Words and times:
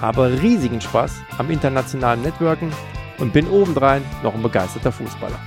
habe 0.00 0.38
riesigen 0.42 0.80
Spaß 0.80 1.12
am 1.38 1.50
internationalen 1.50 2.22
Networken 2.22 2.70
und 3.18 3.32
bin 3.32 3.48
obendrein 3.48 4.02
noch 4.22 4.34
ein 4.34 4.42
begeisterter 4.42 4.92
Fußballer. 4.92 5.38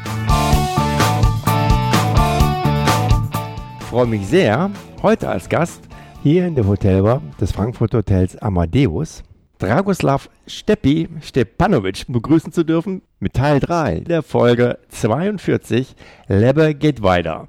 Ich 3.80 3.85
freue 3.85 4.07
mich 4.07 4.27
sehr, 4.27 4.70
heute 5.02 5.30
als 5.30 5.48
Gast 5.49 5.84
hier 6.23 6.48
in 6.48 6.55
der 6.55 6.68
Hotelbar 6.68 7.21
des 7.40 7.52
Frankfurt 7.52 7.94
Hotels 7.94 8.38
Amadeus 8.38 9.23
Dragoslav 9.59 10.30
Steppi 10.45 11.09
Stepanovic 11.21 12.05
begrüßen 12.07 12.52
zu 12.52 12.63
dürfen 12.63 13.02
mit 13.20 13.34
Teil 13.34 13.59
3 13.59 14.02
der 14.02 14.21
Folge 14.21 14.77
42 14.90 15.95
Lebe 16.27 16.76
geht 16.76 17.02
weiter. 17.02 17.48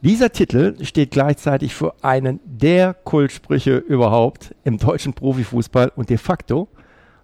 Dieser 0.00 0.30
Titel 0.30 0.76
steht 0.84 1.10
gleichzeitig 1.10 1.74
für 1.74 1.92
einen 2.04 2.38
der 2.44 2.94
Kultsprüche 2.94 3.78
überhaupt 3.78 4.54
im 4.62 4.78
deutschen 4.78 5.12
Profifußball 5.12 5.90
und 5.96 6.08
de 6.08 6.18
facto 6.18 6.68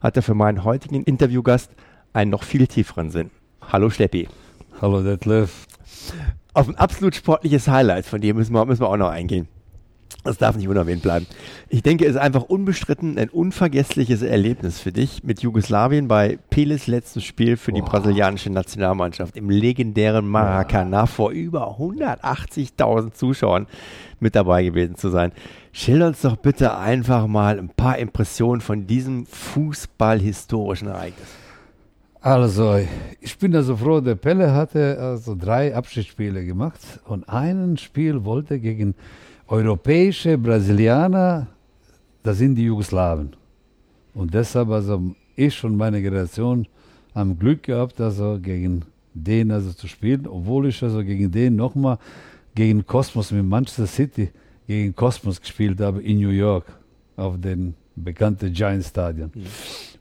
hat 0.00 0.16
er 0.16 0.24
für 0.24 0.34
meinen 0.34 0.64
heutigen 0.64 1.04
Interviewgast 1.04 1.70
einen 2.12 2.32
noch 2.32 2.42
viel 2.42 2.66
tieferen 2.66 3.10
Sinn. 3.10 3.30
Hallo 3.60 3.90
Steppi. 3.90 4.26
Hallo 4.82 5.04
Detlef. 5.04 5.66
Auf 6.52 6.68
ein 6.68 6.74
absolut 6.74 7.14
sportliches 7.14 7.68
Highlight 7.68 8.06
von 8.06 8.20
dir 8.20 8.34
müssen 8.34 8.52
wir, 8.52 8.64
müssen 8.64 8.82
wir 8.82 8.88
auch 8.88 8.96
noch 8.96 9.10
eingehen. 9.10 9.46
Das 10.24 10.38
darf 10.38 10.56
nicht 10.56 10.68
unerwähnt 10.68 11.02
bleiben. 11.02 11.26
Ich 11.68 11.82
denke, 11.82 12.06
es 12.06 12.12
ist 12.12 12.20
einfach 12.20 12.44
unbestritten 12.44 13.18
ein 13.18 13.28
unvergessliches 13.28 14.22
Erlebnis 14.22 14.80
für 14.80 14.90
dich 14.90 15.22
mit 15.22 15.42
Jugoslawien 15.42 16.08
bei 16.08 16.38
Peles 16.48 16.86
letztes 16.86 17.24
Spiel 17.24 17.58
für 17.58 17.72
die 17.72 17.82
Boah. 17.82 17.90
brasilianische 17.90 18.48
Nationalmannschaft 18.48 19.36
im 19.36 19.50
legendären 19.50 20.26
Maracanã 20.26 21.06
vor 21.06 21.30
über 21.30 21.78
180.000 21.78 23.12
Zuschauern 23.12 23.66
mit 24.18 24.34
dabei 24.34 24.64
gewesen 24.64 24.96
zu 24.96 25.10
sein. 25.10 25.30
Schilder 25.72 26.06
uns 26.06 26.22
doch 26.22 26.36
bitte 26.36 26.78
einfach 26.78 27.26
mal 27.26 27.58
ein 27.58 27.68
paar 27.68 27.98
Impressionen 27.98 28.62
von 28.62 28.86
diesem 28.86 29.26
fußballhistorischen 29.26 30.88
Ereignis. 30.88 31.28
Also, 32.22 32.80
ich 33.20 33.36
bin 33.36 33.54
also 33.54 33.76
froh, 33.76 34.00
der 34.00 34.14
Pelle 34.14 34.54
hatte 34.54 34.96
also 34.98 35.36
drei 35.38 35.76
Abschiedsspiele 35.76 36.46
gemacht 36.46 36.80
und 37.04 37.28
ein 37.28 37.76
Spiel 37.76 38.24
wollte 38.24 38.58
gegen 38.58 38.94
europäische 39.48 40.38
Brasilianer, 40.38 41.46
das 42.22 42.38
sind 42.38 42.54
die 42.54 42.64
Jugoslawen. 42.64 43.34
Und 44.14 44.32
deshalb, 44.32 44.70
also 44.70 45.14
ich 45.36 45.62
und 45.64 45.76
meine 45.76 46.00
Generation 46.00 46.66
haben 47.14 47.38
Glück 47.38 47.64
gehabt, 47.64 48.00
also 48.00 48.38
gegen 48.40 48.82
den 49.12 49.50
also 49.50 49.72
zu 49.72 49.86
spielen, 49.86 50.26
obwohl 50.26 50.68
ich 50.68 50.82
also 50.82 51.02
gegen 51.04 51.30
den 51.30 51.56
nochmal 51.56 51.98
gegen 52.54 52.84
Cosmos 52.86 53.30
mit 53.32 53.44
Manchester 53.44 53.86
City 53.86 54.30
gegen 54.66 54.94
Cosmos 54.94 55.40
gespielt 55.40 55.80
habe 55.80 56.02
in 56.02 56.18
New 56.18 56.30
York 56.30 56.66
auf 57.16 57.40
dem 57.40 57.74
bekannten 57.94 58.52
Giant 58.52 58.84
Stadion. 58.84 59.30
Mhm. 59.34 59.42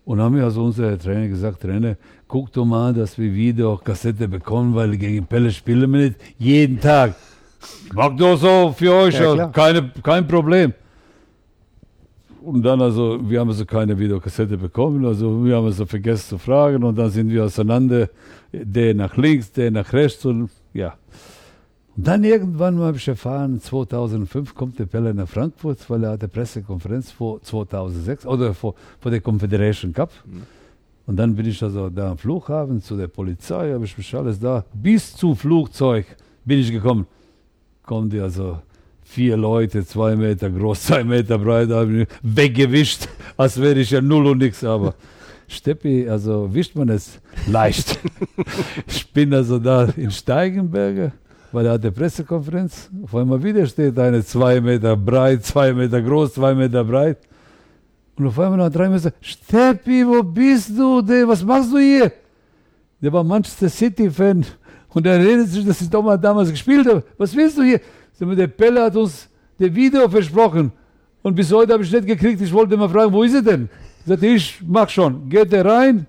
Und 0.05 0.19
haben 0.19 0.35
mir 0.35 0.44
also 0.44 0.63
unsere 0.63 0.97
Trainer 0.97 1.28
gesagt, 1.28 1.61
Trainer, 1.61 1.95
guck 2.28 2.52
doch 2.52 2.66
mal, 2.66 2.94
dass 2.94 3.17
wir 3.17 3.33
wieder 3.33 3.80
Kassette 3.81 4.28
bekommen, 4.28 4.75
weil 4.75 4.97
gegen 4.97 5.25
Pelle 5.25 5.52
spielen 5.52 5.91
wir 5.94 6.09
nicht 6.09 6.16
jeden 6.38 6.80
Tag. 6.80 7.16
Mag 7.94 8.17
doch 8.17 8.38
so 8.38 8.73
für 8.75 8.94
euch, 8.94 9.19
ja, 9.19 9.47
keine, 9.47 9.91
kein 10.01 10.28
Problem. 10.28 10.74
Und 12.44 12.62
dann 12.63 12.81
also, 12.81 13.19
wir 13.22 13.40
haben 13.40 13.50
also 13.50 13.66
keine 13.66 13.97
Videokassette 13.97 14.57
bekommen, 14.57 15.06
also 15.06 15.46
wir 15.46 15.56
haben 15.56 15.66
also 15.66 15.85
vergessen 15.85 16.29
zu 16.29 16.38
fragen 16.38 16.84
und 16.84 16.97
dann 16.97 17.09
sind 17.09 17.29
wir 17.29 17.46
auseinander, 17.46 18.09
der 18.51 18.94
nach 18.94 19.16
links, 19.16 19.51
der 19.53 19.72
nach 19.72 19.94
rechts 19.94 20.25
und 20.25 20.50
ja. 20.74 20.96
Und 21.96 22.07
dann 22.07 22.24
irgendwann 22.24 22.79
habe 22.79 22.97
ich 22.97 23.07
erfahren, 23.07 23.62
2005 23.62 24.56
kommt 24.56 24.78
der 24.78 24.88
Pelle 24.88 25.13
nach 25.13 25.28
Frankfurt, 25.28 25.90
weil 25.90 26.03
er 26.03 26.12
hatte 26.12 26.28
Pressekonferenz 26.28 27.12
vor 27.12 27.41
2006 27.41 28.25
oder 28.25 28.53
vor, 28.53 28.75
vor 29.00 29.12
der 29.12 29.22
Confederation 29.22 29.94
Cup. 29.94 30.12
Mhm. 30.25 30.41
Und 31.06 31.16
dann 31.18 31.35
bin 31.35 31.45
ich 31.45 31.62
also 31.63 31.90
da 31.90 32.12
am 32.12 32.18
Flughafen 32.18 32.81
zu 32.81 32.97
der 32.97 33.07
Polizei, 33.07 33.72
habe 33.72 33.85
ich 33.85 33.97
mich 33.97 34.13
alles 34.16 34.40
da, 34.40 34.66
bis 34.74 35.16
zum 35.16 35.35
Flugzeug 35.35 36.06
bin 36.44 36.59
ich 36.59 36.72
gekommen 36.72 37.06
kommen 37.83 38.09
die 38.09 38.19
also 38.19 38.59
vier 39.03 39.38
Leute, 39.38 39.85
zwei 39.85 40.16
Meter 40.16 40.49
groß, 40.49 40.83
zwei 40.88 41.03
Meter 41.03 41.38
breit, 41.38 41.69
weggewischt, 42.21 43.07
als 43.38 43.59
wäre 43.61 43.79
ich 43.79 43.91
ja 43.91 44.01
null 44.01 44.27
und 44.27 44.39
nix, 44.39 44.63
aber 44.63 44.95
Steppi, 45.47 46.09
also 46.09 46.53
wischt 46.53 46.75
man 46.75 46.89
es 46.89 47.19
leicht. 47.47 47.99
ich 48.88 49.11
bin 49.11 49.33
also 49.33 49.59
da 49.59 49.85
in 49.95 50.09
Steigenberge, 50.11 51.11
weil 51.51 51.66
er 51.66 51.73
hat 51.73 51.81
eine 51.81 51.91
Pressekonferenz. 51.91 52.89
Auf 53.03 53.13
einmal 53.16 53.44
wieder 53.44 53.66
steht 53.67 54.00
eine 54.00 54.23
zwei 54.25 54.59
Meter 54.59 54.95
breit, 54.95 55.45
zwei 55.45 55.73
Meter 55.73 56.01
groß, 56.01 56.33
zwei 56.33 56.55
Meter 56.55 56.83
breit. 56.83 57.17
Und 58.15 58.27
auf 58.27 58.39
einmal 58.39 58.57
nach 58.57 58.71
drei 58.71 58.89
Meter, 58.89 59.11
Steppi, 59.21 60.05
wo 60.07 60.23
bist 60.23 60.69
du? 60.69 61.01
Was 61.27 61.44
machst 61.44 61.71
du 61.71 61.77
hier? 61.77 62.11
Der 63.01 63.11
war 63.11 63.23
Manchester 63.23 63.69
City-Fan 63.69 64.45
und 64.94 65.06
er 65.06 65.20
redet 65.20 65.50
sich, 65.50 65.66
dass 65.66 65.81
ich 65.81 65.90
damals 65.90 66.50
gespielt 66.52 66.88
habe. 66.88 67.04
Was 67.18 67.36
willst 67.36 67.58
du 67.58 67.64
hier? 67.64 67.81
Der 68.20 68.48
Pelle 68.48 68.84
hat 68.84 68.96
uns 68.96 69.28
der 69.59 69.74
Video 69.74 70.08
versprochen. 70.08 70.72
Und 71.22 71.36
bis 71.36 71.52
heute 71.52 71.74
habe 71.74 71.84
ich 71.84 71.92
nicht 71.92 72.06
gekriegt. 72.06 72.42
Ich 72.42 72.54
wollte 72.54 72.78
mal 72.78 72.90
fragen, 72.90 73.12
wo 73.12 73.24
ist 73.24 73.34
er 73.34 73.42
denn? 73.42 73.70
Ich 74.02 74.06
sagte, 74.08 74.28
ich 74.28 74.62
mach 74.66 74.90
schon. 74.90 75.30
Geht 75.30 75.52
er 75.54 75.66
rein? 75.66 76.06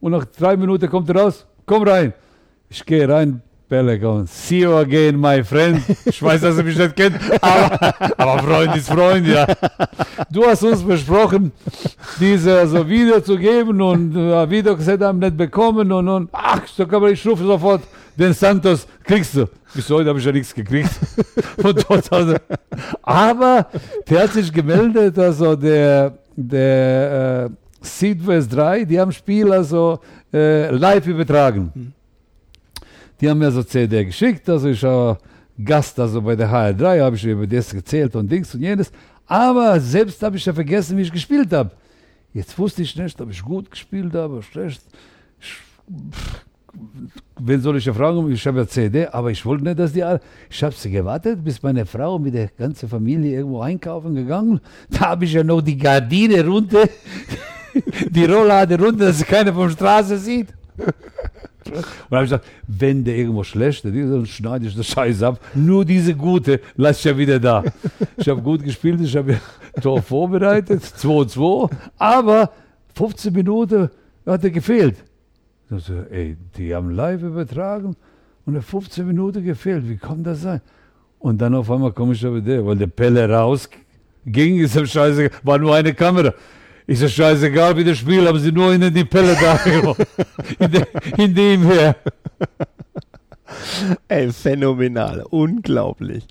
Und 0.00 0.12
nach 0.12 0.24
drei 0.24 0.56
Minuten 0.56 0.88
kommt 0.88 1.08
er 1.10 1.16
raus. 1.16 1.46
Komm 1.66 1.82
rein. 1.82 2.12
Ich 2.68 2.84
gehe 2.84 3.08
rein. 3.08 3.42
Kommt. 3.74 4.28
See 4.30 4.60
you 4.60 4.76
again, 4.76 5.16
my 5.16 5.42
friend. 5.42 5.82
Ich 6.04 6.22
weiß, 6.22 6.42
dass 6.42 6.56
er 6.56 6.62
mich 6.62 6.78
nicht 6.78 6.94
kennt, 6.94 7.16
aber, 7.40 7.94
aber 8.16 8.42
Freund 8.42 8.76
ist 8.76 8.88
Freund, 8.88 9.26
ja. 9.26 9.46
Du 10.30 10.46
hast 10.46 10.62
uns 10.62 10.82
versprochen, 10.82 11.50
diese 12.20 12.56
also 12.56 12.88
Video 12.88 13.20
zu 13.20 13.36
geben 13.36 13.82
und 13.82 14.14
äh, 14.14 14.48
Videokassette 14.48 15.04
haben 15.04 15.18
nicht 15.18 15.36
bekommen 15.36 15.90
und, 15.90 16.08
und 16.08 16.28
ach, 16.30 16.62
so 16.68 16.86
kann 16.86 17.02
man, 17.02 17.12
ich 17.12 17.26
rufe 17.26 17.42
sofort 17.42 17.82
den 18.16 18.32
Santos, 18.32 18.86
kriegst 19.02 19.34
du. 19.34 19.46
Bis 19.74 19.90
heute 19.90 20.08
habe 20.08 20.20
ich 20.20 20.24
ja 20.24 20.30
nichts 20.30 20.54
gekriegt. 20.54 20.90
Aus. 21.90 22.34
Aber 23.02 23.66
der 24.08 24.22
hat 24.22 24.32
sich 24.34 24.52
gemeldet, 24.52 25.18
also 25.18 25.56
der, 25.56 26.16
der 26.36 27.50
äh, 27.50 27.84
Südwest 27.84 28.54
3, 28.54 28.84
die 28.84 29.00
haben 29.00 29.10
Spiel 29.10 29.52
also 29.52 29.98
äh, 30.32 30.70
live 30.70 31.08
übertragen. 31.08 31.72
Mhm. 31.74 31.92
Die 33.24 33.30
haben 33.30 33.38
mir 33.38 33.50
so 33.50 33.62
CD 33.62 34.04
geschickt, 34.04 34.46
also 34.50 34.68
ich 34.68 34.82
war 34.82 35.16
Gast 35.64 35.98
also 35.98 36.20
bei 36.20 36.36
der 36.36 36.46
HR3, 36.46 37.00
habe 37.00 37.16
ich 37.16 37.24
über 37.24 37.46
das 37.46 37.70
gezählt 37.70 38.14
und 38.16 38.30
Dings 38.30 38.54
und 38.54 38.60
jenes. 38.60 38.92
Aber 39.26 39.80
selbst 39.80 40.22
habe 40.22 40.36
ich 40.36 40.44
ja 40.44 40.52
vergessen, 40.52 40.98
wie 40.98 41.00
ich 41.00 41.10
gespielt 41.10 41.50
habe. 41.54 41.70
Jetzt 42.34 42.58
wusste 42.58 42.82
ich 42.82 42.94
nicht, 42.94 43.18
ob 43.22 43.30
ich 43.30 43.42
gut 43.42 43.70
gespielt 43.70 44.12
habe, 44.12 44.42
schlecht. 44.42 44.82
Ich, 45.40 45.56
wen 47.40 47.60
soll 47.62 47.78
ich 47.78 47.86
ja 47.86 47.94
fragen? 47.94 48.30
Ich 48.30 48.46
habe 48.46 48.58
ja 48.58 48.68
CD, 48.68 49.06
aber 49.06 49.30
ich 49.30 49.46
wollte 49.46 49.64
nicht, 49.64 49.78
dass 49.78 49.94
die 49.94 50.04
alle. 50.04 50.20
Ich 50.50 50.62
habe 50.62 50.74
sie 50.74 50.90
gewartet, 50.90 51.42
bis 51.42 51.62
meine 51.62 51.86
Frau 51.86 52.18
mit 52.18 52.34
der 52.34 52.48
ganzen 52.48 52.90
Familie 52.90 53.38
irgendwo 53.38 53.62
einkaufen 53.62 54.14
gegangen. 54.14 54.60
Da 54.90 55.00
habe 55.08 55.24
ich 55.24 55.32
ja 55.32 55.42
noch 55.42 55.62
die 55.62 55.78
Gardine 55.78 56.46
runter, 56.46 56.86
die 58.10 58.24
Rolllade 58.26 58.78
runter, 58.78 59.06
dass 59.06 59.24
keiner 59.24 59.54
von 59.54 59.68
der 59.68 59.76
Straße 59.76 60.18
sieht. 60.18 60.48
Und 61.70 62.10
habe 62.10 62.24
ich 62.24 62.30
gesagt, 62.30 62.46
wenn 62.66 63.04
der 63.04 63.16
irgendwo 63.16 63.42
schlecht 63.44 63.84
ist, 63.84 63.94
dann 63.94 64.26
schneide 64.26 64.66
ich 64.66 64.76
das 64.76 64.86
Scheiß 64.86 65.22
ab. 65.22 65.40
Nur 65.54 65.84
diese 65.84 66.14
gute 66.14 66.60
lasse 66.76 66.98
ich 67.00 67.04
ja 67.04 67.18
wieder 67.18 67.38
da. 67.38 67.64
Ich 68.16 68.28
habe 68.28 68.42
gut 68.42 68.62
gespielt, 68.62 69.00
ich 69.00 69.16
habe 69.16 69.32
ja 69.32 69.40
Tor 69.80 70.02
vorbereitet, 70.02 70.82
2-2, 70.82 71.70
aber 71.98 72.50
15 72.94 73.32
Minuten 73.32 73.90
hat 74.24 74.44
er 74.44 74.50
gefehlt. 74.50 74.96
Ich 75.70 75.84
so, 75.84 75.94
ey, 76.10 76.36
die 76.56 76.74
haben 76.74 76.90
live 76.90 77.22
übertragen 77.22 77.96
und 78.44 78.54
er 78.54 78.62
15 78.62 79.06
Minuten 79.06 79.42
gefehlt. 79.42 79.88
Wie 79.88 79.96
kann 79.96 80.22
das 80.22 80.42
sein? 80.42 80.60
Und 81.18 81.40
dann 81.40 81.54
auf 81.54 81.70
einmal 81.70 81.92
komme 81.92 82.12
ich 82.12 82.24
aber 82.24 82.40
der, 82.40 82.64
weil 82.64 82.76
der 82.76 82.86
Pelle 82.86 83.28
rausging, 83.28 84.58
ist 84.58 84.76
am 84.76 84.86
Scheiße, 84.86 85.30
war 85.42 85.58
nur 85.58 85.74
eine 85.74 85.94
Kamera. 85.94 86.34
Ich 86.86 86.98
so, 86.98 87.08
scheißegal, 87.08 87.76
wie 87.76 87.84
das 87.84 87.98
Spiel, 87.98 88.26
haben 88.26 88.38
sie 88.38 88.52
nur 88.52 88.74
in 88.74 88.92
die 88.92 89.04
Pelle 89.04 89.34
da 89.40 89.58
in, 90.58 90.70
de, 90.70 90.84
in 91.16 91.34
dem 91.34 91.62
her. 91.62 91.96
Ey, 94.08 94.30
phänomenal, 94.32 95.24
unglaublich. 95.30 96.26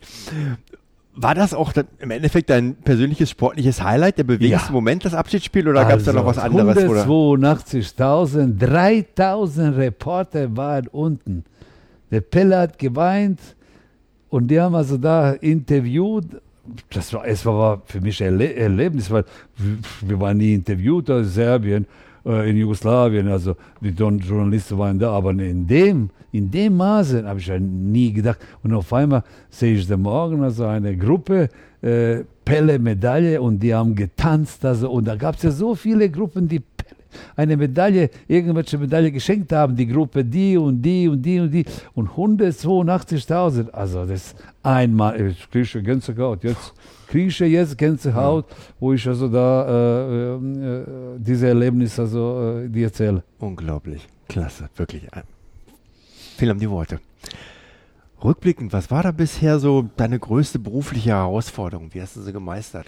War 1.16 1.36
das 1.36 1.54
auch 1.54 1.74
im 2.00 2.12
Endeffekt 2.12 2.50
dein 2.50 2.76
persönliches 2.76 3.30
sportliches 3.30 3.84
Highlight, 3.84 4.18
der 4.18 4.24
bewegendste 4.24 4.70
Ja. 4.70 4.74
Moment, 4.74 5.06
das 5.06 5.14
Abschiedsspiel, 5.14 5.68
oder 5.68 5.86
gab 5.86 6.00
es 6.00 6.06
da 6.06 6.14
noch 6.14 6.26
was 6.26 6.38
anderes? 6.40 6.78
Oder? 6.84 7.06
182.000, 7.06 8.58
3000 8.58 9.78
Reporter 9.78 10.56
waren 10.56 10.88
unten. 10.88 11.46
Der 12.12 12.22
Pelle 12.22 12.58
hat 12.60 12.78
geweint 12.80 13.40
und 14.30 14.48
die 14.50 14.60
haben 14.60 14.76
also 14.76 14.98
da 14.98 15.32
interviewt. 15.32 16.26
Das 16.90 17.14
war, 17.14 17.28
es 17.28 17.46
war 17.46 17.82
für 17.86 18.00
mich 18.00 18.22
ein 18.24 18.40
Erle 18.40 18.56
Erlebnis, 18.56 19.12
weil 19.12 19.26
wir 20.02 20.20
waren 20.20 20.38
nie 20.38 20.54
interviewt 20.54 21.10
aus 21.12 21.34
Serbien, 21.34 21.86
äh, 22.26 22.50
in 22.50 22.58
Jugoslawien, 22.58 23.28
also 23.28 23.56
die 23.82 23.90
Journalisten 23.90 24.78
waren 24.78 24.98
da, 24.98 25.12
aber 25.12 25.32
in 25.32 25.68
dem, 25.68 26.10
in 26.32 26.50
dem 26.50 26.78
Maße 26.78 27.26
habe 27.26 27.40
ich 27.40 27.48
ja 27.48 27.60
nie 27.60 28.14
gedacht. 28.14 28.40
Und 28.64 28.74
auf 28.74 28.94
einmal 28.94 29.24
sehe 29.50 29.76
ich 29.76 29.88
da 29.88 29.98
morgen 29.98 30.42
also 30.42 30.66
eine 30.66 30.96
Gruppe, 30.96 31.50
äh, 31.82 32.24
Pelle 32.46 32.80
Medaille 32.80 33.42
und 33.42 33.60
die 33.60 33.74
haben 33.74 33.96
getanzt, 33.96 34.66
also 34.66 34.92
und 34.92 35.06
da 35.06 35.16
gab 35.16 35.36
es 35.36 35.44
ja 35.44 35.52
so 35.52 35.76
viele 35.76 36.10
Gruppen, 36.10 36.48
die 36.48 36.62
eine 37.36 37.58
Medaille, 37.58 38.10
irgendwelche 38.28 38.78
Medaille 38.78 39.12
geschenkt 39.12 39.52
haben, 39.52 39.76
die 39.76 39.88
Gruppe 39.88 40.24
die 40.24 40.58
und 40.58 40.82
die 40.82 41.08
und 41.08 41.22
die 41.22 41.40
und 41.40 41.52
die 41.52 41.66
und 41.94 42.10
182.000, 42.10 43.70
also 43.72 44.06
das 44.06 44.36
einmal, 44.62 45.20
ich 45.20 45.50
kriege 45.50 45.82
Gänsehaut, 45.82 46.44
jetzt 46.44 46.74
kriege 47.08 47.46
jetzt 47.46 47.78
Gänsehaut, 47.78 48.46
wo 48.80 48.94
ich 48.94 49.08
also 49.08 49.28
da 49.28 49.68
äh, 49.68 50.36
äh, 50.36 50.86
diese 51.18 51.48
Erlebnisse 51.48 52.02
also 52.02 52.60
äh, 52.64 52.70
die 52.70 52.84
erzähle. 52.84 53.24
Unglaublich. 53.40 54.08
Klasse, 54.28 54.70
wirklich. 54.76 55.08
Vielen 56.38 56.54
um 56.54 56.60
die 56.60 56.70
Worte. 56.70 57.00
Rückblickend, 58.24 58.74
was 58.74 58.90
war 58.90 59.04
da 59.04 59.12
bisher 59.12 59.60
so 59.60 59.90
deine 59.98 60.18
größte 60.18 60.58
berufliche 60.58 61.10
Herausforderung? 61.10 61.94
Wie 61.94 62.02
hast 62.02 62.16
du 62.16 62.22
sie 62.22 62.32
gemeistert? 62.32 62.88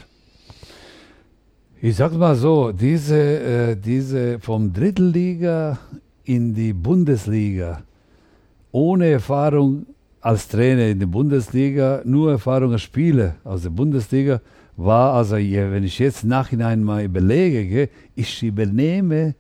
Ich 1.82 1.98
sag 1.98 2.14
mal 2.14 2.36
so, 2.36 2.72
diese, 2.72 3.18
äh, 3.18 3.76
diese 3.76 4.40
vom 4.40 4.72
Drittliga 4.72 5.78
in 6.24 6.54
die 6.54 6.72
Bundesliga, 6.72 7.82
ohne 8.72 9.08
Erfahrung 9.08 9.86
als 10.22 10.48
Trainer 10.48 10.88
in 10.88 11.00
der 11.00 11.08
Bundesliga, 11.08 12.02
nur 12.06 12.32
Erfahrung 12.32 12.72
als 12.72 12.84
Spieler 12.84 13.36
aus 13.44 13.64
der 13.64 13.72
Bundesliga, 13.72 14.40
war 14.78 15.16
also, 15.16 15.36
wenn 15.36 15.84
ich 15.84 16.00
jetzt 16.00 16.24
nachhinein 16.24 16.82
mal 16.82 17.04
überlege, 17.04 17.90
ich 18.16 18.42
übernehme 18.42 19.36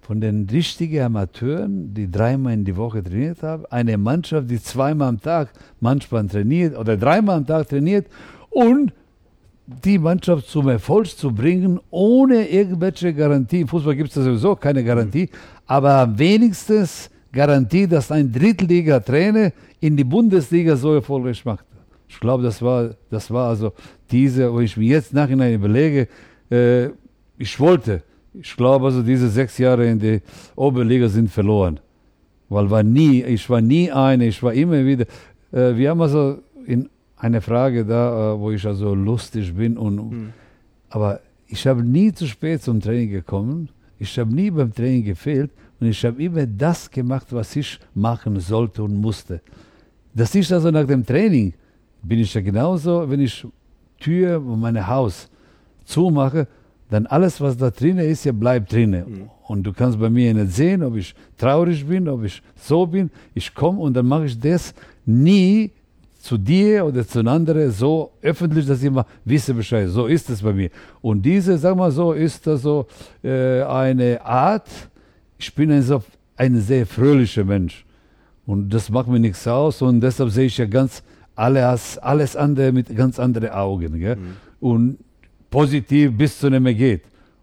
von 0.00 0.20
den 0.20 0.48
richtigen 0.50 1.02
Amateuren, 1.02 1.94
die 1.94 2.10
dreimal 2.10 2.54
in 2.54 2.64
die 2.64 2.76
Woche 2.76 3.02
trainiert 3.02 3.44
haben, 3.44 3.64
eine 3.70 3.96
Mannschaft, 3.96 4.50
die 4.50 4.60
zweimal 4.60 5.08
am 5.08 5.20
Tag 5.20 5.50
manchmal 5.78 6.26
trainiert 6.26 6.76
oder 6.76 6.96
dreimal 6.96 7.36
am 7.36 7.46
Tag 7.46 7.68
trainiert 7.68 8.06
und 8.50 8.92
die 9.66 9.98
Mannschaft 9.98 10.48
zum 10.48 10.68
Erfolg 10.68 11.08
zu 11.08 11.32
bringen, 11.32 11.80
ohne 11.90 12.48
irgendwelche 12.48 13.12
Garantie. 13.12 13.62
Im 13.62 13.68
Fußball 13.68 13.96
gibt 13.96 14.08
es 14.10 14.14
sowieso 14.14 14.54
keine 14.54 14.84
Garantie, 14.84 15.28
aber 15.66 15.94
am 15.94 16.18
wenigsten 16.18 16.86
Garantie, 17.32 17.86
dass 17.86 18.10
ein 18.12 18.30
Drittliga-Trainer 18.30 19.52
in 19.80 19.96
die 19.96 20.04
Bundesliga 20.04 20.76
so 20.76 20.94
erfolgreich 20.94 21.44
macht. 21.44 21.64
Ich 22.08 22.20
glaube, 22.20 22.44
das 22.44 22.62
war, 22.62 22.94
das 23.10 23.30
war 23.30 23.48
also 23.48 23.72
diese, 24.10 24.52
wo 24.52 24.60
ich 24.60 24.76
mir 24.76 24.88
jetzt 24.88 25.12
nachhinein 25.12 25.54
überlege, 25.54 26.08
äh, 26.50 26.86
ich 27.36 27.58
wollte, 27.58 28.02
ich 28.32 28.56
glaube 28.56 28.86
also 28.86 29.02
diese 29.02 29.28
sechs 29.28 29.58
Jahre 29.58 29.86
in 29.86 29.98
der 29.98 30.20
Oberliga 30.54 31.08
sind 31.08 31.30
verloren. 31.30 31.80
Weil 32.48 32.70
war 32.70 32.84
nie, 32.84 33.24
ich 33.24 33.50
war 33.50 33.60
nie 33.60 33.90
eine, 33.90 34.26
ich 34.28 34.40
war 34.42 34.54
immer 34.54 34.84
wieder, 34.84 35.06
äh, 35.52 35.74
wir 35.76 35.90
haben 35.90 36.00
also 36.00 36.38
in 36.64 36.88
eine 37.16 37.40
Frage 37.40 37.84
da, 37.84 38.34
äh, 38.34 38.38
wo 38.38 38.50
ich 38.50 38.66
also 38.66 38.94
lustig 38.94 39.54
bin 39.54 39.76
und 39.76 40.32
aber 40.90 41.20
ich 41.48 41.66
habe 41.66 41.82
nie 41.82 42.12
zu 42.12 42.26
spät 42.26 42.62
zum 42.62 42.80
Training 42.80 43.10
gekommen. 43.10 43.68
Ich 43.98 44.18
habe 44.18 44.34
nie 44.34 44.50
beim 44.50 44.74
Training 44.74 45.04
gefehlt 45.04 45.50
und 45.80 45.88
ich 45.88 46.04
habe 46.04 46.22
immer 46.22 46.46
das 46.46 46.90
gemacht, 46.90 47.28
was 47.30 47.56
ich 47.56 47.78
machen 47.94 48.38
sollte 48.40 48.82
und 48.82 48.96
musste. 48.96 49.40
Das 50.14 50.34
ist 50.34 50.52
also 50.52 50.70
nach 50.70 50.86
dem 50.86 51.04
Training, 51.04 51.54
bin 52.02 52.20
ich 52.20 52.32
ja 52.34 52.40
genauso, 52.40 53.08
wenn 53.08 53.20
ich 53.20 53.46
Tür 54.00 54.38
und 54.44 54.60
mein 54.60 54.86
Haus 54.86 55.28
zumache, 55.84 56.46
dann 56.90 57.06
alles, 57.06 57.40
was 57.40 57.56
da 57.56 57.70
drinnen 57.70 58.06
ist, 58.06 58.24
ja 58.24 58.32
bleibt 58.32 58.72
drinnen. 58.72 59.30
Und 59.48 59.64
du 59.64 59.72
kannst 59.72 59.98
bei 59.98 60.10
mir 60.10 60.32
nicht 60.34 60.52
sehen, 60.52 60.82
ob 60.82 60.96
ich 60.96 61.14
traurig 61.36 61.86
bin, 61.86 62.08
ob 62.08 62.24
ich 62.24 62.42
so 62.56 62.86
bin. 62.86 63.10
Ich 63.34 63.54
komme 63.54 63.80
und 63.80 63.94
dann 63.94 64.06
mache 64.06 64.26
ich 64.26 64.38
das 64.38 64.74
nie 65.04 65.72
zu 66.26 66.36
dir 66.36 66.84
oder 66.84 67.06
zu 67.06 67.20
einem 67.20 67.28
anderen 67.28 67.70
so 67.70 68.10
öffentlich, 68.20 68.66
dass 68.66 68.82
immer 68.82 69.06
wisse 69.24 69.54
Bescheid. 69.54 69.88
So 69.88 70.06
ist 70.06 70.28
es 70.28 70.42
bei 70.42 70.52
mir. 70.52 70.70
Und 71.00 71.22
diese, 71.22 71.56
sag 71.56 71.76
mal 71.76 71.90
so, 71.90 72.12
ist 72.12 72.46
das 72.46 72.62
so 72.62 72.86
äh, 73.22 73.62
eine 73.62 74.20
Art, 74.24 74.68
ich 75.38 75.54
bin 75.54 75.70
ein, 75.70 75.82
so, 75.82 76.02
ein 76.36 76.60
sehr 76.60 76.84
fröhlicher 76.84 77.44
Mensch. 77.44 77.84
Und 78.44 78.70
das 78.70 78.90
macht 78.90 79.08
mir 79.08 79.20
nichts 79.20 79.46
aus 79.46 79.82
und 79.82 80.00
deshalb 80.00 80.30
sehe 80.30 80.46
ich 80.46 80.58
ja 80.58 80.66
ganz 80.66 81.02
alles, 81.36 81.98
alles 81.98 82.34
andere 82.34 82.72
mit 82.72 82.94
ganz 82.94 83.18
anderen 83.18 83.50
Augen. 83.50 83.98
Gell? 83.98 84.18
Und 84.60 84.98
positiv 85.50 86.16
bis 86.16 86.38
zu 86.38 86.48
einem 86.48 86.64
geht. 86.76 87.02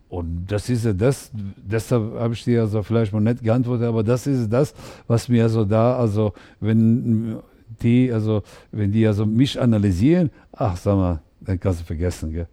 Und 0.10 0.46
das 0.48 0.70
ist 0.70 0.86
ja 0.86 0.94
das, 0.94 1.32
deshalb 1.34 2.14
habe 2.20 2.34
ich 2.34 2.44
dir 2.44 2.62
also 2.62 2.84
vielleicht 2.84 3.14
mal 3.14 3.20
nicht 3.20 3.42
geantwortet, 3.42 3.88
aber 3.88 4.04
das 4.04 4.28
ist 4.28 4.48
das, 4.52 4.74
was 5.08 5.28
mir 5.28 5.44
also 5.44 5.66
da, 5.66 5.98
also 5.98 6.34
wenn 6.60 7.40
die, 7.82 8.12
also 8.12 8.44
wenn 8.72 8.92
die 8.92 9.06
also 9.08 9.26
mich 9.26 9.60
analysieren, 9.60 10.30
ach 10.52 10.78
sag 10.78 10.96
mal, 10.96 11.22
dann 11.42 11.60
kannst 11.60 11.82
du 11.82 11.86
vergessen. 11.86 12.32
Gell? 12.32 12.48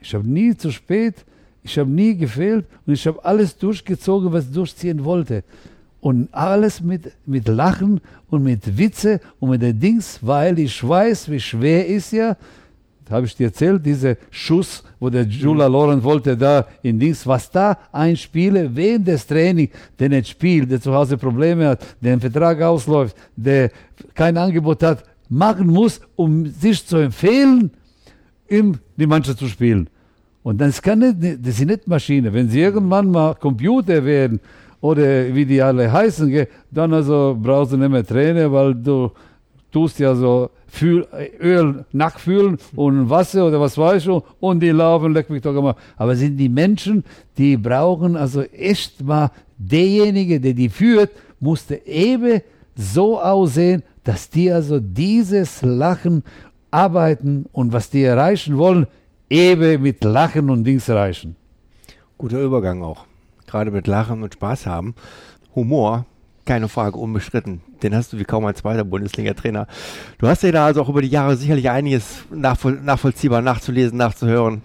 Ich 0.00 0.14
habe 0.14 0.28
nie 0.28 0.56
zu 0.56 0.70
spät, 0.70 1.24
ich 1.62 1.78
habe 1.78 1.90
nie 1.90 2.16
gefehlt 2.16 2.66
und 2.86 2.92
ich 2.92 3.06
habe 3.06 3.24
alles 3.24 3.56
durchgezogen, 3.56 4.32
was 4.32 4.46
ich 4.46 4.52
durchziehen 4.52 5.04
wollte. 5.04 5.44
Und 6.00 6.28
alles 6.32 6.82
mit, 6.82 7.12
mit 7.24 7.48
Lachen 7.48 8.00
und 8.28 8.44
mit 8.44 8.76
Witze 8.76 9.20
und 9.40 9.50
mit 9.50 9.62
den 9.62 9.80
Dings, 9.80 10.18
weil 10.20 10.58
ich 10.58 10.86
weiß, 10.86 11.30
wie 11.30 11.40
schwer 11.40 11.86
ist 11.86 12.12
ja, 12.12 12.36
habe 13.10 13.26
ich 13.26 13.36
dir 13.36 13.46
erzählt, 13.46 13.84
dieser 13.84 14.16
Schuss, 14.30 14.82
wo 14.98 15.10
der 15.10 15.24
Jula 15.24 15.66
Loren 15.66 16.02
wollte 16.02 16.36
da 16.36 16.66
in 16.82 16.98
Dings, 16.98 17.26
was 17.26 17.50
da 17.50 17.78
ein 17.92 18.16
Spieler 18.16 18.74
während 18.74 19.06
des 19.06 19.26
Trainings, 19.26 19.70
der 19.98 20.08
nicht 20.08 20.28
spielt, 20.28 20.70
der 20.70 20.80
zu 20.80 20.92
Hause 20.94 21.18
Probleme 21.18 21.68
hat, 21.68 21.84
der 22.00 22.12
einen 22.12 22.20
Vertrag 22.20 22.62
ausläuft, 22.62 23.16
der 23.36 23.70
kein 24.14 24.36
Angebot 24.36 24.82
hat, 24.82 25.04
machen 25.28 25.66
muss, 25.66 26.00
um 26.16 26.46
sich 26.46 26.86
zu 26.86 26.96
empfehlen, 26.96 27.70
in 28.46 28.78
die 28.96 29.06
Mannschaft 29.06 29.38
zu 29.38 29.48
spielen. 29.48 29.88
Und 30.42 30.60
das 30.60 30.80
kann 30.80 30.98
nicht, 30.98 31.46
das 31.46 31.56
sind 31.56 31.68
nicht 31.68 31.88
Maschinen. 31.88 32.32
Wenn 32.32 32.48
sie 32.48 32.60
irgendwann 32.60 33.10
mal 33.10 33.34
Computer 33.34 34.04
werden 34.04 34.40
oder 34.80 35.34
wie 35.34 35.46
die 35.46 35.60
alle 35.60 35.90
heißen, 35.90 36.46
dann 36.70 36.92
also 36.92 37.36
brauchst 37.40 37.72
du 37.72 37.78
nicht 37.78 37.90
mehr 37.90 38.06
Trainer, 38.06 38.52
weil 38.52 38.74
du 38.74 39.10
tust 39.74 39.98
ja 39.98 40.14
so 40.14 40.50
Fühl, 40.68 41.06
Öl 41.40 41.84
nachfühlen 41.92 42.58
und 42.74 43.10
Wasser 43.10 43.46
oder 43.46 43.60
was 43.60 43.76
weiß 43.76 44.06
ich 44.06 44.22
und 44.40 44.60
die 44.60 44.70
laufen, 44.70 45.12
leck 45.12 45.30
mich 45.30 45.42
doch 45.42 45.60
mal. 45.60 45.76
Aber 45.96 46.16
sind 46.16 46.36
die 46.36 46.48
Menschen, 46.48 47.04
die 47.38 47.56
brauchen 47.56 48.16
also 48.16 48.42
echt 48.42 49.02
mal 49.02 49.30
derjenige, 49.58 50.40
der 50.40 50.54
die 50.54 50.68
führt, 50.68 51.10
musste 51.40 51.86
eben 51.86 52.40
so 52.76 53.20
aussehen, 53.20 53.82
dass 54.04 54.30
die 54.30 54.50
also 54.50 54.80
dieses 54.80 55.62
Lachen 55.62 56.22
arbeiten 56.70 57.46
und 57.52 57.72
was 57.72 57.90
die 57.90 58.02
erreichen 58.02 58.58
wollen, 58.58 58.86
eben 59.30 59.82
mit 59.82 60.02
Lachen 60.04 60.50
und 60.50 60.64
Dings 60.64 60.88
erreichen. 60.88 61.36
Guter 62.18 62.40
Übergang 62.40 62.82
auch. 62.82 63.06
Gerade 63.46 63.70
mit 63.70 63.86
Lachen 63.86 64.22
und 64.22 64.34
Spaß 64.34 64.66
haben. 64.66 64.94
Humor, 65.54 66.06
keine 66.44 66.68
Frage, 66.68 66.98
unbestritten. 66.98 67.60
Den 67.82 67.94
hast 67.94 68.12
du 68.12 68.18
wie 68.18 68.24
kaum 68.24 68.44
ein 68.44 68.54
zweiter 68.54 68.84
Bundesliga-Trainer. 68.84 69.66
Du 70.18 70.26
hast 70.26 70.42
ja 70.42 70.52
da 70.52 70.66
also 70.66 70.82
auch 70.82 70.88
über 70.88 71.02
die 71.02 71.08
Jahre 71.08 71.36
sicherlich 71.36 71.70
einiges 71.70 72.24
nachvoll 72.30 72.80
nachvollziehbar 72.82 73.42
nachzulesen, 73.42 73.98
nachzuhören, 73.98 74.62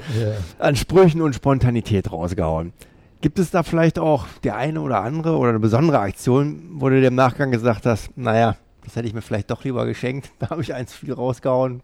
an 0.60 0.76
Sprüchen 0.76 1.22
und 1.22 1.36
Spontanität 1.36 2.12
rausgehauen. 2.12 2.74
Gibt 3.22 3.40
es 3.40 3.52
da 3.52 3.64
vielleicht 3.64 4.00
auch 4.00 4.28
die 4.44 4.52
eine 4.52 4.80
oder 4.82 5.02
andere 5.02 5.36
oder 5.36 5.50
eine 5.50 5.60
besondere 5.60 6.00
Aktion, 6.00 6.62
wo 6.74 6.90
du 6.90 7.02
dir 7.02 7.08
im 7.08 7.16
Nachgang 7.16 7.52
gesagt 7.52 7.86
hast, 7.86 8.16
naja, 8.18 8.56
das 8.84 8.96
hätte 8.96 9.08
ich 9.08 9.14
mir 9.14 9.22
vielleicht 9.22 9.52
doch 9.52 9.64
lieber 9.64 9.86
geschenkt, 9.86 10.32
da 10.40 10.50
habe 10.50 10.62
ich 10.62 10.74
eins 10.74 10.94
viel 10.94 11.14
rausgehauen. 11.14 11.82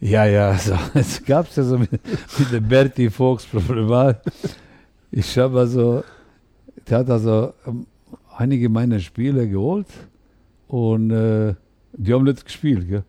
Ja, 0.00 0.24
ja, 0.24 0.48
also, 0.52 0.74
es 0.94 1.24
gab 1.24 1.48
es 1.48 1.56
ja 1.56 1.62
so 1.62 1.78
mit, 1.78 1.92
mit 1.92 2.52
der 2.52 2.60
Bertie 2.60 3.10
Fox 3.10 3.44
Problematik. 3.44 4.32
Ich 5.10 5.36
habe 5.38 5.58
also, 5.60 6.02
der 6.88 6.98
hat 6.98 7.10
also 7.10 7.52
einige 8.36 8.68
meiner 8.68 9.00
Spieler 9.00 9.46
geholt 9.46 9.86
und 10.68 11.10
äh, 11.10 11.54
die 11.92 12.12
haben 12.12 12.24
nicht 12.24 12.44
gespielt. 12.44 12.88
Gell? 12.88 13.04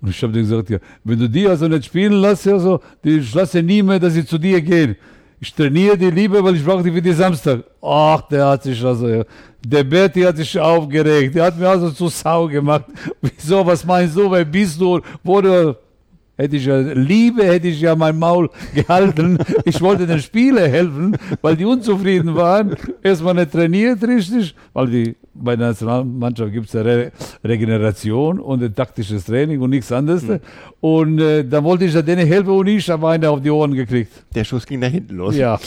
Und 0.00 0.10
ich 0.10 0.22
habe 0.22 0.32
denen 0.32 0.48
gesagt, 0.48 0.70
ja, 0.70 0.78
wenn 1.04 1.18
du 1.18 1.28
die 1.28 1.46
also 1.46 1.68
nicht 1.68 1.84
spielen 1.86 2.14
lässt, 2.14 2.46
also, 2.48 2.80
ich 3.02 3.34
lasse 3.34 3.62
nie 3.62 3.82
mehr, 3.82 3.98
dass 3.98 4.14
sie 4.14 4.24
zu 4.24 4.38
dir 4.38 4.60
gehen. 4.60 4.96
Ich 5.42 5.54
trainiere 5.54 5.96
die 5.96 6.10
lieber, 6.10 6.44
weil 6.44 6.56
ich 6.56 6.64
brauche 6.64 6.82
die 6.82 6.92
für 6.92 7.00
die 7.00 7.12
Samstag. 7.12 7.64
Ach, 7.80 8.20
der 8.28 8.46
hat 8.46 8.62
sich 8.62 8.84
also, 8.84 9.08
ja. 9.08 9.24
der 9.64 9.84
Berti 9.84 10.20
hat 10.20 10.36
sich 10.36 10.58
aufgeregt. 10.58 11.34
Der 11.34 11.44
hat 11.44 11.58
mir 11.58 11.68
also 11.68 11.90
zu 11.90 12.08
Sau 12.08 12.46
gemacht. 12.46 12.84
Wieso, 13.22 13.64
was 13.64 13.84
meinst 13.84 14.16
du, 14.16 14.30
wer 14.30 14.44
bist 14.44 14.78
du? 14.78 15.00
Wo 15.24 15.40
du 15.40 15.76
hätte 16.40 16.56
ich 16.56 16.64
ja, 16.64 16.78
Liebe 16.78 17.44
hätte 17.44 17.68
ich 17.68 17.80
ja 17.80 17.94
mein 17.94 18.18
Maul 18.18 18.50
gehalten. 18.74 19.38
Ich 19.64 19.80
wollte 19.80 20.06
den 20.06 20.20
Spieler 20.20 20.68
helfen, 20.68 21.16
weil 21.42 21.56
die 21.56 21.64
unzufrieden 21.64 22.34
waren. 22.34 22.76
Erstmal 23.02 23.34
nicht 23.34 23.52
trainiert 23.52 24.02
richtig, 24.02 24.54
weil 24.72 24.86
die, 24.88 25.16
bei 25.34 25.56
der 25.56 25.68
Nationalmannschaft 25.68 26.52
gibt 26.52 26.66
es 26.66 26.72
ja 26.72 26.82
Re 26.82 27.12
Regeneration 27.44 28.40
und 28.40 28.62
ein 28.62 28.74
taktisches 28.74 29.24
Training 29.24 29.60
und 29.60 29.70
nichts 29.70 29.92
anderes. 29.92 30.22
Mhm. 30.22 30.40
Und 30.80 31.20
äh, 31.20 31.44
dann 31.44 31.64
wollte 31.64 31.84
ich 31.84 31.94
ja 31.94 32.02
denen 32.02 32.26
helfen 32.26 32.50
und 32.50 32.66
ich 32.66 32.88
habe 32.88 33.08
eine 33.08 33.28
auf 33.30 33.40
die 33.40 33.50
Ohren 33.50 33.74
gekriegt. 33.74 34.12
Der 34.34 34.44
Schuss 34.44 34.66
ging 34.66 34.80
da 34.80 34.86
hinten 34.86 35.16
los. 35.16 35.36
Ja. 35.36 35.58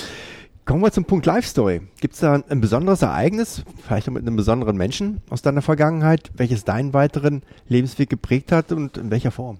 Kommen 0.65 0.81
wir 0.81 0.91
zum 0.91 1.03
Punkt 1.03 1.25
Life 1.25 1.45
Story. 1.45 1.81
Gibt 1.99 2.13
es 2.13 2.21
da 2.21 2.41
ein 2.47 2.61
besonderes 2.61 3.01
Ereignis, 3.01 3.63
vielleicht 3.85 4.07
auch 4.07 4.13
mit 4.13 4.21
einem 4.25 4.37
besonderen 4.37 4.77
Menschen 4.77 5.19
aus 5.29 5.41
deiner 5.41 5.61
Vergangenheit, 5.61 6.31
welches 6.37 6.63
deinen 6.63 6.93
weiteren 6.93 7.41
Lebensweg 7.67 8.09
geprägt 8.09 8.53
hat 8.53 8.71
und 8.71 8.97
in 8.97 9.11
welcher 9.11 9.31
Form? 9.31 9.59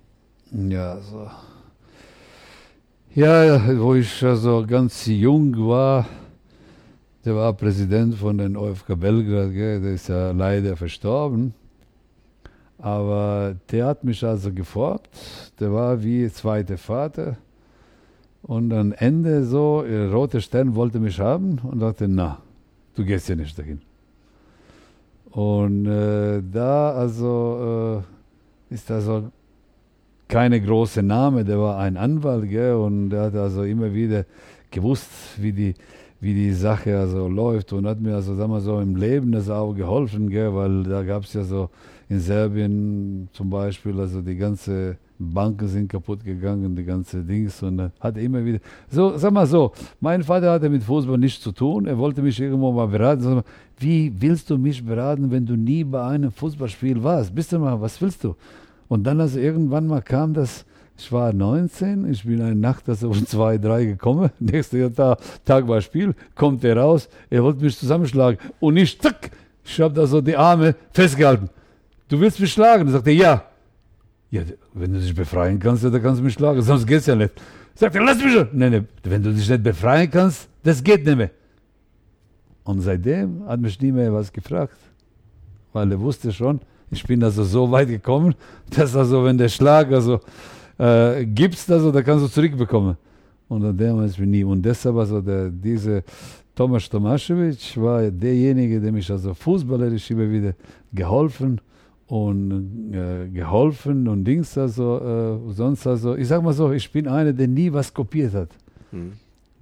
Ja, 0.56 1.00
so. 1.00 1.28
Ja, 3.16 3.80
wo 3.80 3.96
ich 3.96 4.24
also 4.24 4.64
ganz 4.68 5.08
jung 5.08 5.58
war, 5.68 6.06
der 7.26 7.36
war 7.36 7.54
Präsident 7.54 8.14
von 8.14 8.38
den 8.38 8.56
OFK 8.56 8.96
Belgrad, 9.00 9.52
gell, 9.52 9.82
der 9.82 9.94
ist 9.94 10.10
ja 10.10 10.30
leider 10.30 10.78
verstorben. 10.78 11.56
Aber 12.78 13.56
der 13.72 13.88
hat 13.88 14.04
mich 14.04 14.24
also 14.24 14.54
geformt, 14.54 15.10
der 15.60 15.74
war 15.74 16.04
wie 16.04 16.30
zweiter 16.30 16.78
Vater. 16.78 17.38
Und 18.44 18.74
am 18.74 18.92
Ende 18.92 19.46
so, 19.46 19.82
der 19.82 20.12
Rote 20.12 20.40
Stern 20.40 20.76
wollte 20.76 21.00
mich 21.00 21.20
haben 21.20 21.58
und 21.64 21.80
sagte, 21.80 22.08
na, 22.08 22.38
du 22.94 23.04
gehst 23.04 23.28
ja 23.28 23.36
nicht 23.36 23.58
dahin. 23.58 23.82
Und 25.32 25.88
äh, 25.88 26.44
da 26.44 26.92
also 26.92 28.04
äh, 28.70 28.74
ist 28.74 28.92
also 28.92 29.32
keine 30.28 30.62
große 30.62 31.04
Name, 31.04 31.44
der 31.44 31.60
war 31.60 31.78
ein 31.78 31.98
Anwalt, 31.98 32.50
gell, 32.50 32.76
und 32.76 33.10
der 33.10 33.24
hat 33.24 33.36
also 33.36 33.64
immer 33.64 33.94
wieder 33.94 34.26
gewusst, 34.72 35.10
wie 35.38 35.52
die, 35.52 35.74
wie 36.20 36.34
die 36.34 36.52
Sache 36.52 36.98
also 36.98 37.28
läuft 37.28 37.74
und 37.74 37.86
hat 37.86 38.00
mir 38.00 38.16
also, 38.16 38.36
sagen 38.36 38.52
wir 38.52 38.62
so, 38.62 38.80
im 38.80 38.96
Leben 38.96 39.32
das 39.32 39.50
auch 39.50 39.74
geholfen, 39.74 40.30
gell, 40.30 40.54
weil 40.56 40.84
da 40.84 41.04
gab 41.04 41.24
es 41.24 41.34
ja 41.34 41.44
so 41.44 41.70
in 42.10 42.20
Serbien 42.20 43.30
zum 43.34 43.50
Beispiel, 43.50 44.00
also 44.00 44.22
die 44.22 44.36
ganze 44.36 44.98
Banken 45.20 45.68
sind 45.68 45.90
kaputt 45.90 46.24
gegangen, 46.24 46.76
die 46.76 46.84
ganze 46.84 47.24
Dings 47.24 47.62
und 47.64 47.80
hat 47.80 48.18
er 48.18 48.24
immer 48.24 48.44
wieder, 48.44 48.60
so, 48.90 49.18
sag 49.18 49.32
mal 49.32 49.46
so, 49.46 49.72
mein 50.00 50.24
Vater 50.24 50.52
hatte 50.52 50.70
mit 50.70 50.84
Fußball 50.84 51.18
nichts 51.18 51.42
zu 51.42 51.52
tun, 51.52 51.86
er 51.86 51.98
wollte 51.98 52.22
mich 52.22 52.40
irgendwo 52.40 52.72
mal 52.72 52.88
beraten, 52.88 53.22
sag 53.22 53.46
wie 53.78 54.12
willst 54.18 54.50
du 54.50 54.58
mich 54.58 54.84
beraten, 54.84 55.30
wenn 55.32 55.46
du 55.46 55.56
nie 55.56 55.84
bei 55.84 56.04
einem 56.06 56.32
Fußballspiel 56.32 57.04
warst? 57.04 57.34
Bist 57.34 57.52
du 57.52 57.60
mal, 57.60 57.80
was 57.80 58.02
willst 58.02 58.24
du? 58.24 58.36
Und 58.94 59.06
dann, 59.06 59.20
also 59.20 59.40
irgendwann 59.40 59.88
mal 59.88 60.04
kam 60.04 60.36
das, 60.36 60.66
ich 60.96 61.12
war 61.12 61.34
19, 61.34 62.12
ich 62.12 62.26
bin 62.26 62.40
eine 62.44 62.54
Nacht 62.54 62.88
also 62.88 63.10
um 63.10 63.26
zwei, 63.26 63.58
drei 63.58 63.86
gekommen, 63.86 64.30
nächster 64.40 64.94
Tag, 64.94 65.18
Tag 65.44 65.68
war 65.68 65.82
Spiel, 65.82 66.14
kommt 66.36 66.64
er 66.64 66.78
raus, 66.78 67.10
er 67.32 67.42
wollte 67.42 67.64
mich 67.64 67.76
zusammenschlagen 67.76 68.38
und 68.60 68.78
ich, 68.78 69.02
zack, 69.02 69.32
ich 69.66 69.82
habe 69.82 69.96
da 69.96 70.06
so 70.06 70.22
die 70.22 70.38
Arme 70.38 70.76
festgehalten. 70.92 71.50
Du 72.08 72.20
willst 72.20 72.40
mich 72.40 72.54
schlagen? 72.54 72.86
Er 72.86 72.92
sagte, 72.92 73.10
ja. 73.10 73.44
Ja, 74.30 74.44
wenn 74.76 74.94
du 74.94 75.00
dich 75.00 75.16
befreien 75.16 75.58
kannst, 75.58 75.84
dann 75.84 76.00
kannst 76.00 76.20
du 76.20 76.26
mich 76.26 76.36
schlagen, 76.36 76.62
sonst 76.62 76.86
geht's 76.86 77.08
ja 77.08 77.16
nicht. 77.16 77.34
Sagt 77.74 77.96
er, 77.96 78.04
lass 78.04 78.24
mich 78.24 78.32
schon. 78.32 78.50
Nein, 78.52 78.74
nein, 78.74 78.88
wenn 79.06 79.24
du 79.24 79.34
dich 79.34 79.50
nicht 79.50 79.64
befreien 79.64 80.12
kannst, 80.12 80.48
das 80.62 80.84
geht 80.84 81.04
nicht 81.04 81.18
mehr. 81.18 81.32
Und 82.64 82.82
seitdem 82.82 83.44
hat 83.48 83.60
mich 83.60 83.82
nie 83.82 83.92
mehr 83.92 84.14
was 84.14 84.32
gefragt. 84.32 84.78
Weil 85.72 85.92
er 85.92 86.00
wusste 86.00 86.32
schon, 86.32 86.62
ich 86.94 87.06
bin 87.06 87.24
also 87.24 87.44
so 87.44 87.70
weit 87.72 87.90
gekommen, 87.90 88.36
dass 88.70 88.96
also, 88.96 89.24
wenn 89.24 89.38
der 89.38 89.50
Schlag 89.50 89.92
also 89.92 90.20
äh, 90.78 91.26
gibst, 91.26 91.70
also, 91.72 91.92
da 91.92 92.02
kannst 92.02 92.26
du 92.26 92.30
zurückbekommen. 92.30 92.98
Und 93.50 93.66
an 93.66 93.78
dem 93.78 94.02
ist 94.04 94.18
mir 94.18 94.28
nie. 94.28 94.44
Und 94.44 94.62
deshalb 94.64 94.96
also 94.96 95.22
der, 95.22 95.50
diese 95.50 96.04
Tomasz 96.56 96.90
Tomaschewitsch 96.90 97.78
war 97.78 98.10
derjenige, 98.10 98.80
der 98.80 98.92
mich 98.92 99.10
also 99.12 99.34
fußballerisch 99.34 100.12
immer 100.12 100.30
wieder 100.30 100.54
geholfen 100.92 101.60
und 102.08 102.94
äh, 102.94 103.28
geholfen 103.30 104.08
und 104.08 104.24
Dings, 104.24 104.58
also 104.58 105.00
äh, 105.50 105.54
sonst 105.54 105.88
also, 105.88 106.16
ich 106.16 106.28
sag 106.28 106.44
mal 106.44 106.54
so, 106.54 106.72
ich 106.72 106.92
bin 106.92 107.08
einer, 107.08 107.34
der 107.34 107.48
nie 107.48 107.72
was 107.72 107.94
kopiert 107.94 108.34
hat. 108.34 108.50
Mhm. 108.92 109.14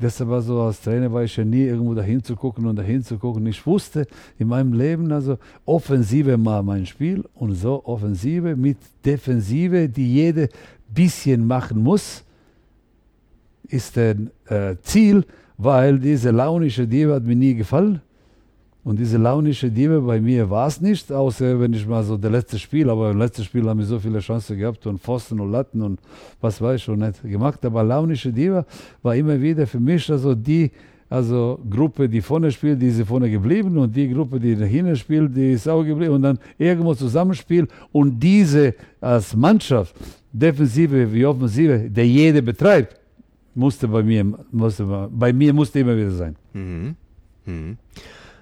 Deshalb 0.02 0.30
war 0.30 0.42
so, 0.42 0.62
als 0.62 0.82
Trainer 0.82 1.12
war 1.12 1.24
ich 1.24 1.38
ja 1.38 1.46
nie 1.46 1.64
irgendwo 1.64 1.94
dahin 1.94 2.24
zu 2.24 2.36
gucken 2.36 2.66
und 2.66 2.76
dahin 2.76 3.04
zu 3.04 3.18
gucken. 3.18 3.46
Ich 3.46 3.66
wusste 3.66 4.08
in 4.40 4.48
meinem 4.48 4.74
Leben, 4.74 5.12
also 5.12 5.38
Offensive 5.66 6.44
war 6.44 6.64
mein 6.64 6.86
Spiel 6.86 7.24
und 7.36 7.54
so 7.54 7.86
Offensive 7.86 8.56
mit 8.56 8.78
Defensive, 9.06 9.88
die 9.90 10.14
jede 10.14 10.50
bisschen 10.90 11.46
machen 11.46 11.82
muss, 11.82 12.24
ist 13.68 13.98
ein 13.98 14.32
äh, 14.48 14.76
Ziel, 14.82 15.24
weil 15.58 16.00
diese 16.00 16.32
launische 16.32 16.88
Diebe 16.88 17.14
hat 17.14 17.24
mir 17.24 17.36
nie 17.36 17.54
gefallen. 17.54 18.02
Und 18.84 19.00
diese 19.00 19.18
launische 19.18 19.70
Diebe 19.70 20.02
bei 20.02 20.20
mir 20.20 20.50
war 20.50 20.68
es 20.68 20.82
nicht, 20.82 21.12
außer 21.12 21.60
wenn 21.60 21.74
ich 21.74 21.86
mal 21.86 22.04
so 22.04 22.18
der 22.18 22.32
letzte 22.32 22.58
Spiel, 22.58 22.90
aber 22.90 23.12
im 23.12 23.20
letzten 23.20 23.44
Spiel 23.44 23.68
haben 23.70 23.80
wir 23.80 23.86
so 23.86 24.00
viele 24.00 24.20
Chancen 24.20 24.58
gehabt 24.58 24.88
und 24.88 25.00
Pfosten 25.00 25.40
und 25.40 25.52
Latten 25.52 25.84
und 25.84 26.00
was 26.40 26.60
weiß 26.60 26.78
ich 26.78 26.84
schon 26.84 27.00
nicht 27.00 27.22
gemacht. 27.22 27.64
Aber 27.64 27.84
launische 27.84 28.34
Diebe 28.34 28.66
war 29.04 29.16
immer 29.16 29.40
wieder 29.40 29.68
für 29.68 29.80
mich 29.80 30.10
also 30.10 30.34
die 30.34 30.72
also 31.12 31.60
Gruppe, 31.70 32.08
die 32.08 32.22
vorne 32.22 32.50
spielt, 32.52 32.82
die 32.82 32.88
ist 32.88 33.02
vorne 33.06 33.30
geblieben 33.30 33.78
und 33.78 33.94
die 33.94 34.08
Gruppe, 34.08 34.40
die 34.40 34.56
dahinter 34.56 34.96
spielt, 34.96 35.36
die 35.36 35.52
ist 35.52 35.68
auch 35.68 35.84
geblieben 35.84 36.14
und 36.14 36.22
dann 36.22 36.40
irgendwo 36.58 36.96
zusammenspielt 36.96 37.70
und 37.92 38.18
diese 38.18 38.74
als 39.02 39.36
Mannschaft, 39.36 39.94
Defensive 40.32 41.12
wie 41.14 41.26
Offensive, 41.26 41.90
der 41.90 42.08
jede 42.08 42.42
betreibt, 42.42 42.98
musste 43.54 43.90
bei 43.90 44.02
mir, 44.02 44.26
musste, 44.52 44.86
bei 45.12 45.34
mir 45.34 45.54
musste 45.54 45.80
immer 45.80 45.98
wieder 45.98 46.12
sein. 46.12 46.36
Mhm. 46.54 46.96
Mhm. 47.46 47.78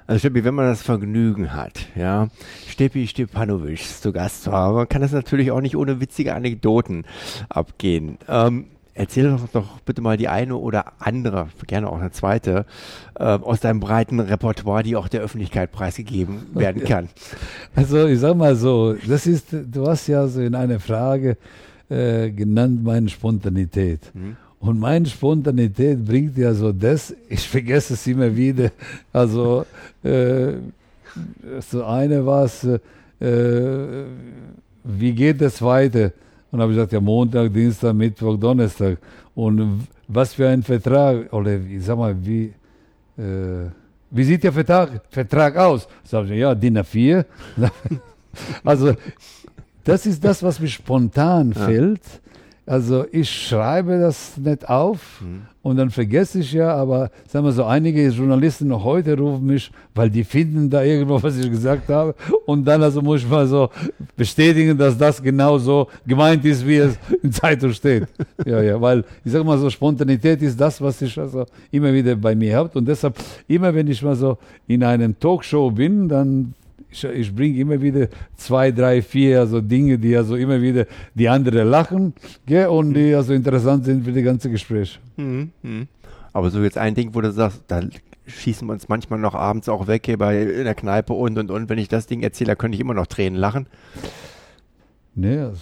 Also 0.10 0.22
Steppi, 0.22 0.44
wenn 0.44 0.56
man 0.56 0.66
das 0.66 0.82
Vergnügen 0.82 1.54
hat, 1.54 1.86
ja, 1.96 2.30
Steppi 2.68 3.06
Stepanovic 3.06 3.78
zu 3.78 4.12
Gast 4.12 4.42
zu 4.42 4.52
haben, 4.52 4.90
kann 4.90 5.04
das 5.04 5.12
natürlich 5.12 5.52
auch 5.52 5.62
nicht 5.62 5.78
ohne 5.78 6.02
witzige 6.02 6.34
Anekdoten 6.34 7.06
abgehen. 7.48 8.18
Ähm, 8.28 8.66
erzähl 8.96 9.30
doch, 9.30 9.48
doch 9.54 9.80
bitte 9.82 10.02
mal 10.02 10.18
die 10.18 10.28
eine 10.28 10.56
oder 10.56 10.94
andere, 10.98 11.50
gerne 11.68 11.88
auch 11.92 12.00
eine 12.00 12.10
zweite, 12.10 12.66
äh, 13.20 13.24
aus 13.24 13.60
deinem 13.60 13.82
breiten 13.82 14.20
Repertoire, 14.20 14.82
die 14.82 14.96
auch 14.96 15.10
der 15.10 15.22
Öffentlichkeit 15.22 15.72
preisgegeben 15.72 16.48
werden 16.56 16.86
kann. 16.86 17.10
Also 17.76 18.08
ich 18.08 18.20
sag 18.20 18.36
mal 18.36 18.56
so, 18.56 18.96
das 19.08 19.28
ist, 19.28 19.50
du 19.52 19.86
hast 19.86 20.08
ja 20.08 20.28
so 20.28 20.42
in 20.42 20.56
einer 20.56 20.80
Frage 20.80 21.38
äh, 21.88 22.32
genannt 22.32 22.84
meine 22.84 23.10
Spontanität. 23.10 24.10
Mhm. 24.16 24.38
Und 24.60 24.80
meine 24.80 25.06
Spontanität 25.06 26.04
bringt 26.04 26.38
ja 26.38 26.54
so 26.54 26.72
das, 26.72 27.16
ich 27.30 27.48
vergesse 27.48 27.94
es 27.94 28.06
immer 28.08 28.36
wieder. 28.36 28.72
Also, 29.14 29.66
äh, 30.04 30.54
so 31.70 31.86
eine 31.86 32.26
war 32.26 32.46
es, 32.46 32.64
äh, 32.66 34.04
wie 34.84 35.14
geht 35.14 35.42
es 35.42 35.62
weiter? 35.62 36.12
Und 36.52 36.62
habe 36.62 36.72
ich 36.72 36.78
gesagt, 36.78 36.94
ja, 36.94 37.00
Montag, 37.00 37.54
Dienstag, 37.54 37.94
Mittwoch, 37.94 38.38
Donnerstag. 38.38 38.98
Und 39.34 39.88
was 40.08 40.34
für 40.34 40.50
ein 40.50 40.64
Vertrag, 40.64 41.32
oder 41.32 41.56
ich 41.56 41.84
sag 41.84 41.98
mal, 41.98 42.16
wie, 42.22 42.54
äh, 43.18 43.70
wie 44.12 44.24
sieht 44.24 44.44
der 44.44 44.52
Vertrag, 44.52 45.02
Vertrag 45.10 45.56
aus? 45.56 45.88
Sag 46.04 46.26
ich, 46.26 46.40
ja, 46.40 46.54
DIN 46.54 46.80
A4. 46.80 47.24
also, 48.64 48.94
das 49.84 50.06
ist 50.06 50.24
das, 50.24 50.44
was 50.44 50.60
mir 50.60 50.68
spontan 50.68 51.54
ja. 51.56 51.66
fällt. 51.66 52.02
Also 52.70 53.04
ich 53.12 53.28
schreibe 53.28 53.98
das 53.98 54.38
nicht 54.38 54.70
auf 54.70 55.22
mhm. 55.22 55.42
und 55.64 55.78
dann 55.78 55.90
vergesse 55.90 56.38
ich 56.38 56.54
ja, 56.54 56.72
aber 56.76 57.10
sagen 57.28 57.44
wir 57.44 57.52
so, 57.52 57.64
einige 57.64 58.08
Journalisten 58.10 58.68
noch 58.68 58.84
heute 58.84 59.18
rufen 59.18 59.48
mich, 59.48 59.72
weil 59.96 60.12
die 60.12 60.24
finden 60.24 60.70
da 60.70 60.84
irgendwo, 60.84 61.20
was 61.24 61.36
ich 61.40 61.50
gesagt 61.50 61.90
habe 61.90 62.14
und 62.46 62.64
dann 62.66 62.84
also 62.84 63.02
muss 63.02 63.22
ich 63.22 63.28
mal 63.28 63.48
so 63.48 63.70
bestätigen, 64.16 64.78
dass 64.78 64.96
das 64.96 65.20
genau 65.20 65.58
so 65.58 65.88
gemeint 66.06 66.46
ist, 66.46 66.64
wie 66.68 66.76
es 66.76 67.00
in 67.24 67.32
Zeitung 67.32 67.74
steht. 67.74 68.08
ja, 68.46 68.62
ja, 68.62 68.80
weil 68.80 69.04
ich 69.26 69.32
sage 69.32 69.44
mal 69.44 69.58
so, 69.58 69.68
Spontanität 69.68 70.40
ist 70.44 70.62
das, 70.62 70.80
was 70.80 71.02
ich 71.02 71.18
also 71.18 71.48
immer 71.72 71.92
wieder 71.92 72.16
bei 72.16 72.36
mir 72.36 72.56
habe 72.56 72.78
und 72.78 72.88
deshalb 72.88 73.16
immer, 73.48 73.74
wenn 73.74 73.88
ich 73.88 74.00
mal 74.04 74.16
so 74.16 74.38
in 74.68 74.84
einem 74.84 75.20
Talkshow 75.20 75.72
bin, 75.72 76.08
dann 76.08 76.54
ich, 76.92 77.04
ich 77.04 77.36
bringe 77.36 77.60
immer 77.60 77.82
wieder 77.82 78.08
zwei, 78.36 78.72
drei, 78.72 79.02
vier 79.02 79.40
also 79.40 79.62
Dinge, 79.62 79.98
die 79.98 80.16
also 80.16 80.36
immer 80.36 80.62
wieder 80.62 80.86
die 81.14 81.30
anderen 81.30 81.68
lachen 81.68 82.14
gell, 82.46 82.68
und 82.68 82.94
die 82.94 83.14
also 83.14 83.34
interessant 83.34 83.86
sind 83.86 84.06
für 84.06 84.12
die 84.12 84.24
ganze 84.24 84.50
Gespräch. 84.50 85.00
Mhm, 85.18 85.52
mhm. 85.62 85.88
Aber 86.34 86.50
so 86.50 86.62
jetzt 86.62 86.78
ein 86.78 86.96
Ding, 86.96 87.14
wo 87.14 87.22
du 87.22 87.32
sagst, 87.32 87.64
da 87.68 87.82
schießen 88.28 88.68
wir 88.68 88.74
uns 88.74 88.88
manchmal 88.88 89.20
noch 89.20 89.36
abends 89.36 89.68
auch 89.70 89.88
weg 89.88 90.06
hier 90.06 90.18
bei 90.18 90.44
in 90.44 90.64
der 90.64 90.76
Kneipe 90.76 91.14
und 91.14 91.38
und 91.38 91.52
und. 91.52 91.70
Wenn 91.70 91.80
ich 91.80 91.88
das 91.88 92.06
Ding 92.06 92.22
erzähle, 92.22 92.50
da 92.50 92.56
könnte 92.56 92.76
ich 92.76 92.82
immer 92.82 92.94
noch 92.94 93.08
Tränen 93.08 93.40
lachen. 93.40 93.68
Nee, 95.16 95.38
das 95.38 95.60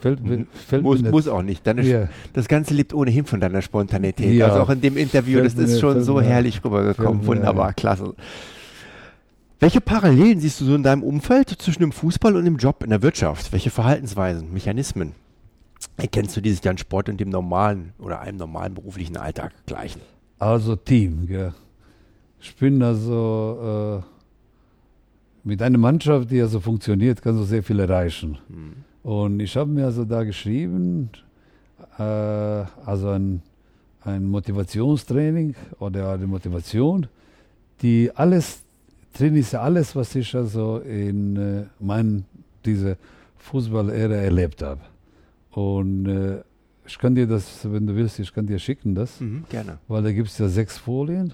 fällt, 0.00 0.22
mir, 0.22 0.46
fällt 0.52 0.82
muss, 0.82 1.00
mir 1.00 1.10
muss 1.10 1.28
auch 1.28 1.42
nicht. 1.42 1.66
Deine, 1.66 1.82
ja. 1.82 2.08
Das 2.32 2.48
Ganze 2.48 2.74
lebt 2.74 2.92
ohnehin 2.92 3.24
von 3.24 3.40
deiner 3.40 3.62
Spontanität. 3.62 4.34
Ja. 4.34 4.48
Also 4.48 4.60
auch 4.60 4.70
in 4.70 4.80
dem 4.80 4.96
Interview, 4.96 5.40
das 5.42 5.54
ist 5.54 5.80
schon 5.80 6.02
so 6.02 6.20
herrlich 6.20 6.64
rübergekommen. 6.64 7.24
Wunderbar, 7.26 7.72
klasse. 7.72 8.14
Welche 9.60 9.80
Parallelen 9.80 10.40
siehst 10.40 10.60
du 10.60 10.64
so 10.64 10.74
in 10.74 10.82
deinem 10.82 11.02
Umfeld 11.02 11.50
zwischen 11.50 11.82
dem 11.82 11.92
Fußball 11.92 12.34
und 12.34 12.46
dem 12.46 12.56
Job 12.56 12.82
in 12.82 12.90
der 12.90 13.02
Wirtschaft? 13.02 13.52
Welche 13.52 13.70
Verhaltensweisen, 13.70 14.52
Mechanismen? 14.52 15.12
erkennst 15.96 16.36
du, 16.36 16.40
die 16.40 16.50
sich 16.50 16.60
dann 16.60 16.78
Sport 16.78 17.08
in 17.08 17.16
dem 17.16 17.28
normalen 17.28 17.92
oder 17.98 18.20
einem 18.20 18.38
normalen 18.38 18.74
beruflichen 18.74 19.16
Alltag 19.16 19.52
gleichen? 19.66 20.00
Also 20.38 20.76
Team, 20.76 21.26
gell. 21.26 21.54
Ich 22.40 22.56
bin 22.56 22.82
also 22.82 24.02
äh, 24.02 25.48
mit 25.48 25.60
einer 25.60 25.78
Mannschaft, 25.78 26.30
die 26.30 26.40
also 26.40 26.60
funktioniert, 26.60 27.20
kann 27.20 27.36
so 27.36 27.44
sehr 27.44 27.62
viel 27.62 27.80
erreichen. 27.80 28.38
Hm. 28.48 28.72
Und 29.02 29.40
ich 29.40 29.56
habe 29.56 29.70
mir 29.70 29.86
also 29.86 30.04
da 30.04 30.24
geschrieben, 30.24 31.10
äh, 31.98 32.02
also 32.02 33.10
ein, 33.10 33.42
ein 34.02 34.26
Motivationstraining 34.26 35.54
oder 35.78 36.12
eine 36.12 36.26
Motivation, 36.26 37.06
die 37.82 38.10
alles 38.14 38.62
drin 39.12 39.36
ist, 39.36 39.52
ja 39.52 39.60
alles, 39.62 39.94
was 39.96 40.14
ich 40.14 40.34
also 40.34 40.78
in 40.78 41.36
äh, 41.36 41.64
meinen, 41.78 42.24
diese 42.64 42.96
Fußballära 43.38 44.14
erlebt 44.14 44.62
habe. 44.62 44.80
Und 45.52 46.06
äh, 46.06 46.42
ich 46.86 46.98
kann 46.98 47.14
dir 47.14 47.26
das, 47.26 47.60
wenn 47.70 47.86
du 47.86 47.94
willst, 47.94 48.18
ich 48.18 48.32
kann 48.32 48.46
dir 48.46 48.58
schicken 48.58 48.94
das, 48.94 49.20
Mhm, 49.20 49.44
gerne. 49.48 49.78
weil 49.88 50.02
da 50.02 50.12
gibt 50.12 50.28
es 50.28 50.38
ja 50.38 50.48
sechs 50.48 50.76
Folien, 50.78 51.32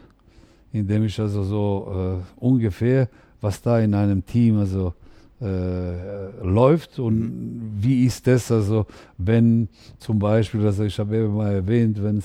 in 0.73 0.87
dem 0.87 1.05
ich 1.05 1.19
also 1.21 1.43
so 1.43 2.21
äh, 2.21 2.45
ungefähr, 2.45 3.09
was 3.41 3.61
da 3.63 3.79
in 3.81 3.95
einem 3.95 4.25
Team 4.25 4.59
also 4.59 4.95
äh, 5.41 6.43
läuft 6.43 6.99
und 6.99 7.77
wie 7.79 8.05
ist 8.07 8.27
das? 8.27 8.51
Also, 8.51 8.87
wenn 9.19 9.69
zum 9.99 10.19
Beispiel, 10.19 10.65
also 10.65 10.85
ich 10.85 10.99
habe 10.99 11.17
eben 11.17 11.35
mal 11.35 11.53
erwähnt, 11.53 12.03
wenn 12.03 12.23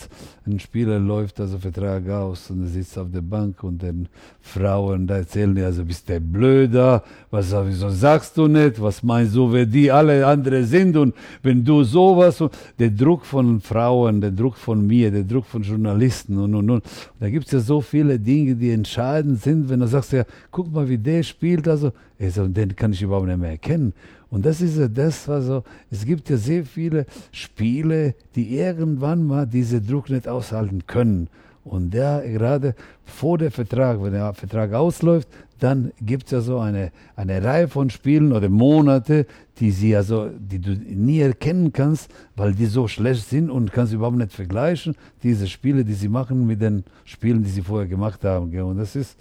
ein 0.48 0.60
Spieler 0.60 0.98
läuft, 0.98 1.40
also 1.42 1.58
Vertrag 1.58 2.08
aus 2.10 2.50
und 2.50 2.62
er 2.62 2.68
sitzt 2.68 2.98
auf 2.98 3.08
der 3.12 3.22
Bank 3.22 3.64
und 3.64 3.82
den 3.82 4.08
Frauen, 4.40 5.08
da 5.08 5.18
erzählen 5.18 5.54
die 5.54 5.62
also, 5.62 5.84
bist 5.84 6.08
der 6.08 6.22
Blöder, 6.22 7.04
was, 7.30 7.54
wieso 7.66 7.90
sagst 7.90 8.38
du 8.38 8.48
nicht, 8.48 8.82
was 8.82 9.04
meinst 9.04 9.36
du, 9.36 9.52
wer 9.52 9.66
die 9.66 9.92
alle 9.92 10.26
andere 10.26 10.64
sind? 10.64 10.96
Und 10.96 11.14
wenn 11.44 11.66
du 11.66 11.84
sowas, 11.84 12.40
und 12.40 12.58
der 12.80 12.92
Druck 12.92 13.26
von 13.26 13.60
Frauen, 13.60 14.22
der 14.22 14.32
Druck 14.32 14.56
von 14.56 14.88
mir, 14.88 15.12
der 15.12 15.24
Druck 15.24 15.46
von 15.46 15.64
Journalisten 15.64 16.38
und 16.38 16.56
und 16.56 16.70
und, 16.70 16.84
da 17.20 17.30
gibt 17.30 17.48
es 17.48 17.52
ja 17.52 17.60
so 17.60 17.82
viele 17.82 18.18
Dinge, 18.18 18.56
die 18.56 18.72
entscheidend 18.72 19.42
sind, 19.42 19.70
wenn 19.70 19.82
du 19.82 19.88
sagst, 19.88 20.14
ja, 20.14 20.24
guck 20.50 20.72
mal, 20.72 20.88
wie 20.88 20.98
der 20.98 21.24
spielt, 21.24 21.68
also, 21.68 21.92
also 22.22 22.48
den 22.48 22.76
kann 22.76 22.94
ich 22.94 23.02
überhaupt 23.02 23.28
nicht 23.28 23.40
mehr 23.40 23.52
erkennen. 23.52 23.94
Und 24.30 24.46
das 24.46 24.62
ist 24.62 24.78
ja 24.78 24.88
das, 24.88 25.28
also, 25.28 25.64
es 25.90 26.06
gibt 26.06 26.30
ja 26.30 26.38
sehr 26.38 26.66
viele 26.66 27.06
Spiele, 27.32 28.16
die 28.36 28.58
irgendwann 28.58 29.26
mal 29.26 29.46
diesen 29.46 29.86
Druck 29.86 30.10
nicht 30.10 30.28
aushalten 30.28 30.86
können. 30.88 31.28
Und 31.64 31.94
der 31.94 32.24
gerade 32.28 32.76
vor 33.06 33.38
der 33.38 33.52
Vertrag, 33.52 34.02
wenn 34.02 34.14
der 34.14 34.34
Vertrag 34.34 34.74
ausläuft, 34.74 35.28
dann 35.60 35.92
gibt 36.02 36.26
es 36.26 36.32
ja 36.32 36.42
so 36.42 36.58
eine, 36.58 36.92
eine 37.16 37.44
Reihe 37.44 37.68
von 37.68 37.92
Spielen 37.92 38.32
oder 38.32 38.50
Monate, 38.50 39.28
die 39.60 39.70
sie 39.70 39.96
also, 39.96 40.30
die 40.30 40.58
du 40.58 40.72
nie 40.72 41.20
erkennen 41.20 41.72
kannst, 41.72 42.10
weil 42.36 42.56
die 42.56 42.66
so 42.66 42.88
schlecht 42.88 43.30
sind 43.30 43.52
und 43.52 43.72
kannst 43.72 43.94
überhaupt 43.94 44.18
nicht 44.18 44.34
vergleichen, 44.34 44.96
diese 45.22 45.48
Spiele, 45.48 45.86
die 45.86 45.94
sie 45.94 46.10
machen 46.10 46.48
mit 46.48 46.62
den 46.62 46.84
Spielen, 47.06 47.44
die 47.44 47.50
sie 47.50 47.62
vorher 47.62 47.88
gemacht 47.88 48.24
haben. 48.24 48.60
Und 48.60 48.78
das 48.78 48.96
ist, 48.96 49.16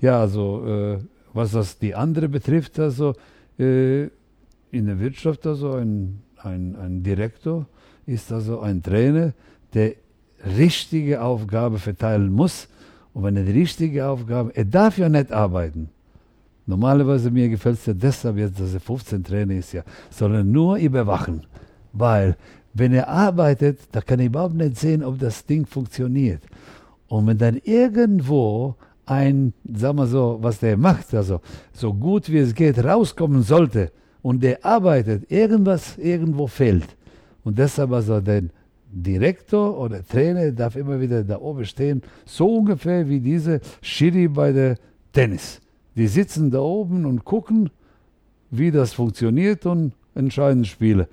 ja, 0.00 0.18
also, 0.18 0.64
äh, 0.66 0.98
was 1.32 1.52
das 1.52 1.78
die 1.78 1.94
andere 1.94 2.28
betrifft, 2.28 2.78
also 2.78 3.14
äh, 3.58 4.04
in 4.70 4.86
der 4.86 4.98
Wirtschaft, 4.98 5.46
also 5.46 5.72
ein, 5.74 6.22
ein, 6.38 6.76
ein 6.76 7.02
Direktor 7.02 7.66
ist 8.06 8.32
also 8.32 8.60
ein 8.60 8.82
Trainer, 8.82 9.32
der 9.74 9.94
richtige 10.56 11.22
Aufgabe 11.22 11.78
verteilen 11.78 12.32
muss. 12.32 12.68
Und 13.14 13.24
wenn 13.24 13.36
er 13.36 13.44
die 13.44 13.52
richtige 13.52 14.06
Aufgabe, 14.06 14.50
er 14.54 14.64
darf 14.64 14.98
ja 14.98 15.08
nicht 15.08 15.30
arbeiten. 15.30 15.90
Normalerweise 16.66 17.30
mir 17.30 17.48
gefällt 17.48 17.78
es 17.78 17.86
ja 17.86 17.92
deshalb 17.92 18.38
jetzt, 18.38 18.58
dass 18.58 18.72
er 18.72 18.80
15 18.80 19.24
Trainer 19.24 19.54
ist 19.54 19.72
ja, 19.72 19.82
sondern 20.10 20.50
nur 20.50 20.76
überwachen. 20.76 21.42
Weil 21.92 22.36
wenn 22.72 22.92
er 22.92 23.08
arbeitet, 23.08 23.80
da 23.92 24.00
kann 24.00 24.20
er 24.20 24.26
überhaupt 24.26 24.54
nicht 24.54 24.78
sehen, 24.78 25.04
ob 25.04 25.18
das 25.18 25.44
Ding 25.44 25.66
funktioniert. 25.66 26.42
Und 27.08 27.26
wenn 27.26 27.38
dann 27.38 27.60
irgendwo 27.64 28.76
ein, 29.06 29.52
sag 29.64 29.94
mal 29.94 30.06
so, 30.06 30.38
was 30.40 30.60
der 30.60 30.76
macht, 30.76 31.14
also 31.14 31.40
so 31.72 31.92
gut 31.92 32.30
wie 32.30 32.38
es 32.38 32.54
geht, 32.54 32.78
rauskommen 32.82 33.42
sollte 33.42 33.90
und 34.22 34.42
der 34.42 34.64
arbeitet, 34.64 35.30
irgendwas 35.30 35.98
irgendwo 35.98 36.46
fehlt. 36.46 36.96
Und 37.44 37.58
deshalb 37.58 37.92
also 37.92 38.20
der 38.20 38.44
Direktor 38.92 39.78
oder 39.78 40.06
Trainer 40.06 40.52
darf 40.52 40.76
immer 40.76 41.00
wieder 41.00 41.24
da 41.24 41.38
oben 41.40 41.64
stehen, 41.64 42.02
so 42.26 42.58
ungefähr 42.58 43.08
wie 43.08 43.20
diese 43.20 43.60
Schiri 43.80 44.28
bei 44.28 44.52
der 44.52 44.76
Tennis. 45.12 45.60
Die 45.96 46.06
sitzen 46.06 46.50
da 46.50 46.60
oben 46.60 47.04
und 47.06 47.24
gucken, 47.24 47.70
wie 48.50 48.70
das 48.70 48.92
funktioniert 48.92 49.66
und 49.66 49.92
entscheiden 50.14 50.64
Spiele. 50.64 51.08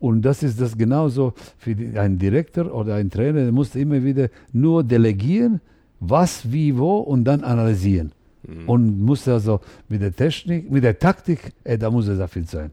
Und 0.00 0.22
das 0.22 0.42
ist 0.42 0.60
das 0.60 0.76
genauso 0.76 1.34
für 1.58 1.74
die, 1.74 1.96
einen 1.98 2.18
Direktor 2.18 2.74
oder 2.74 2.96
einen 2.96 3.10
Trainer, 3.10 3.44
der 3.44 3.52
muss 3.52 3.74
immer 3.74 4.02
wieder 4.02 4.28
nur 4.52 4.82
delegieren, 4.82 5.60
was, 6.00 6.50
wie, 6.50 6.76
wo 6.76 6.98
und 6.98 7.24
dann 7.24 7.44
analysieren. 7.44 8.12
Und 8.66 9.00
muss 9.00 9.28
also 9.28 9.60
mit 9.88 10.00
der 10.00 10.14
Technik, 10.14 10.70
mit 10.70 10.82
der 10.82 10.98
Taktik, 10.98 11.52
äh, 11.62 11.76
da 11.78 11.90
muss 11.90 12.08
er 12.08 12.16
sehr 12.16 12.28
fit 12.28 12.48
sein. 12.48 12.70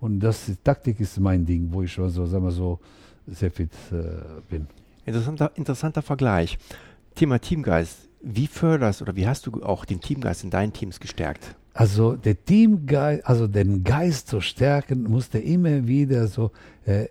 Und 0.00 0.20
das 0.20 0.50
Taktik 0.62 1.00
ist 1.00 1.18
mein 1.18 1.44
Ding, 1.44 1.68
wo 1.72 1.82
ich 1.82 1.92
schon 1.92 2.08
so, 2.08 2.24
sagen 2.24 2.44
wir 2.44 2.52
so, 2.52 2.78
sehr 3.26 3.50
fit 3.50 3.70
äh, 3.90 4.40
bin. 4.48 4.66
Interessanter, 5.04 5.50
interessanter 5.56 6.02
Vergleich. 6.02 6.56
Thema 7.14 7.40
Teamgeist. 7.40 8.08
Wie 8.20 8.46
förderst 8.46 9.02
oder 9.02 9.16
wie 9.16 9.26
hast 9.26 9.46
du 9.46 9.62
auch 9.62 9.84
den 9.84 10.00
Teamgeist 10.00 10.44
in 10.44 10.50
deinen 10.50 10.72
Teams 10.72 10.98
gestärkt? 11.00 11.56
Also 11.74 12.16
der 12.16 12.42
Teamgeist, 12.44 13.26
also 13.26 13.46
den 13.46 13.84
Geist 13.84 14.28
zu 14.28 14.40
stärken, 14.40 15.04
musste 15.04 15.38
immer 15.38 15.86
wieder 15.86 16.26
so 16.26 16.52
äh, 16.84 17.06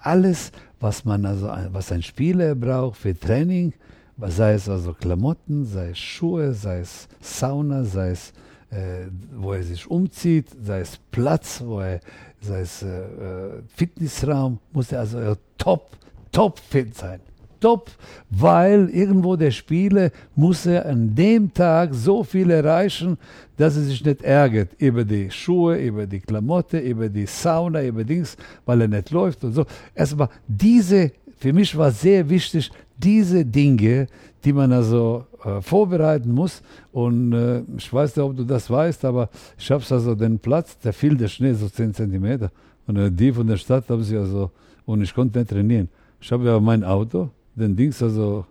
alles, 0.00 0.52
was 0.80 1.04
man 1.04 1.24
also, 1.24 1.48
was 1.72 1.90
ein 1.90 2.02
Spieler 2.02 2.54
braucht 2.54 2.98
für 2.98 3.18
Training, 3.18 3.72
sei 4.18 4.54
es 4.54 4.68
also 4.68 4.94
Klamotten, 4.94 5.64
sei 5.64 5.90
es 5.90 5.98
Schuhe, 5.98 6.52
sei 6.54 6.80
es 6.80 7.08
Sauna, 7.20 7.84
sei 7.84 8.10
es 8.10 8.32
äh, 8.74 9.06
wo 9.36 9.52
er 9.52 9.62
sich 9.62 9.88
umzieht, 9.88 10.46
sei 10.62 10.80
es 10.80 10.98
Platz, 11.10 11.62
wo 11.64 11.80
er, 11.80 12.00
sei 12.40 12.60
es 12.60 12.82
äh, 12.82 12.88
äh, 12.88 13.62
Fitnessraum, 13.74 14.58
muss 14.72 14.92
er 14.92 15.00
also 15.00 15.36
top, 15.56 15.90
top 16.32 16.58
fit 16.58 16.94
sein. 16.96 17.20
Top, 17.60 17.90
weil 18.28 18.90
irgendwo 18.90 19.36
der 19.36 19.50
Spieler 19.50 20.10
muss 20.34 20.66
er 20.66 20.84
an 20.84 21.14
dem 21.14 21.54
Tag 21.54 21.94
so 21.94 22.22
viel 22.22 22.50
erreichen, 22.50 23.16
dass 23.56 23.76
er 23.76 23.84
sich 23.84 24.04
nicht 24.04 24.22
ärgert 24.22 24.70
über 24.76 25.02
die 25.02 25.30
Schuhe, 25.30 25.78
über 25.78 26.06
die 26.06 26.20
Klamotte, 26.20 26.78
über 26.78 27.08
die 27.08 27.24
Sauna, 27.24 27.82
über 27.82 28.04
Dings, 28.04 28.36
weil 28.66 28.82
er 28.82 28.88
nicht 28.88 29.10
läuft 29.10 29.44
und 29.44 29.52
so. 29.52 29.64
Erstmal 29.94 30.28
diese, 30.46 31.12
für 31.44 31.52
mich 31.52 31.76
war 31.76 31.90
sehr 31.90 32.26
wichtig, 32.30 32.70
diese 32.96 33.44
Dinge, 33.44 34.06
die 34.42 34.52
man 34.54 34.72
also 34.72 35.26
äh, 35.44 35.60
vorbereiten 35.60 36.32
muss. 36.32 36.62
Und 36.90 37.34
äh, 37.34 37.60
ich 37.76 37.92
weiß 37.92 38.16
nicht, 38.16 38.24
ob 38.24 38.34
du 38.34 38.44
das 38.44 38.70
weißt, 38.70 39.04
aber 39.04 39.28
ich 39.58 39.70
habe 39.70 39.84
also 39.90 40.14
den 40.14 40.38
Platz, 40.38 40.78
da 40.82 40.90
fiel 40.90 41.18
der 41.18 41.28
Schnee 41.28 41.52
so 41.52 41.68
10 41.68 41.92
Zentimeter. 41.92 42.50
Und 42.86 42.96
äh, 42.96 43.10
die 43.12 43.30
von 43.30 43.46
der 43.46 43.58
Stadt 43.58 43.90
haben 43.90 44.02
sie 44.02 44.16
also, 44.16 44.52
und 44.86 45.02
ich 45.02 45.14
konnte 45.14 45.38
nicht 45.38 45.50
trainieren. 45.50 45.90
Ich 46.18 46.32
habe 46.32 46.46
ja 46.46 46.58
mein 46.58 46.82
Auto, 46.82 47.28
den 47.54 47.76
Dings 47.76 48.02
also 48.02 48.46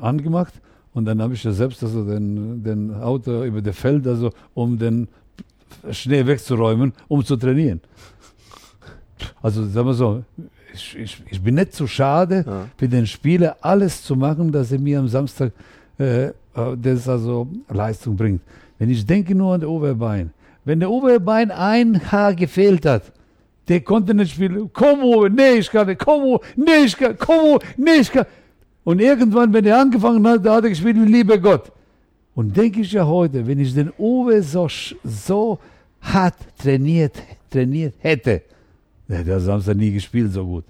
angemacht 0.00 0.54
und 0.94 1.04
dann 1.04 1.20
habe 1.20 1.34
ich 1.34 1.42
ja 1.42 1.50
selbst 1.50 1.82
also 1.82 2.04
den, 2.04 2.62
den 2.62 2.94
Auto 2.94 3.42
über 3.42 3.60
das 3.60 3.76
Feld, 3.76 4.06
also 4.06 4.30
um 4.54 4.78
den 4.78 5.08
Schnee 5.90 6.24
wegzuräumen, 6.24 6.92
um 7.08 7.24
zu 7.24 7.36
trainieren. 7.36 7.80
Also 9.42 9.66
sagen 9.66 9.88
wir 9.88 9.94
so, 9.94 10.22
ich, 10.78 10.96
ich, 10.96 11.22
ich 11.30 11.40
bin 11.42 11.54
nicht 11.56 11.72
zu 11.74 11.86
schade, 11.86 12.44
Ja. 12.46 12.66
für 12.76 12.88
den 12.88 13.06
Spieler 13.06 13.56
alles 13.60 14.02
zu 14.02 14.14
machen, 14.16 14.50
dass 14.52 14.72
er 14.72 14.78
mir 14.78 14.98
am 15.00 15.08
Samstag 15.08 15.52
äh, 15.98 16.26
äh, 16.26 16.32
das 16.80 17.08
also 17.08 17.48
Leistung 17.68 18.16
bringt. 18.16 18.40
Wenn 18.78 18.90
ich 18.90 19.04
denke 19.04 19.34
nur 19.34 19.54
an 19.54 19.60
den 19.60 19.68
Oberbein, 19.68 20.30
wenn 20.64 20.80
der 20.80 20.90
Oberbein 20.90 21.50
ein 21.50 22.00
Haar 22.12 22.34
gefehlt 22.34 22.84
hat, 22.86 23.02
der 23.68 23.80
konnte 23.80 24.14
nicht 24.14 24.32
spielen. 24.32 24.70
Komm, 24.72 25.02
Uwe, 25.02 25.28
nee, 25.28 25.58
ich 25.58 25.70
kann 25.70 25.86
nicht. 25.88 25.98
Komm, 26.00 26.22
Uwe, 26.22 26.40
nee, 26.56 26.84
ich 26.86 26.96
kann. 26.96 27.16
Komm, 27.18 27.38
Uwe, 27.52 27.58
nee, 27.76 28.00
ich 28.00 28.10
kann. 28.10 28.24
Und 28.84 29.00
irgendwann, 29.00 29.52
wenn 29.52 29.64
er 29.66 29.78
angefangen 29.80 30.26
hat, 30.26 30.44
da 30.46 30.54
hat 30.56 30.64
er 30.64 30.70
gespielt 30.70 30.96
wie 30.96 31.04
lieber 31.12 31.36
Gott. 31.38 31.70
Und 32.34 32.56
denke 32.56 32.80
ich 32.80 32.92
ja 32.92 33.04
heute, 33.06 33.46
wenn 33.46 33.58
ich 33.58 33.74
den 33.74 33.90
Uwe 33.98 34.42
so, 34.42 34.68
so 35.04 35.58
hart 36.00 36.36
trainiert, 36.62 37.16
trainiert 37.50 37.94
hätte, 37.98 38.42
der 39.08 39.18
hätte 39.18 39.40
Samstag 39.40 39.76
nie 39.76 39.92
gespielt 39.92 40.32
so 40.32 40.44
gut. 40.44 40.64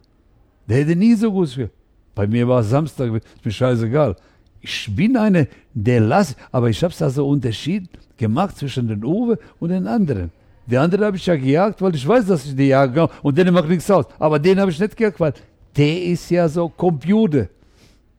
Der 0.69 0.79
hätte 0.79 0.95
nie 0.95 1.15
so 1.15 1.31
gut 1.31 1.47
gespielt. 1.47 1.71
Bei 2.15 2.27
mir 2.27 2.47
war 2.47 2.63
Samstag, 2.63 3.13
ist 3.15 3.45
mir 3.45 3.51
scheißegal. 3.51 4.17
Ich 4.61 4.89
bin 4.95 5.17
eine, 5.17 5.49
der 5.75 6.01
lass, 6.01 6.37
aber 6.51 6.69
ich 6.69 6.83
habe 6.83 6.93
es 6.93 7.01
also 7.01 7.29
Unterschied 7.29 7.89
gemacht 8.17 8.57
zwischen 8.57 8.89
den 8.89 9.05
Uwe 9.05 9.39
und 9.61 9.71
den 9.71 9.87
anderen. 9.87 10.31
Der 10.67 10.83
andere 10.83 11.07
habe 11.07 11.17
ich 11.17 11.25
ja 11.27 11.37
gejagt, 11.37 11.81
weil 11.81 11.95
ich 11.95 12.07
weiß, 12.07 12.27
dass 12.27 12.45
ich 12.45 12.55
den 12.55 12.69
jagen 12.69 12.95
kann 12.95 13.09
und 13.23 13.39
den 13.39 13.53
macht 13.55 13.69
nichts 13.69 13.91
aus. 13.91 14.07
Aber 14.19 14.39
den 14.39 14.61
habe 14.61 14.71
ich 14.71 14.79
nicht 14.79 14.97
gejagt, 14.97 15.19
weil 15.19 15.33
der 15.77 16.03
ist 16.05 16.29
ja 16.31 16.49
so 16.49 16.69
Computer. 16.69 17.47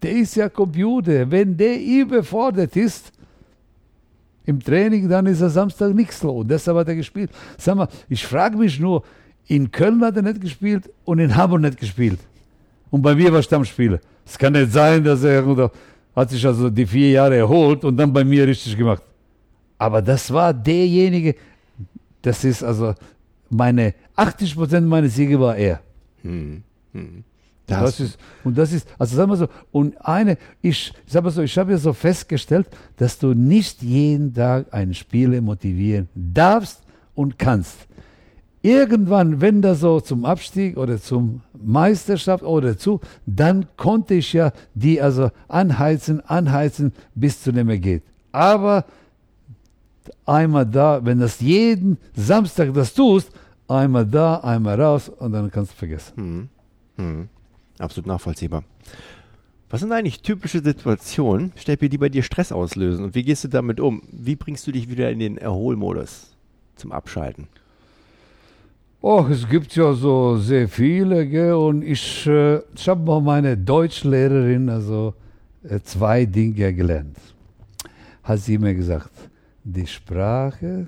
Der 0.01 0.11
ist 0.11 0.35
ja 0.35 0.49
Computer. 0.49 1.29
Wenn 1.29 1.55
der 1.55 1.79
überfordert 1.79 2.75
ist, 2.75 3.11
im 4.49 4.59
Training, 4.59 5.07
dann 5.07 5.27
ist 5.27 5.41
er 5.41 5.49
Samstag 5.51 5.93
nichts 5.93 6.23
los. 6.23 6.43
Deshalb 6.47 6.77
hat 6.77 6.87
er 6.87 6.95
gespielt. 6.95 7.29
Sag 7.55 7.75
mal, 7.75 7.87
ich 8.09 8.25
frage 8.25 8.57
mich 8.57 8.79
nur, 8.79 9.03
In 9.49 9.71
Köln 9.71 10.01
hat 10.03 10.15
er 10.15 10.21
nicht 10.21 10.39
gespielt 10.39 10.89
und 11.05 11.19
in 11.19 11.35
Hamburg 11.35 11.61
nicht 11.61 11.77
gespielt. 11.77 12.19
Und 12.91 13.01
bei 13.01 13.15
mir 13.15 13.33
war 13.33 13.41
Stammspieler. 13.41 13.99
Es 14.25 14.37
kann 14.37 14.53
nicht 14.53 14.71
sein, 14.71 15.03
dass 15.03 15.23
er 15.23 15.43
hat 16.15 16.29
sich 16.29 16.45
also 16.45 16.69
die 16.69 16.85
vier 16.85 17.11
Jahre 17.11 17.35
erholt 17.35 17.83
und 17.83 17.97
dann 17.97 18.13
bei 18.13 18.23
mir 18.23 18.47
richtig 18.47 18.77
gemacht. 18.77 19.01
Aber 19.77 20.01
das 20.01 20.31
war 20.31 20.53
derjenige, 20.53 21.35
das 22.21 22.43
ist 22.43 22.63
also 22.63 22.93
meine 23.49 23.95
80 24.15 24.55
Prozent 24.55 24.87
meiner 24.87 25.09
Siege 25.09 25.39
war 25.39 25.55
er. 25.55 25.81
Hm. 26.21 26.61
Hm. 26.93 27.23
Das, 27.65 27.81
das 27.81 27.99
ist, 27.99 28.19
und 28.43 28.57
das 28.57 28.71
ist, 28.71 28.87
also 28.97 29.15
sagen 29.15 29.31
wir 29.31 29.37
so, 29.37 29.47
und 29.71 29.95
eine, 30.05 30.37
ich 30.61 30.91
sag 31.07 31.23
mal 31.23 31.29
so, 31.31 31.41
ich 31.41 31.57
habe 31.57 31.71
ja 31.71 31.77
so 31.77 31.93
festgestellt, 31.93 32.67
dass 32.97 33.17
du 33.17 33.33
nicht 33.33 33.81
jeden 33.81 34.33
Tag 34.33 34.71
einen 34.71 34.93
Spieler 34.93 35.41
motivieren 35.41 36.07
darfst 36.15 36.81
und 37.15 37.37
kannst. 37.37 37.88
Irgendwann, 38.61 39.39
wenn 39.39 39.61
das 39.61 39.79
so 39.79 40.01
zum 40.01 40.25
Abstieg 40.25 40.75
oder 40.77 40.99
zum 40.99 41.41
Meisterschaft 41.61 42.43
oder 42.43 42.77
zu, 42.77 42.99
dann 43.25 43.67
konnte 43.77 44.15
ich 44.15 44.33
ja 44.33 44.51
die 44.73 45.01
also 45.01 45.31
anheizen, 45.47 46.19
anheizen, 46.25 46.91
bis 47.15 47.41
zu 47.41 47.53
dem 47.53 47.69
er 47.69 47.77
geht. 47.77 48.03
Aber 48.33 48.85
einmal 50.25 50.65
da, 50.65 51.05
wenn 51.05 51.19
das 51.19 51.39
jeden 51.39 51.97
Samstag 52.15 52.73
das 52.73 52.93
tust, 52.93 53.31
einmal 53.69 54.05
da, 54.05 54.37
einmal 54.37 54.79
raus 54.79 55.07
und 55.07 55.31
dann 55.31 55.49
kannst 55.51 55.71
du 55.71 55.75
vergessen. 55.77 56.13
Hm. 56.15 56.49
Hm. 56.97 57.29
Absolut 57.77 58.07
nachvollziehbar. 58.07 58.63
Was 59.69 59.81
sind 59.81 59.91
eigentlich 59.91 60.21
typische 60.21 60.61
Situationen, 60.61 61.53
Steppi, 61.55 61.89
die 61.89 61.97
bei 61.97 62.09
dir 62.09 62.23
Stress 62.23 62.51
auslösen? 62.51 63.05
Und 63.05 63.15
wie 63.15 63.23
gehst 63.23 63.43
du 63.43 63.47
damit 63.47 63.79
um? 63.79 64.01
Wie 64.11 64.35
bringst 64.35 64.67
du 64.67 64.71
dich 64.71 64.89
wieder 64.89 65.11
in 65.11 65.19
den 65.19 65.37
Erholmodus 65.37 66.35
zum 66.75 66.91
Abschalten? 66.91 67.47
Oh, 69.01 69.25
es 69.31 69.47
gibt 69.47 69.73
ja 69.77 69.93
so 69.93 70.37
sehr 70.39 70.67
viele, 70.67 71.25
gell? 71.25 71.53
und 71.53 71.83
ich, 71.83 72.27
äh, 72.27 72.59
ich 72.75 72.89
habe 72.89 73.01
mal 73.01 73.21
meine 73.21 73.55
Deutschlehrerin 73.55 74.67
also 74.67 75.13
äh, 75.63 75.79
zwei 75.79 76.25
Dinge 76.25 76.73
gelernt. 76.73 77.17
Hat 78.23 78.39
sie 78.39 78.57
mir 78.57 78.75
gesagt, 78.75 79.11
die 79.63 79.87
Sprache, 79.87 80.87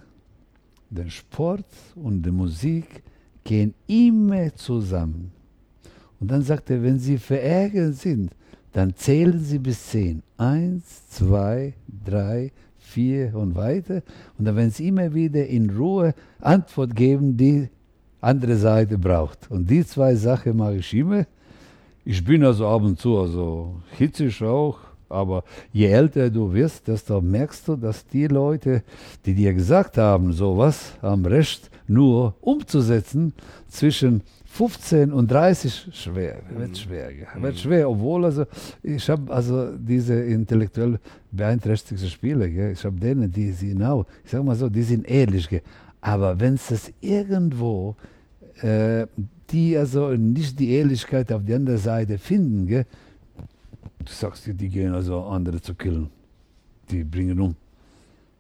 der 0.89 1.10
Sport 1.10 1.63
und 1.95 2.21
die 2.24 2.32
Musik 2.32 3.02
gehen 3.45 3.74
immer 3.88 4.54
zusammen. 4.56 5.32
Und 6.19 6.30
dann 6.30 6.41
sagt 6.41 6.69
er, 6.69 6.84
wenn 6.84 7.00
Sie 7.00 7.17
verärgert 7.17 7.95
sind, 7.95 8.32
dann 8.74 8.93
zählen 8.93 9.39
Sie 9.39 9.58
bis 9.58 9.88
zehn. 9.88 10.21
Eins, 10.36 11.08
zwei, 11.08 11.76
drei, 12.06 12.52
vier 12.78 13.34
und 13.36 13.56
weiter. 13.56 14.04
Und 14.38 14.43
dann 14.43 14.58
werden 14.58 14.71
Sie 14.71 14.89
immer 14.89 15.13
wieder 15.13 15.47
in 15.47 15.69
Ruhe 15.69 16.13
Antwort 16.41 16.93
geben, 16.93 17.38
die 17.38 17.69
andere 18.22 18.56
Seite 18.56 18.98
braucht. 18.98 19.50
Und 19.50 19.70
die 19.70 19.86
zwei 19.86 20.16
Sachen 20.16 20.58
mache 20.58 20.76
ich 20.76 20.94
immer. 20.94 21.26
Ich 22.06 22.24
bin 22.24 22.44
also 22.44 22.68
ab 22.68 22.84
und 22.84 23.00
zu 23.00 23.20
also 23.20 23.76
hitzig 23.98 24.42
auch, 24.44 24.78
aber 25.10 25.44
je 25.72 25.88
älter 25.88 26.30
du 26.30 26.52
wirst, 26.52 26.88
desto 26.88 27.22
merkst 27.22 27.68
du, 27.68 27.76
dass 27.76 28.08
die 28.08 28.28
Leute, 28.28 28.84
die 29.26 29.34
dir 29.34 29.54
gesagt 29.54 29.98
haben, 29.98 30.34
sowas, 30.34 30.94
haben 31.02 31.26
Recht, 31.26 31.70
nur 31.88 32.36
umzusetzen 32.42 33.34
zwischen 33.68 34.22
15 34.46 35.12
und 35.12 35.30
30 35.30 35.90
schwer, 35.94 36.42
wird 36.56 36.78
schwer, 36.78 37.10
mhm. 37.36 37.42
wird 37.42 37.58
schwer, 37.58 37.90
obwohl 37.90 38.26
also 38.26 38.46
ich 38.82 39.10
habe 39.10 39.32
also 39.32 39.76
diese 39.78 40.16
intellektuell 40.16 41.00
beeinträchtigten 41.32 42.08
Spieler, 42.08 42.48
gell, 42.50 42.72
ich 42.72 42.84
habe 42.84 43.00
denen, 43.00 43.32
die 43.32 43.52
sind 43.52 43.78
genau, 43.78 44.06
ich 44.24 44.32
sag 44.32 44.44
mal 44.44 44.56
so, 44.56 44.70
die 44.70 44.84
sind 44.84 45.08
ehrlich, 45.08 45.48
gell, 45.48 45.62
aber 46.02 46.40
wenn 46.40 46.56
es 46.56 46.92
irgendwo 47.00 47.96
die 48.62 49.78
also 49.78 50.10
nicht 50.12 50.60
die 50.60 50.71
Ehrlichkeit 50.71 51.32
auf 51.32 51.43
der 51.43 51.58
anderen 51.58 51.80
Seite 51.80 52.17
finden, 52.17 52.67
gell, 52.67 52.86
du 54.00 54.12
sagst 54.12 54.45
dir, 54.45 54.54
die 54.54 54.69
gehen 54.69 54.93
also 54.93 55.21
andere 55.24 55.62
zu 55.62 55.74
killen, 55.74 56.10
die 56.89 57.04
bringen 57.04 57.39
um. 57.39 57.56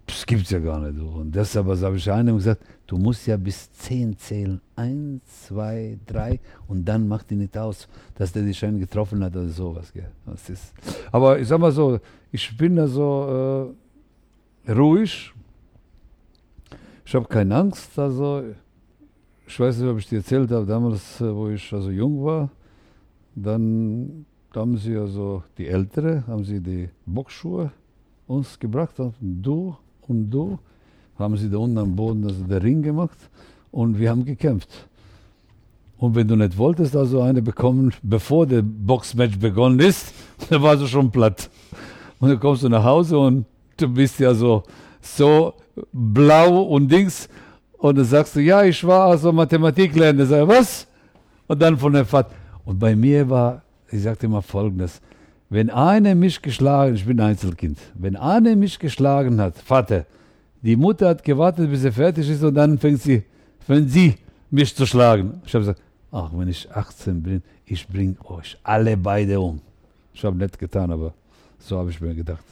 Das 0.05 0.25
gibt 0.25 0.43
es 0.43 0.49
ja 0.49 0.59
gar 0.59 0.79
nicht. 0.79 0.99
Und 0.99 1.33
deshalb 1.33 1.67
habe 1.67 1.95
ich 1.95 2.11
einem 2.11 2.35
gesagt, 2.35 2.63
du 2.85 2.97
musst 2.97 3.25
ja 3.27 3.37
bis 3.37 3.71
zehn 3.71 4.17
zählen. 4.17 4.59
Eins, 4.75 5.21
zwei, 5.47 5.97
drei 6.05 6.39
und 6.67 6.83
dann 6.83 7.07
macht 7.07 7.29
die 7.29 7.35
nicht 7.35 7.57
aus, 7.57 7.87
dass 8.15 8.33
der 8.33 8.43
dich 8.43 8.59
schon 8.59 8.77
getroffen 8.77 9.23
hat 9.23 9.35
oder 9.35 9.47
sowas. 9.47 9.93
Gell. 9.93 10.11
Das 10.25 10.49
ist, 10.49 10.73
aber 11.11 11.39
ich 11.39 11.47
sag 11.47 11.59
mal 11.59 11.71
so, 11.71 11.99
ich 12.31 12.57
bin 12.57 12.75
da 12.75 12.87
so 12.87 13.73
äh, 14.67 14.71
ruhig. 14.71 15.31
Ich 17.05 17.15
habe 17.15 17.27
keine 17.27 17.55
Angst. 17.55 17.97
Also, 17.97 18.43
ich 19.51 19.59
weiß 19.59 19.79
nicht, 19.79 19.89
ob 19.89 19.97
ich 19.97 20.07
dir 20.07 20.19
erzählt 20.19 20.49
habe, 20.49 20.65
damals, 20.65 21.19
äh, 21.19 21.35
wo 21.35 21.49
ich 21.49 21.73
also 21.73 21.89
jung 21.89 22.23
war, 22.23 22.49
dann 23.35 24.25
haben 24.55 24.77
sie 24.77 24.95
also 24.95 25.43
die 25.57 25.67
Ältere, 25.67 26.23
haben 26.25 26.45
sie 26.45 26.61
die 26.61 26.87
Boxschuhe 27.05 27.69
uns 28.27 28.57
gebracht. 28.57 28.95
Du 29.19 29.75
und 30.07 30.29
du, 30.29 30.57
haben 31.19 31.35
sie 31.35 31.49
da 31.49 31.57
unten 31.57 31.77
am 31.79 31.93
Boden 31.93 32.23
also 32.23 32.45
der 32.45 32.63
Ring 32.63 32.81
gemacht 32.81 33.17
und 33.71 33.99
wir 33.99 34.09
haben 34.09 34.23
gekämpft. 34.23 34.69
Und 35.97 36.15
wenn 36.15 36.29
du 36.29 36.37
nicht 36.37 36.57
wolltest, 36.57 36.95
also 36.95 37.21
eine 37.21 37.41
bekommen, 37.41 37.93
bevor 38.01 38.47
der 38.47 38.61
Boxmatch 38.61 39.37
begonnen 39.37 39.81
ist, 39.81 40.13
dann 40.49 40.61
warst 40.61 40.81
du 40.81 40.87
schon 40.87 41.11
platt. 41.11 41.49
Und 42.19 42.29
dann 42.29 42.39
kommst 42.39 42.63
du 42.63 42.69
nach 42.69 42.85
Hause 42.85 43.19
und 43.19 43.45
du 43.75 43.89
bist 43.89 44.17
ja 44.21 44.33
so, 44.33 44.63
so 45.01 45.55
blau 45.91 46.61
und 46.61 46.89
Dings. 46.89 47.27
Und 47.81 47.97
dann 47.97 48.05
sagst 48.05 48.35
du, 48.35 48.39
ja, 48.39 48.63
ich 48.63 48.85
war 48.85 49.07
also 49.09 49.31
Mathematiklehrer. 49.31 50.23
Sag 50.23 50.47
was? 50.47 50.87
Und 51.47 51.59
dann 51.59 51.75
von 51.75 51.91
der 51.93 52.05
Fahrt. 52.05 52.31
Und 52.63 52.77
bei 52.77 52.95
mir 52.95 53.27
war, 53.27 53.63
ich 53.89 54.03
sagte 54.03 54.27
immer 54.27 54.43
Folgendes. 54.43 55.01
Wenn 55.49 55.71
einer 55.71 56.13
mich 56.13 56.39
geschlagen, 56.39 56.93
ich 56.93 57.03
bin 57.03 57.19
Einzelkind, 57.19 57.79
wenn 57.95 58.15
einer 58.15 58.55
mich 58.55 58.77
geschlagen 58.77 59.41
hat, 59.41 59.57
Vater, 59.57 60.05
die 60.61 60.75
Mutter 60.75 61.09
hat 61.09 61.23
gewartet, 61.23 61.71
bis 61.71 61.83
er 61.83 61.91
fertig 61.91 62.29
ist 62.29 62.43
und 62.43 62.53
dann 62.53 62.77
fängt 62.77 63.01
sie, 63.01 63.23
fängt 63.65 63.89
sie 63.89 64.15
mich 64.51 64.75
zu 64.75 64.85
schlagen. 64.85 65.41
Ich 65.43 65.53
habe 65.55 65.63
gesagt, 65.65 65.81
ach, 66.11 66.29
wenn 66.35 66.49
ich 66.49 66.71
18 66.71 67.23
bin, 67.23 67.41
ich 67.65 67.87
bringe 67.87 68.15
euch 68.25 68.57
alle 68.61 68.95
beide 68.95 69.39
um. 69.39 69.59
Ich 70.13 70.23
habe 70.23 70.37
nicht 70.37 70.59
getan, 70.59 70.91
aber 70.91 71.13
so 71.57 71.79
habe 71.79 71.89
ich 71.89 71.99
mir 71.99 72.13
gedacht. 72.13 72.45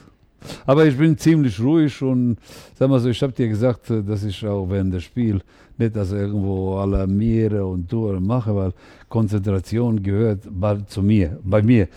Aber 0.66 0.86
ich 0.86 0.98
bin 0.98 1.18
ziemlich 1.18 1.60
ruhig 1.60 2.02
und 2.02 2.38
sag 2.78 2.90
mal 2.90 3.00
so, 3.00 3.10
ich 3.10 3.22
habe 3.22 3.34
dir 3.34 3.48
gesagt, 3.48 3.90
dass 3.90 4.24
ich 4.24 4.46
auch 4.46 4.70
während 4.70 4.94
des 4.94 5.04
Spiels 5.04 5.44
nicht 5.80 5.96
dass 5.96 6.12
irgendwo 6.12 6.78
alarmiere 6.78 7.66
und 7.66 7.90
tue 7.90 8.16
und 8.16 8.28
mache, 8.28 8.54
weil 8.54 8.74
Konzentration 9.08 10.04
gehört 10.04 10.42
zu 10.88 11.02
mir, 11.02 11.40
bei 11.44 11.62
mir. 11.62 11.88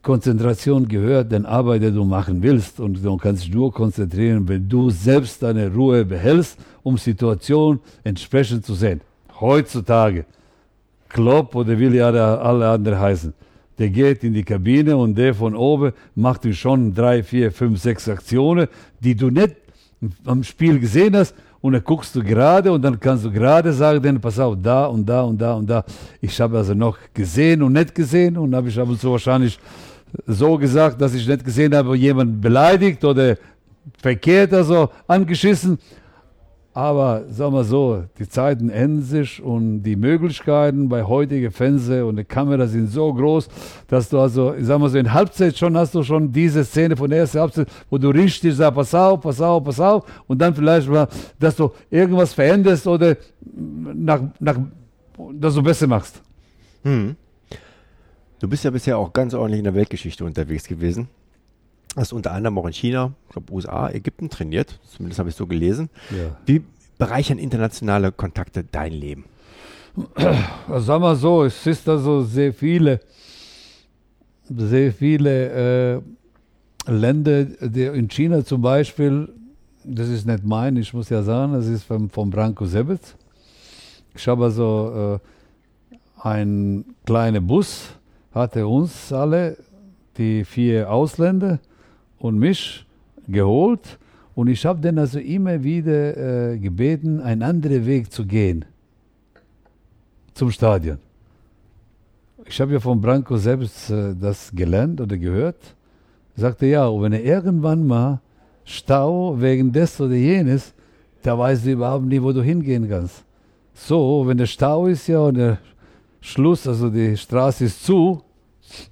Konzentration 0.00 0.86
gehört 0.86 1.32
den 1.32 1.44
Arbeit, 1.44 1.82
die 1.82 1.90
du 1.90 2.04
machen 2.04 2.40
willst. 2.40 2.78
Und 2.78 3.04
du 3.04 3.16
kannst 3.16 3.44
dich 3.44 3.52
nur 3.52 3.72
konzentrieren, 3.72 4.46
wenn 4.48 4.68
du 4.68 4.88
selbst 4.90 5.42
deine 5.42 5.72
Ruhe 5.74 6.04
behältst, 6.04 6.56
um 6.84 6.96
Situation 6.96 7.80
entsprechend 8.04 8.64
zu 8.64 8.74
sehen. 8.74 9.00
Heutzutage, 9.40 10.24
Klopp 11.08 11.56
oder 11.56 11.76
will 11.76 11.94
ja 11.96 12.08
alle 12.08 12.68
anderen 12.68 13.00
heißen, 13.00 13.34
der 13.78 13.90
geht 13.90 14.24
in 14.24 14.32
die 14.32 14.42
Kabine 14.42 14.96
und 14.96 15.16
der 15.16 15.34
von 15.34 15.54
oben 15.54 15.92
macht 16.14 16.44
ihm 16.44 16.54
schon 16.54 16.94
drei, 16.94 17.22
vier, 17.22 17.52
fünf, 17.52 17.80
sechs 17.80 18.08
Aktionen, 18.08 18.68
die 19.00 19.14
du 19.14 19.30
nicht 19.30 19.56
am 20.24 20.42
Spiel 20.42 20.78
gesehen 20.78 21.16
hast. 21.16 21.34
Und 21.60 21.72
dann 21.72 21.84
guckst 21.84 22.14
du 22.14 22.22
gerade 22.22 22.70
und 22.70 22.82
dann 22.82 23.00
kannst 23.00 23.24
du 23.24 23.30
gerade 23.30 23.72
sagen, 23.72 24.00
denn 24.02 24.20
pass 24.20 24.38
auf, 24.38 24.56
da 24.62 24.86
und 24.86 25.06
da 25.06 25.22
und 25.22 25.40
da 25.40 25.54
und 25.54 25.68
da. 25.68 25.84
Ich 26.20 26.40
habe 26.40 26.58
also 26.58 26.74
noch 26.74 26.96
gesehen 27.12 27.62
und 27.62 27.72
nicht 27.72 27.94
gesehen 27.94 28.36
und 28.36 28.54
habe 28.54 28.68
ich 28.68 28.78
ab 28.78 28.88
und 28.88 29.00
zu 29.00 29.10
wahrscheinlich 29.10 29.58
so 30.26 30.56
gesagt, 30.56 31.00
dass 31.00 31.14
ich 31.14 31.26
nicht 31.26 31.44
gesehen 31.44 31.74
habe, 31.74 31.96
jemand 31.96 32.40
beleidigt 32.40 33.04
oder 33.04 33.36
verkehrt, 34.00 34.52
also 34.52 34.90
angeschissen. 35.06 35.78
Aber 36.76 37.24
sagen 37.30 37.54
wir 37.54 37.64
so, 37.64 38.04
die 38.18 38.28
Zeiten 38.28 38.68
ändern 38.68 39.02
sich 39.02 39.42
und 39.42 39.82
die 39.82 39.96
Möglichkeiten 39.96 40.90
bei 40.90 41.04
heutigen 41.04 41.50
Fernseher 41.50 42.04
und 42.04 42.16
der 42.16 42.26
Kamera 42.26 42.66
sind 42.66 42.88
so 42.88 43.14
groß, 43.14 43.48
dass 43.88 44.10
du 44.10 44.20
also, 44.20 44.52
ich 44.52 44.66
sag 44.66 44.78
mal 44.78 44.90
so, 44.90 44.98
in 44.98 45.10
Halbzeit 45.10 45.56
schon 45.56 45.74
hast 45.74 45.94
du 45.94 46.02
schon 46.02 46.30
diese 46.30 46.62
Szene 46.66 46.94
von 46.94 47.08
der 47.08 47.20
ersten 47.20 47.40
Halbzeit, 47.40 47.66
wo 47.88 47.96
du 47.96 48.10
richtig 48.10 48.54
sagst, 48.56 48.74
pass 48.74 48.94
auf, 48.94 49.22
pass 49.22 49.40
auf, 49.40 49.64
pass 49.64 49.80
auf 49.80 50.04
und 50.26 50.38
dann 50.38 50.54
vielleicht 50.54 50.86
mal, 50.86 51.08
dass 51.38 51.56
du 51.56 51.70
irgendwas 51.90 52.34
veränderst 52.34 52.86
oder 52.86 53.16
nach, 53.94 54.20
nach, 54.38 54.58
dass 55.32 55.54
du 55.54 55.62
besser 55.62 55.86
machst. 55.86 56.20
Hm. 56.82 57.16
Du 58.38 58.46
bist 58.46 58.64
ja 58.64 58.70
bisher 58.70 58.98
auch 58.98 59.14
ganz 59.14 59.32
ordentlich 59.32 59.60
in 59.60 59.64
der 59.64 59.74
Weltgeschichte 59.74 60.26
unterwegs 60.26 60.68
gewesen. 60.68 61.08
Hast 61.96 62.12
unter 62.12 62.32
anderem 62.32 62.58
auch 62.58 62.66
in 62.66 62.74
China, 62.74 63.14
ich 63.26 63.32
glaube 63.32 63.52
USA, 63.52 63.88
Ägypten 63.88 64.28
trainiert. 64.28 64.78
Zumindest 64.86 65.18
habe 65.18 65.30
ich 65.30 65.34
so 65.34 65.46
gelesen. 65.46 65.88
Ja. 66.10 66.36
Wie 66.44 66.62
bereichern 66.98 67.38
internationale 67.38 68.12
Kontakte 68.12 68.64
dein 68.64 68.92
Leben? 68.92 69.24
Also 70.68 70.80
sagen 70.86 71.02
wir 71.02 71.16
so, 71.16 71.44
es 71.44 71.66
ist 71.66 71.88
also 71.88 72.22
sehr 72.22 72.52
viele, 72.52 73.00
sehr 74.46 74.92
viele 74.92 75.94
äh, 75.96 76.90
Länder, 76.90 77.44
die 77.44 77.84
in 77.84 78.08
China 78.08 78.44
zum 78.44 78.60
Beispiel, 78.60 79.32
das 79.82 80.08
ist 80.08 80.26
nicht 80.26 80.44
mein, 80.44 80.76
ich 80.76 80.92
muss 80.92 81.08
ja 81.08 81.22
sagen, 81.22 81.54
das 81.54 81.66
ist 81.66 81.84
vom, 81.84 82.10
vom 82.10 82.28
Branko 82.28 82.66
Sebet. 82.66 83.00
Ich 84.14 84.28
habe 84.28 84.44
also 84.44 85.18
äh, 86.22 86.28
ein 86.28 86.84
kleiner 87.06 87.40
Bus, 87.40 87.88
hatte 88.34 88.66
uns 88.66 89.12
alle, 89.14 89.56
die 90.18 90.44
vier 90.44 90.90
Ausländer 90.90 91.58
und 92.18 92.38
mich 92.38 92.86
geholt. 93.28 93.98
Und 94.34 94.48
ich 94.48 94.64
habe 94.66 94.80
dann 94.80 94.98
also 94.98 95.18
immer 95.18 95.62
wieder 95.62 96.52
äh, 96.52 96.58
gebeten, 96.58 97.20
einen 97.20 97.42
anderen 97.42 97.86
Weg 97.86 98.12
zu 98.12 98.26
gehen 98.26 98.64
zum 100.34 100.50
Stadion. 100.50 100.98
Ich 102.44 102.60
habe 102.60 102.74
ja 102.74 102.80
von 102.80 103.00
Branko 103.00 103.36
selbst 103.38 103.90
äh, 103.90 104.14
das 104.14 104.52
gelernt 104.54 105.00
oder 105.00 105.16
gehört. 105.16 105.74
Er 106.36 106.40
sagte, 106.42 106.66
ja, 106.66 106.86
und 106.86 107.02
wenn 107.02 107.12
er 107.14 107.24
irgendwann 107.24 107.86
mal 107.86 108.20
Stau 108.64 109.40
wegen 109.40 109.72
des 109.72 110.00
oder 110.00 110.14
jenes, 110.14 110.74
da 111.22 111.38
weißt 111.38 111.64
du 111.64 111.72
überhaupt 111.72 112.04
nicht, 112.04 112.22
wo 112.22 112.32
du 112.32 112.42
hingehen 112.42 112.88
kannst. 112.88 113.24
So, 113.72 114.24
wenn 114.26 114.36
der 114.36 114.46
Stau 114.46 114.86
ist 114.86 115.06
ja 115.06 115.20
und 115.20 115.36
der 115.36 115.58
Schluss, 116.20 116.66
also 116.66 116.90
die 116.90 117.16
Straße 117.16 117.64
ist 117.64 117.84
zu, 117.84 118.22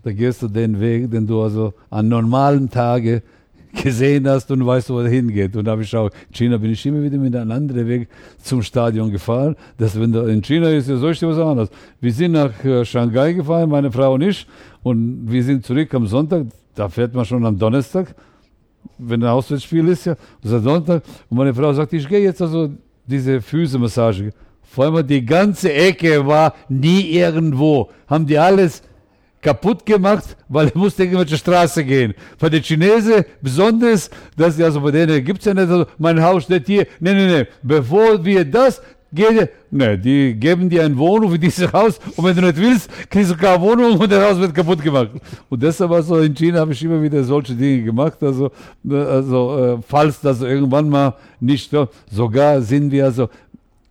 da 0.03 0.13
gehst 0.13 0.43
du 0.43 0.49
den 0.49 0.81
Weg, 0.81 1.11
den 1.11 1.27
du 1.27 1.43
also 1.43 1.75
an 1.91 2.09
normalen 2.09 2.69
Tagen 2.71 3.23
gesehen 3.83 4.29
hast 4.29 4.51
und 4.51 4.65
weißt, 4.65 4.91
wo 4.91 5.01
er 5.01 5.09
hingeht. 5.09 5.57
Und 5.57 5.65
da 5.65 5.73
habe 5.73 5.83
ich 5.83 5.95
auch, 5.97 6.11
in 6.29 6.35
China 6.35 6.57
bin 6.57 6.71
ich 6.71 6.87
immer 6.87 7.03
wieder 7.03 7.19
mit 7.19 7.35
einem 7.35 7.51
anderen 7.51 7.87
Weg 7.89 8.09
zum 8.43 8.63
Stadion 8.63 9.11
gefahren. 9.11 9.57
Dass 9.79 9.99
wenn 9.99 10.13
da 10.13 10.27
in 10.27 10.43
China 10.43 10.69
ist, 10.69 10.89
ja 10.89 10.97
dir 10.97 11.29
was 11.29 11.39
anderes. 11.39 11.71
Wir 12.01 12.13
sind 12.13 12.33
nach 12.33 12.65
äh, 12.65 12.85
Shanghai 12.85 13.33
gefahren, 13.33 13.69
meine 13.69 13.91
Frau 13.91 14.15
und 14.15 14.23
ich, 14.23 14.47
und 14.83 15.31
wir 15.31 15.43
sind 15.43 15.65
zurück 15.65 15.93
am 15.95 16.07
Sonntag. 16.07 16.47
Da 16.75 16.89
fährt 16.89 17.15
man 17.15 17.25
schon 17.25 17.45
am 17.45 17.59
Donnerstag, 17.59 18.15
wenn 18.99 19.23
ein 19.23 19.29
Auswärtsspiel 19.29 19.89
ist, 19.89 20.07
ja. 20.07 20.15
Das 20.43 20.63
Sonntag. 20.63 21.03
Und 21.29 21.37
meine 21.37 21.55
Frau 21.55 21.73
sagt, 21.73 21.93
ich 21.93 22.09
gehe 22.09 22.21
jetzt 22.21 22.43
also 22.43 22.71
diese 23.07 23.41
Füßemassage. 23.41 24.33
Vor 24.63 24.87
allem 24.87 25.07
die 25.07 25.25
ganze 25.25 25.73
Ecke 25.73 26.27
war 26.27 26.55
nie 26.69 27.11
irgendwo. 27.13 27.91
Haben 28.09 28.27
die 28.27 28.39
alles 28.39 28.83
kaputt 29.45 29.85
gemacht, 29.87 30.37
weil 30.49 30.69
er 30.69 30.79
musste 30.79 31.05
irgendwelche 31.05 31.37
Straße 31.37 31.85
gehen. 31.85 32.15
Von 32.39 32.51
den 32.51 32.63
Chinesen 32.63 33.25
besonders, 33.41 34.11
dass 34.37 34.61
also 34.61 34.81
bei 34.81 34.91
denen 34.91 35.23
gibt 35.23 35.41
es 35.41 35.45
ja 35.45 35.55
nicht, 35.55 35.69
also 35.69 35.87
mein 35.99 36.21
Haus 36.21 36.45
steht 36.45 36.67
hier. 36.67 36.87
Nein, 36.99 37.17
nein, 37.17 37.31
nein. 37.31 37.47
Bevor 37.63 38.25
wir 38.25 38.45
das 38.45 38.81
gehen, 39.13 39.49
ne, 39.71 39.99
die 39.99 40.35
geben 40.35 40.69
dir 40.69 40.85
eine 40.85 40.97
Wohnung 40.97 41.31
für 41.31 41.39
dieses 41.39 41.73
Haus 41.73 42.01
und 42.17 42.25
wenn 42.25 42.35
du 42.35 42.43
nicht 42.43 42.57
willst, 42.57 42.89
kriegst 43.11 43.31
du 43.31 43.37
keine 43.37 43.61
Wohnung 43.61 43.99
und 43.99 44.11
das 44.11 44.25
Haus 44.25 44.41
wird 44.41 44.55
kaputt 44.55 44.83
gemacht. 44.83 45.11
Und 45.51 45.63
deshalb 45.63 45.91
also 45.93 46.17
in 46.19 46.35
China 46.35 46.61
habe 46.61 46.73
ich 46.73 46.83
immer 46.83 47.01
wieder 47.01 47.23
solche 47.23 47.55
Dinge 47.55 47.85
gemacht. 47.85 48.21
Also, 48.23 48.51
ne, 48.83 49.07
also 49.07 49.59
äh, 49.59 49.79
falls 49.87 50.21
das 50.21 50.41
irgendwann 50.41 50.89
mal 50.89 51.15
nicht, 51.39 51.71
sogar 52.11 52.63
sind 52.63 52.91
wir 52.91 53.05
also 53.05 53.29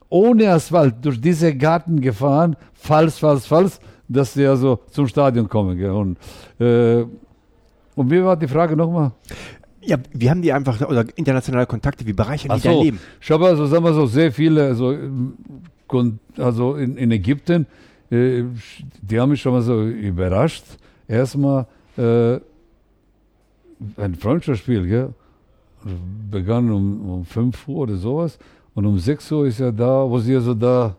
ohne 0.10 0.50
Asphalt 0.50 0.96
durch 1.02 1.22
diese 1.22 1.56
Garten 1.56 2.02
gefahren, 2.02 2.56
falls, 2.74 3.20
falls, 3.20 3.46
falls 3.46 3.80
dass 4.08 4.34
sie 4.34 4.46
also 4.46 4.80
zum 4.92 5.08
Stadion 5.08 5.48
kommen. 5.48 5.78
Gell? 5.78 5.92
Und, 5.92 6.18
äh, 6.60 7.06
und 7.96 8.12
wie 8.12 8.24
war 8.24 8.36
die 8.36 8.48
Frage 8.48 8.76
nochmal? 8.76 9.12
Ja, 9.82 9.98
wie 10.14 10.30
haben 10.30 10.42
die 10.42 10.54
einfach, 10.54 10.80
oder 10.88 11.06
internationale 11.16 11.66
Kontakte, 11.66 12.06
wie 12.06 12.14
bereichern 12.14 12.52
Ach 12.52 12.56
die 12.56 12.62
so, 12.62 12.70
dein 12.70 12.84
Leben? 12.84 13.00
Ich 13.20 13.32
habe 13.32 13.48
also, 13.48 13.66
sagen 13.66 13.84
wir 13.84 13.94
so, 13.94 14.06
sehr 14.06 14.32
viele, 14.32 14.68
also, 14.68 14.96
also 16.38 16.76
in, 16.76 16.98
in 16.98 17.12
Ägypten, 17.12 17.66
äh, 18.10 18.44
die 19.02 19.20
haben 19.20 19.30
mich 19.30 19.42
schon 19.42 19.54
mal 19.54 19.62
so 19.62 19.84
überrascht. 19.84 20.64
Erstmal 21.08 21.68
äh, 21.98 22.36
ein 23.98 24.16
Freundschaftsspiel, 24.16 24.88
gell? 24.88 25.14
begann 26.32 26.72
um, 26.72 27.10
um 27.10 27.26
5 27.26 27.68
Uhr 27.68 27.80
oder 27.80 27.96
sowas. 27.96 28.40
Und 28.74 28.86
um 28.86 28.98
6 28.98 29.32
Uhr 29.32 29.48
ist 29.48 29.60
ja 29.60 29.72
da, 29.72 30.10
wo 30.10 30.20
sie 30.20 30.36
also 30.36 30.54
da 30.54 30.96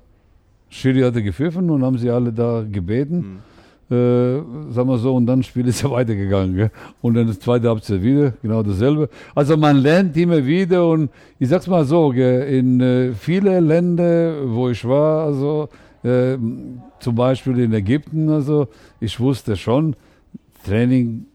Schiri 0.75 1.03
hatte 1.03 1.23
gepfiffen 1.23 1.71
und 1.71 1.85
haben 1.85 1.99
sie 1.99 2.11
alle 2.11 2.33
da 2.33 2.65
gebeten. 2.69 3.41
Mhm. 3.89 3.95
Äh, 3.95 4.73
sagen 4.73 4.89
wir 4.89 4.99
so, 4.99 5.15
und 5.15 5.27
dann 5.27 5.43
Spiel 5.43 5.69
ist 5.73 5.83
ja 5.83 5.91
weitergegangen. 5.91 6.57
Gell? 6.57 6.71
Und 7.01 7.15
dann 7.15 7.29
das 7.29 7.39
zweite 7.39 7.69
Halbzeit 7.69 8.03
wieder, 8.03 8.33
genau 8.43 8.63
dasselbe. 8.63 9.09
Also 9.37 9.57
man 9.57 9.77
lernt 9.77 10.17
immer 10.17 10.45
wieder 10.45 10.89
und 10.89 11.11
ich 11.39 11.49
sag's 11.49 11.69
mal 11.69 11.85
so, 11.85 12.09
gell, 12.09 12.43
in 12.49 12.81
äh, 12.81 13.13
viele 13.13 13.61
Länder, 13.61 14.35
wo 14.47 14.69
ich 14.69 14.85
war, 14.85 15.27
also 15.27 15.69
äh, 16.03 16.37
zum 16.99 17.15
Beispiel 17.15 17.59
in 17.61 17.73
Ägypten, 17.73 18.29
also 18.29 18.67
ich 18.99 19.21
wusste 19.21 19.55
schon, 19.57 19.95
Training 20.67 21.27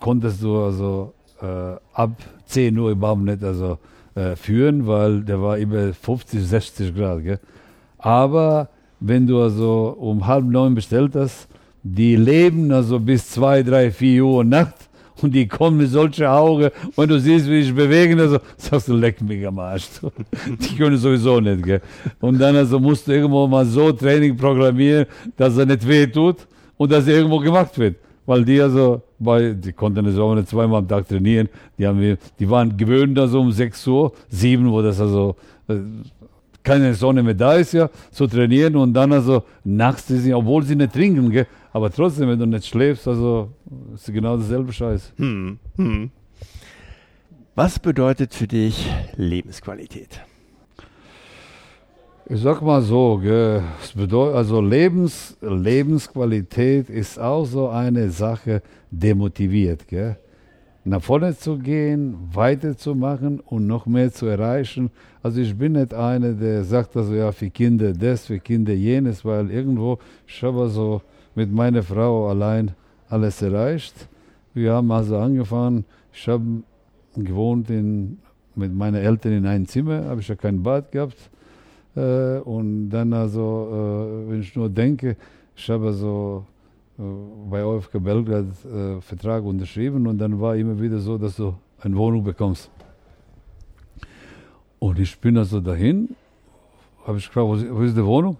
konntest 0.00 0.42
du 0.42 0.58
also 0.58 1.12
äh, 1.40 1.76
ab 1.92 2.10
10 2.46 2.76
Uhr 2.76 2.90
überhaupt 2.90 3.22
nicht 3.22 3.44
also, 3.44 3.78
äh, 4.16 4.34
führen, 4.34 4.86
weil 4.86 5.22
der 5.22 5.40
war 5.40 5.58
immer 5.58 5.92
50, 5.92 6.42
60 6.44 6.94
Grad. 6.94 7.22
Gell? 7.22 7.38
Aber 8.04 8.68
wenn 9.00 9.26
du 9.26 9.40
also 9.40 9.96
um 9.98 10.26
halb 10.26 10.44
neun 10.44 10.74
bestellt 10.74 11.14
hast, 11.14 11.48
die 11.82 12.16
leben 12.16 12.70
also 12.70 13.00
bis 13.00 13.30
zwei, 13.30 13.62
drei, 13.62 13.90
vier 13.90 14.26
Uhr 14.26 14.44
Nacht 14.44 14.74
und 15.22 15.34
die 15.34 15.48
kommen 15.48 15.78
mit 15.78 15.88
solchen 15.88 16.26
Augen 16.26 16.68
und 16.96 17.10
du 17.10 17.18
siehst, 17.18 17.48
wie 17.48 17.60
ich 17.60 17.74
bewegen, 17.74 18.20
also 18.20 18.40
sagst 18.58 18.88
du, 18.88 18.94
leck 18.94 19.22
mich 19.22 19.46
am 19.46 19.58
Arsch. 19.58 19.88
Die 20.60 20.76
können 20.76 20.98
sowieso 20.98 21.40
nicht, 21.40 21.62
gell. 21.62 21.80
Und 22.20 22.38
dann 22.38 22.54
also 22.56 22.78
musst 22.78 23.08
du 23.08 23.12
irgendwo 23.12 23.46
mal 23.46 23.64
so 23.64 23.90
Training 23.92 24.36
programmieren, 24.36 25.06
dass 25.36 25.56
er 25.56 25.64
nicht 25.64 25.88
weh 25.88 26.06
tut 26.06 26.46
und 26.76 26.92
dass 26.92 27.06
er 27.06 27.14
irgendwo 27.14 27.38
gemacht 27.38 27.78
wird. 27.78 27.96
Weil 28.26 28.44
die 28.44 28.60
also, 28.60 29.00
bei, 29.18 29.52
die 29.52 29.72
konnten 29.72 30.04
also 30.04 30.24
auch 30.24 30.34
nicht 30.34 30.48
zweimal 30.48 30.80
am 30.80 30.88
Tag 30.88 31.08
trainieren, 31.08 31.48
die 31.78 31.86
haben, 31.86 32.18
die 32.38 32.50
waren 32.50 32.76
gewöhnt 32.76 33.18
also 33.18 33.40
um 33.40 33.50
6 33.50 33.86
Uhr, 33.86 34.12
7 34.28 34.66
Uhr, 34.66 34.82
das 34.82 35.00
also, 35.00 35.36
äh, 35.68 35.76
keine 36.64 36.94
Sonne 36.94 37.22
mehr 37.22 37.34
da 37.34 37.54
ist, 37.54 37.74
ja, 37.74 37.90
zu 38.10 38.26
trainieren 38.26 38.74
und 38.76 38.94
dann 38.94 39.12
also 39.12 39.44
nachts, 39.62 40.10
obwohl 40.32 40.62
sie 40.64 40.74
nicht 40.74 40.92
trinken, 40.92 41.30
gell, 41.30 41.46
aber 41.72 41.90
trotzdem, 41.90 42.28
wenn 42.28 42.38
du 42.38 42.46
nicht 42.46 42.66
schläfst, 42.66 43.06
also 43.06 43.50
ist 43.94 44.12
genau 44.12 44.36
dasselbe 44.36 44.72
Scheiß. 44.72 45.12
Hm, 45.16 45.58
hm. 45.76 46.10
Was 47.54 47.78
bedeutet 47.78 48.34
für 48.34 48.48
dich 48.48 48.90
Lebensqualität? 49.16 50.20
Ich 52.26 52.40
sag 52.40 52.62
mal 52.62 52.80
so, 52.80 53.18
gell, 53.18 53.62
bedeutet, 53.94 54.36
also 54.36 54.60
Lebens, 54.60 55.36
Lebensqualität 55.42 56.88
ist 56.88 57.18
auch 57.18 57.44
so 57.44 57.68
eine 57.68 58.10
Sache, 58.10 58.62
demotiviert. 58.90 59.86
Gell? 59.86 60.16
Nach 60.84 61.02
vorne 61.02 61.36
zu 61.36 61.58
gehen, 61.58 62.16
weiterzumachen 62.32 63.40
und 63.40 63.66
noch 63.66 63.86
mehr 63.86 64.12
zu 64.12 64.26
erreichen. 64.26 64.90
Also 65.22 65.40
ich 65.40 65.56
bin 65.56 65.72
nicht 65.72 65.94
einer, 65.94 66.32
der 66.32 66.64
sagt 66.64 66.96
also 66.96 67.14
ja 67.14 67.32
für 67.32 67.48
Kinder 67.50 67.92
das, 67.92 68.26
für 68.26 68.38
Kinder 68.38 68.74
jenes, 68.74 69.24
weil 69.24 69.50
irgendwo 69.50 69.98
ich 70.26 70.42
habe 70.42 70.68
so 70.68 71.00
mit 71.34 71.50
meiner 71.50 71.82
Frau 71.82 72.28
allein 72.28 72.72
alles 73.08 73.40
erreicht. 73.40 74.08
Wir 74.52 74.74
haben 74.74 74.90
also 74.90 75.16
angefangen, 75.16 75.84
ich 76.12 76.28
habe 76.28 76.44
gewohnt 77.16 77.70
in, 77.70 78.18
mit 78.54 78.74
meinen 78.74 78.96
Eltern 78.96 79.32
in 79.32 79.46
einem 79.46 79.66
Zimmer, 79.66 80.04
habe 80.04 80.20
ich 80.20 80.28
ja 80.28 80.34
kein 80.34 80.62
Bad 80.62 80.92
gehabt. 80.92 81.30
Äh, 81.96 82.38
und 82.40 82.90
dann 82.90 83.12
also, 83.12 83.68
äh, 83.70 84.30
wenn 84.30 84.40
ich 84.40 84.54
nur 84.54 84.68
denke, 84.68 85.16
ich 85.56 85.70
habe 85.70 85.92
so 85.92 86.44
äh, 86.48 86.53
bei 86.96 87.64
OFK 87.64 87.98
Belgrad 87.98 88.46
äh, 88.64 89.00
Vertrag 89.00 89.44
unterschrieben 89.44 90.06
und 90.06 90.18
dann 90.18 90.40
war 90.40 90.54
immer 90.56 90.80
wieder 90.80 90.98
so, 90.98 91.18
dass 91.18 91.36
du 91.36 91.54
eine 91.80 91.96
Wohnung 91.96 92.22
bekommst. 92.22 92.70
Und 94.78 94.98
ich 94.98 95.18
bin 95.18 95.36
also 95.36 95.60
dahin, 95.60 96.14
habe 97.06 97.18
ich 97.18 97.26
gefragt, 97.26 97.48
wo 97.48 97.54
ist, 97.54 97.66
wo 97.70 97.80
ist 97.80 97.96
die 97.96 98.04
Wohnung? 98.04 98.36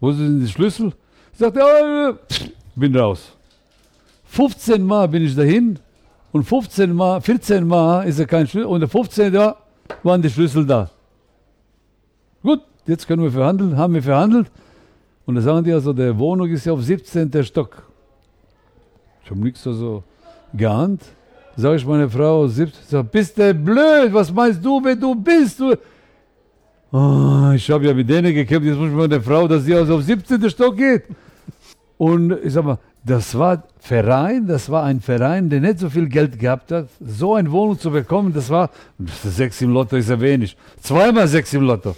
Wo 0.00 0.10
sind 0.10 0.40
die 0.40 0.48
Schlüssel? 0.48 0.92
Sagt 1.32 1.56
er, 1.56 1.64
oh, 1.64 2.36
bin 2.74 2.96
raus. 2.96 3.32
15 4.24 4.82
Mal 4.82 5.08
bin 5.08 5.22
ich 5.24 5.36
dahin 5.36 5.78
und 6.32 6.42
15 6.42 6.92
Mal, 6.92 7.20
14 7.20 7.66
Mal 7.66 8.02
ist 8.08 8.18
er 8.18 8.26
kein 8.26 8.46
Schlüssel 8.46 8.66
und 8.66 8.80
der 8.80 8.88
15 8.88 9.32
Mal 9.32 9.56
waren 10.02 10.20
die 10.20 10.30
Schlüssel 10.30 10.66
da. 10.66 10.90
Gut, 12.42 12.62
jetzt 12.86 13.06
können 13.06 13.22
wir 13.22 13.30
verhandeln, 13.30 13.76
haben 13.76 13.94
wir 13.94 14.02
verhandelt. 14.02 14.50
Und 15.26 15.34
da 15.34 15.40
sagen 15.40 15.64
die 15.64 15.72
also, 15.72 15.92
der 15.92 16.16
Wohnung 16.16 16.48
ist 16.48 16.64
ja 16.64 16.72
auf 16.72 16.82
17. 16.82 17.44
Stock. 17.44 17.82
Ich 19.24 19.30
habe 19.30 19.40
nichts 19.40 19.62
so 19.64 20.04
geahnt. 20.54 21.02
Sag 21.56 21.76
ich 21.76 21.86
meine 21.86 22.08
Frau, 22.08 22.46
17, 22.46 22.82
sag, 22.86 23.10
bist 23.10 23.36
du 23.36 23.52
blöd? 23.52 24.12
Was 24.12 24.32
meinst 24.32 24.64
du, 24.64 24.80
wer 24.84 24.94
du 24.94 25.14
bist? 25.16 25.58
Du? 25.58 25.74
Oh, 26.92 27.50
ich 27.54 27.68
habe 27.70 27.86
ja 27.86 27.94
mit 27.94 28.08
denen 28.08 28.32
gekämpft, 28.32 28.68
jetzt 28.68 28.78
muss 28.78 28.88
ich 28.88 28.94
meine 28.94 29.20
Frau, 29.20 29.48
dass 29.48 29.64
sie 29.64 29.74
also 29.74 29.96
auf 29.96 30.02
17. 30.02 30.48
Stock 30.48 30.76
geht. 30.76 31.04
Und 31.98 32.30
ich 32.44 32.52
sag 32.52 32.64
mal, 32.64 32.78
das 33.04 33.36
war 33.36 33.64
Verein, 33.80 34.46
das 34.46 34.70
war 34.70 34.84
ein 34.84 35.00
Verein, 35.00 35.48
der 35.48 35.60
nicht 35.60 35.80
so 35.80 35.90
viel 35.90 36.08
Geld 36.08 36.38
gehabt 36.38 36.70
hat. 36.70 36.88
So 37.00 37.34
eine 37.34 37.50
Wohnung 37.50 37.78
zu 37.78 37.90
bekommen, 37.90 38.32
das 38.32 38.48
war, 38.48 38.70
sechs 39.24 39.60
im 39.60 39.72
Lotto 39.72 39.96
ist 39.96 40.10
ja 40.10 40.20
wenig. 40.20 40.56
Zweimal 40.80 41.26
sechs 41.26 41.52
im 41.54 41.62
Lotto 41.62 41.96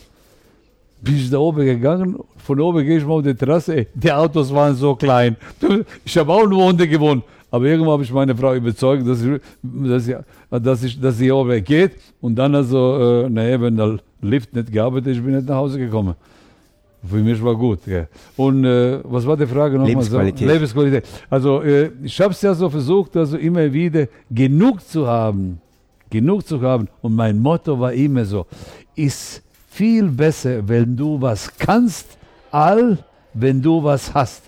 bin 1.00 1.16
ich 1.16 1.30
da 1.30 1.38
oben 1.38 1.64
gegangen. 1.64 2.18
Von 2.36 2.60
oben 2.60 2.84
gehe 2.84 2.98
ich 2.98 3.06
mal 3.06 3.14
auf 3.14 3.22
die 3.22 3.34
Terrasse. 3.34 3.76
Ey, 3.76 3.86
die 3.94 4.12
Autos 4.12 4.52
waren 4.52 4.74
so 4.74 4.94
klein. 4.94 5.36
Ich 6.04 6.16
habe 6.16 6.32
auch 6.32 6.46
nur 6.46 6.64
unten 6.64 6.88
gewohnt. 6.88 7.24
Aber 7.50 7.64
irgendwann 7.64 7.92
habe 7.92 8.02
ich 8.02 8.12
meine 8.12 8.36
Frau 8.36 8.54
überzeugt, 8.54 9.06
dass, 9.08 9.22
ich, 9.22 9.40
dass, 9.62 10.08
ich, 10.08 10.16
dass, 10.50 10.82
ich, 10.82 11.00
dass 11.00 11.16
sie 11.16 11.32
oben 11.32 11.64
geht. 11.64 11.92
Und 12.20 12.36
dann 12.36 12.54
also, 12.54 13.24
äh, 13.24 13.30
naja, 13.30 13.60
wenn 13.60 13.76
der 13.76 13.98
Lift 14.20 14.54
nicht 14.54 14.70
gearbeitet 14.70 15.16
ist, 15.16 15.24
bin 15.24 15.30
ich 15.30 15.36
nicht 15.36 15.48
nach 15.48 15.56
Hause 15.56 15.78
gekommen. 15.78 16.14
Für 17.08 17.16
mich 17.16 17.42
war 17.42 17.54
gut. 17.54 17.86
Ja. 17.86 18.06
Und 18.36 18.64
äh, 18.64 18.98
was 19.04 19.24
war 19.24 19.36
die 19.36 19.46
Frage 19.46 19.74
nochmal? 19.74 19.88
Lebensqualität. 19.88 20.48
Lebensqualität. 20.48 21.04
Also 21.30 21.62
äh, 21.62 21.90
ich 22.02 22.20
habe 22.20 22.32
es 22.32 22.42
ja 22.42 22.52
so 22.54 22.68
versucht, 22.68 23.16
also 23.16 23.36
immer 23.38 23.72
wieder 23.72 24.08
genug 24.30 24.82
zu 24.86 25.06
haben. 25.06 25.60
Genug 26.10 26.46
zu 26.46 26.60
haben. 26.60 26.88
Und 27.00 27.14
mein 27.14 27.38
Motto 27.38 27.78
war 27.78 27.92
immer 27.92 28.24
so, 28.24 28.46
ist 28.94 29.42
viel 29.78 30.06
besser, 30.24 30.54
wenn 30.70 30.96
du 30.96 31.08
was 31.20 31.40
kannst, 31.66 32.06
all 32.50 32.98
wenn 33.34 33.58
du 33.62 33.74
was 33.88 34.12
hast. 34.18 34.42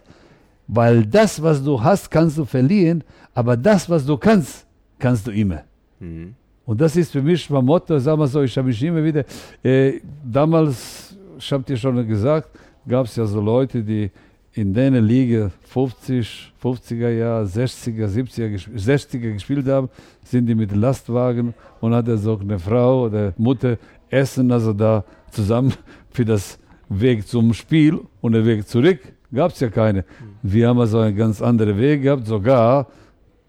Weil 0.67 1.05
das, 1.07 1.41
was 1.47 1.63
du 1.69 1.75
hast, 1.87 2.11
kannst 2.11 2.37
du 2.39 2.45
verlieren, 2.45 3.03
aber 3.35 3.57
das, 3.57 3.89
was 3.93 4.03
du 4.11 4.17
kannst, 4.17 4.67
kannst 4.99 5.27
du 5.27 5.31
immer. 5.43 5.61
Mhm. 6.01 6.35
Und 6.67 6.81
das 6.81 6.93
ist 6.97 7.11
für 7.13 7.23
mich 7.23 7.49
mein 7.51 7.65
Motto, 7.65 7.99
sagen 7.99 8.21
wir 8.21 8.27
so, 8.29 8.43
ich 8.43 8.57
habe 8.59 8.69
mich 8.69 8.83
immer 8.83 9.03
wieder, 9.09 9.25
äh, 9.63 10.01
damals, 10.39 11.17
ich 11.39 11.53
habe 11.53 11.65
dir 11.65 11.77
schon 11.77 12.07
gesagt, 12.07 12.49
gab 12.89 13.07
es 13.07 13.17
ja 13.17 13.25
so 13.27 13.41
Leute, 13.41 13.83
die 13.83 14.11
in 14.53 14.75
der 14.75 14.91
Liga 15.01 15.51
50, 15.69 16.53
50er 16.63 17.11
Jahre, 17.11 17.45
60er, 17.45 18.07
70er, 18.09 18.49
ges- 18.55 18.69
60er 18.91 19.33
gespielt 19.33 19.67
haben, 19.69 19.89
sind 20.25 20.47
die 20.47 20.55
mit 20.57 20.75
Lastwagen 20.75 21.55
und 21.81 21.95
hat 21.95 22.09
er 22.09 22.19
so 22.19 22.37
eine 22.39 22.59
Frau 22.59 23.05
oder 23.07 23.33
Mutter 23.39 23.77
essen, 24.11 24.53
also 24.53 24.73
da 24.73 25.05
zusammen 25.31 25.73
für 26.11 26.25
das 26.25 26.59
Weg 26.89 27.27
zum 27.27 27.55
Spiel 27.55 28.01
und 28.21 28.33
der 28.33 28.45
Weg 28.45 28.67
zurück 28.69 29.01
gab 29.33 29.53
es 29.53 29.61
ja 29.61 29.69
keine. 29.69 30.05
Wir 30.43 30.69
haben 30.69 30.81
also 30.81 30.99
einen 30.99 31.17
ganz 31.17 31.41
anderen 31.41 31.79
Weg 31.79 32.03
gehabt, 32.03 32.27
sogar 32.27 32.89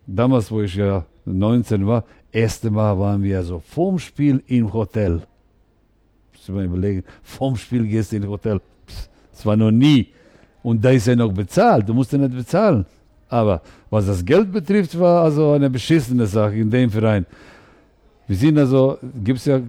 damals, 0.06 0.52
wo 0.52 0.62
ich 0.62 0.76
ja 0.76 1.06
19 1.26 1.86
war, 1.86 2.04
erste 2.32 2.70
Mal 2.70 2.98
waren 2.98 3.24
wir 3.24 3.44
so 3.44 3.60
vorm 3.60 4.00
Spiel 4.00 4.44
im 4.48 4.72
Hotel. 4.72 5.22
Muss 6.34 6.44
ich 6.44 6.50
mal 6.50 6.66
überlegen, 6.66 7.04
vorm 7.24 7.56
Spiel 7.56 7.88
gehst 7.88 8.12
du 8.12 8.18
in 8.18 8.28
Hotel. 8.28 8.60
Pss, 8.88 9.10
Das 9.32 9.46
war 9.46 9.56
noch 9.56 9.72
nie. 9.72 10.08
Und 10.64 10.84
da 10.84 10.92
ist 10.92 11.08
er 11.08 11.16
noch 11.16 11.32
bezahlt. 11.32 11.88
Du 11.90 11.94
musst 11.94 12.12
ja 12.12 12.20
nicht 12.20 12.36
bezahlen. 12.36 12.86
Aber 13.30 13.62
was 13.90 14.06
das 14.06 14.24
Geld 14.24 14.52
betrifft, 14.52 15.00
war 15.00 15.24
also 15.24 15.54
eine 15.54 15.70
beschissene 15.70 16.26
Sache 16.26 16.56
in 16.56 16.70
dem 16.70 16.90
Verein. 16.90 17.26
Wir 18.28 18.36
sind 18.36 18.58
also, 18.58 18.98
gibt 19.24 19.40
es 19.40 19.46
ja 19.46 19.62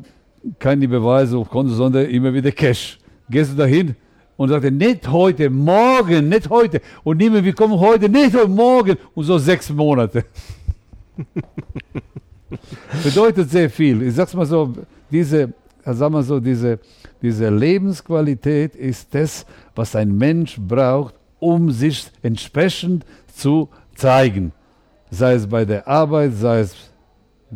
keine 0.58 0.88
Beweise 0.88 1.36
auf 1.36 1.48
Konto, 1.48 1.72
sondern 1.72 2.06
immer 2.06 2.32
wieder 2.32 2.50
Cash. 2.50 2.98
Gehst 3.28 3.52
du 3.52 3.56
dahin 3.56 3.94
und 4.36 4.48
sagst, 4.48 4.70
nicht 4.70 5.08
heute, 5.08 5.50
morgen, 5.50 6.28
nicht 6.28 6.50
heute. 6.50 6.80
Und 7.04 7.18
niemand, 7.18 7.44
wir 7.44 7.54
kommen 7.54 7.78
heute, 7.78 8.08
nicht 8.08 8.34
heute, 8.34 8.48
morgen. 8.48 8.96
Und 9.14 9.24
so 9.24 9.38
sechs 9.38 9.70
Monate. 9.70 10.24
Bedeutet 13.04 13.50
sehr 13.50 13.70
viel. 13.70 14.02
Ich 14.02 14.14
sag's 14.14 14.34
mal 14.34 14.46
so, 14.46 14.72
diese, 15.10 15.42
äh, 15.84 15.94
sag 15.94 16.10
mal 16.10 16.22
so, 16.22 16.40
diese, 16.40 16.78
diese 17.20 17.48
Lebensqualität 17.48 18.74
ist 18.74 19.14
das, 19.14 19.46
was 19.74 19.94
ein 19.94 20.16
Mensch 20.16 20.58
braucht, 20.58 21.14
um 21.38 21.70
sich 21.70 22.06
entsprechend 22.22 23.04
zu 23.34 23.68
zeigen. 23.94 24.52
Sei 25.10 25.34
es 25.34 25.46
bei 25.46 25.64
der 25.64 25.86
Arbeit, 25.86 26.32
sei 26.34 26.60
es 26.60 26.91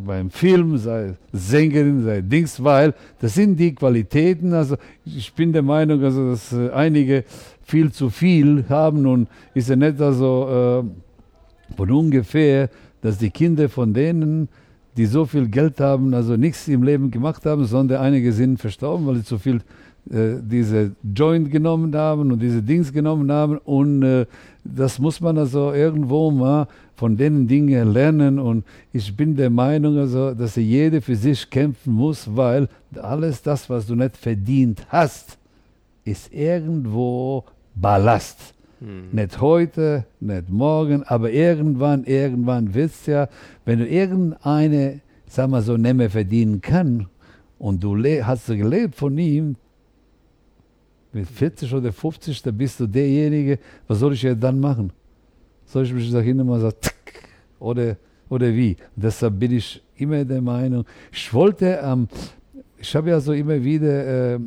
beim 0.05 0.29
Film, 0.29 0.77
sei 0.77 1.15
Sängerin, 1.33 2.03
sei 2.03 2.21
Dings, 2.21 2.63
weil 2.63 2.93
das 3.19 3.33
sind 3.33 3.59
die 3.59 3.73
Qualitäten. 3.73 4.53
Also 4.53 4.77
ich 5.05 5.33
bin 5.33 5.51
der 5.51 5.63
Meinung, 5.63 6.03
also, 6.03 6.29
dass 6.29 6.53
äh, 6.53 6.69
einige 6.71 7.23
viel 7.63 7.91
zu 7.91 8.09
viel 8.09 8.65
haben 8.69 9.05
und 9.05 9.27
ist 9.53 9.69
ja 9.69 9.75
nicht 9.75 9.99
also 9.99 10.83
äh, 10.85 11.75
von 11.75 11.91
ungefähr, 11.91 12.69
dass 13.01 13.17
die 13.17 13.29
Kinder 13.29 13.69
von 13.69 13.93
denen, 13.93 14.49
die 14.95 15.05
so 15.05 15.25
viel 15.25 15.47
Geld 15.47 15.79
haben, 15.79 16.13
also 16.13 16.37
nichts 16.37 16.67
im 16.67 16.83
Leben 16.83 17.11
gemacht 17.11 17.45
haben, 17.45 17.65
sondern 17.65 18.01
einige 18.01 18.31
sind 18.31 18.59
verstorben, 18.59 19.05
weil 19.05 19.17
sie 19.17 19.23
zu 19.23 19.37
viel 19.37 19.61
äh, 20.09 20.35
diese 20.41 20.95
Joint 21.15 21.51
genommen 21.51 21.93
haben 21.95 22.31
und 22.31 22.41
diese 22.41 22.61
Dings 22.63 22.93
genommen 22.93 23.31
haben 23.31 23.57
und 23.57 24.03
äh, 24.03 24.25
das 24.63 24.99
muss 24.99 25.21
man 25.21 25.37
also 25.37 25.73
irgendwo 25.73 26.31
mal 26.31 26.67
von 26.97 27.15
den 27.15 27.47
Dingen 27.47 27.93
lernen 27.93 28.39
und 28.39 28.65
ich 28.91 29.15
bin 29.15 29.35
der 29.35 29.51
Meinung 29.51 29.99
also, 29.99 30.33
dass 30.33 30.55
jeder 30.55 30.99
für 30.99 31.15
sich 31.15 31.47
kämpfen 31.47 31.93
muss, 31.93 32.35
weil 32.35 32.67
alles 32.99 33.43
das, 33.43 33.69
was 33.69 33.85
du 33.85 33.95
nicht 33.95 34.17
verdient 34.17 34.85
hast, 34.89 35.37
ist 36.03 36.33
irgendwo 36.33 37.43
Ballast. 37.75 38.55
Nicht 39.11 39.39
heute, 39.39 40.05
nicht 40.19 40.49
morgen, 40.49 41.03
aber 41.03 41.31
irgendwann, 41.31 42.03
irgendwann 42.03 42.73
wird's 42.73 43.05
ja, 43.05 43.29
wenn 43.63 43.79
du 43.79 43.87
irgendeine, 43.87 45.01
sag 45.27 45.49
mal 45.51 45.61
so, 45.61 45.77
Nemme 45.77 46.09
verdienen 46.09 46.61
kann 46.61 47.07
und 47.59 47.83
du 47.83 47.95
hast 48.23 48.47
gelebt 48.47 48.95
von 48.95 49.17
ihm, 49.19 49.55
mit 51.13 51.27
40 51.27 51.73
oder 51.73 51.91
50, 51.91 52.41
da 52.41 52.51
bist 52.51 52.79
du 52.79 52.87
derjenige, 52.87 53.59
was 53.87 53.99
soll 53.99 54.13
ich 54.13 54.23
jetzt 54.23 54.43
dann 54.43 54.59
machen? 54.59 54.91
Hin 55.73 56.39
und 56.39 56.47
mal 56.47 56.59
sagen, 56.59 56.75
tsk, 56.81 56.93
oder, 57.59 57.97
oder 58.29 58.47
wie? 58.53 58.77
Deshalb 58.95 59.39
bin 59.39 59.51
ich 59.53 59.81
immer 59.97 60.23
der 60.23 60.41
Meinung, 60.41 60.85
ich 61.11 61.33
wollte, 61.33 61.79
ähm, 61.83 62.07
ich 62.77 62.95
habe 62.95 63.09
ja 63.09 63.19
so 63.19 63.33
immer 63.33 63.63
wieder, 63.63 64.35
äh, 64.35 64.39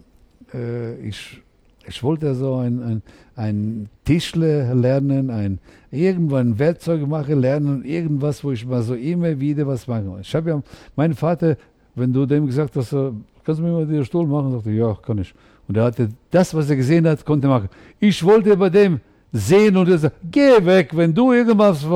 äh, 0.55 1.09
ich, 1.09 1.43
ich 1.87 2.03
wollte 2.03 2.35
so 2.35 2.57
ein, 2.57 2.83
ein, 2.83 3.03
ein 3.37 3.89
Tischler 4.05 4.75
lernen, 4.75 5.31
ein 5.31 5.59
irgendwann 5.91 6.59
Werkzeuge 6.59 7.07
machen 7.07 7.41
lernen, 7.41 7.85
irgendwas, 7.85 8.45
wo 8.45 8.53
ich 8.53 8.65
mal 8.65 8.83
so 8.83 8.95
immer 8.95 9.39
wieder 9.41 9.67
was 9.67 9.87
mache. 9.87 10.19
Ich 10.21 10.35
habe 10.35 10.51
ja, 10.51 10.63
mein 10.97 11.15
Vater, 11.15 11.57
wenn 11.95 12.13
du 12.13 12.27
dem 12.27 12.47
gesagt 12.47 12.77
hast, 12.77 12.91
so, 12.91 13.15
kannst 13.45 13.61
du 13.61 13.65
mir 13.65 13.73
mal 13.73 13.87
den 13.87 14.05
Stuhl 14.05 14.27
machen, 14.27 14.53
sagte, 14.53 14.71
ja, 14.71 14.95
kann 14.95 15.19
ich. 15.19 15.35
Und 15.69 15.77
er 15.77 15.85
hatte 15.85 16.09
das, 16.31 16.55
was 16.55 16.71
er 16.71 16.77
gesehen 16.77 17.07
hat, 17.07 17.25
konnte 17.25 17.49
machen. 17.49 17.69
Ich 17.99 18.23
wollte 18.25 18.57
bei 18.57 18.71
dem 18.71 19.01
sehen 19.33 19.77
und 19.77 19.99
sagt, 19.99 20.17
geh 20.31 20.65
weg, 20.65 20.91
wenn 20.95 21.15
du 21.15 21.33
irgendwas 21.33 21.87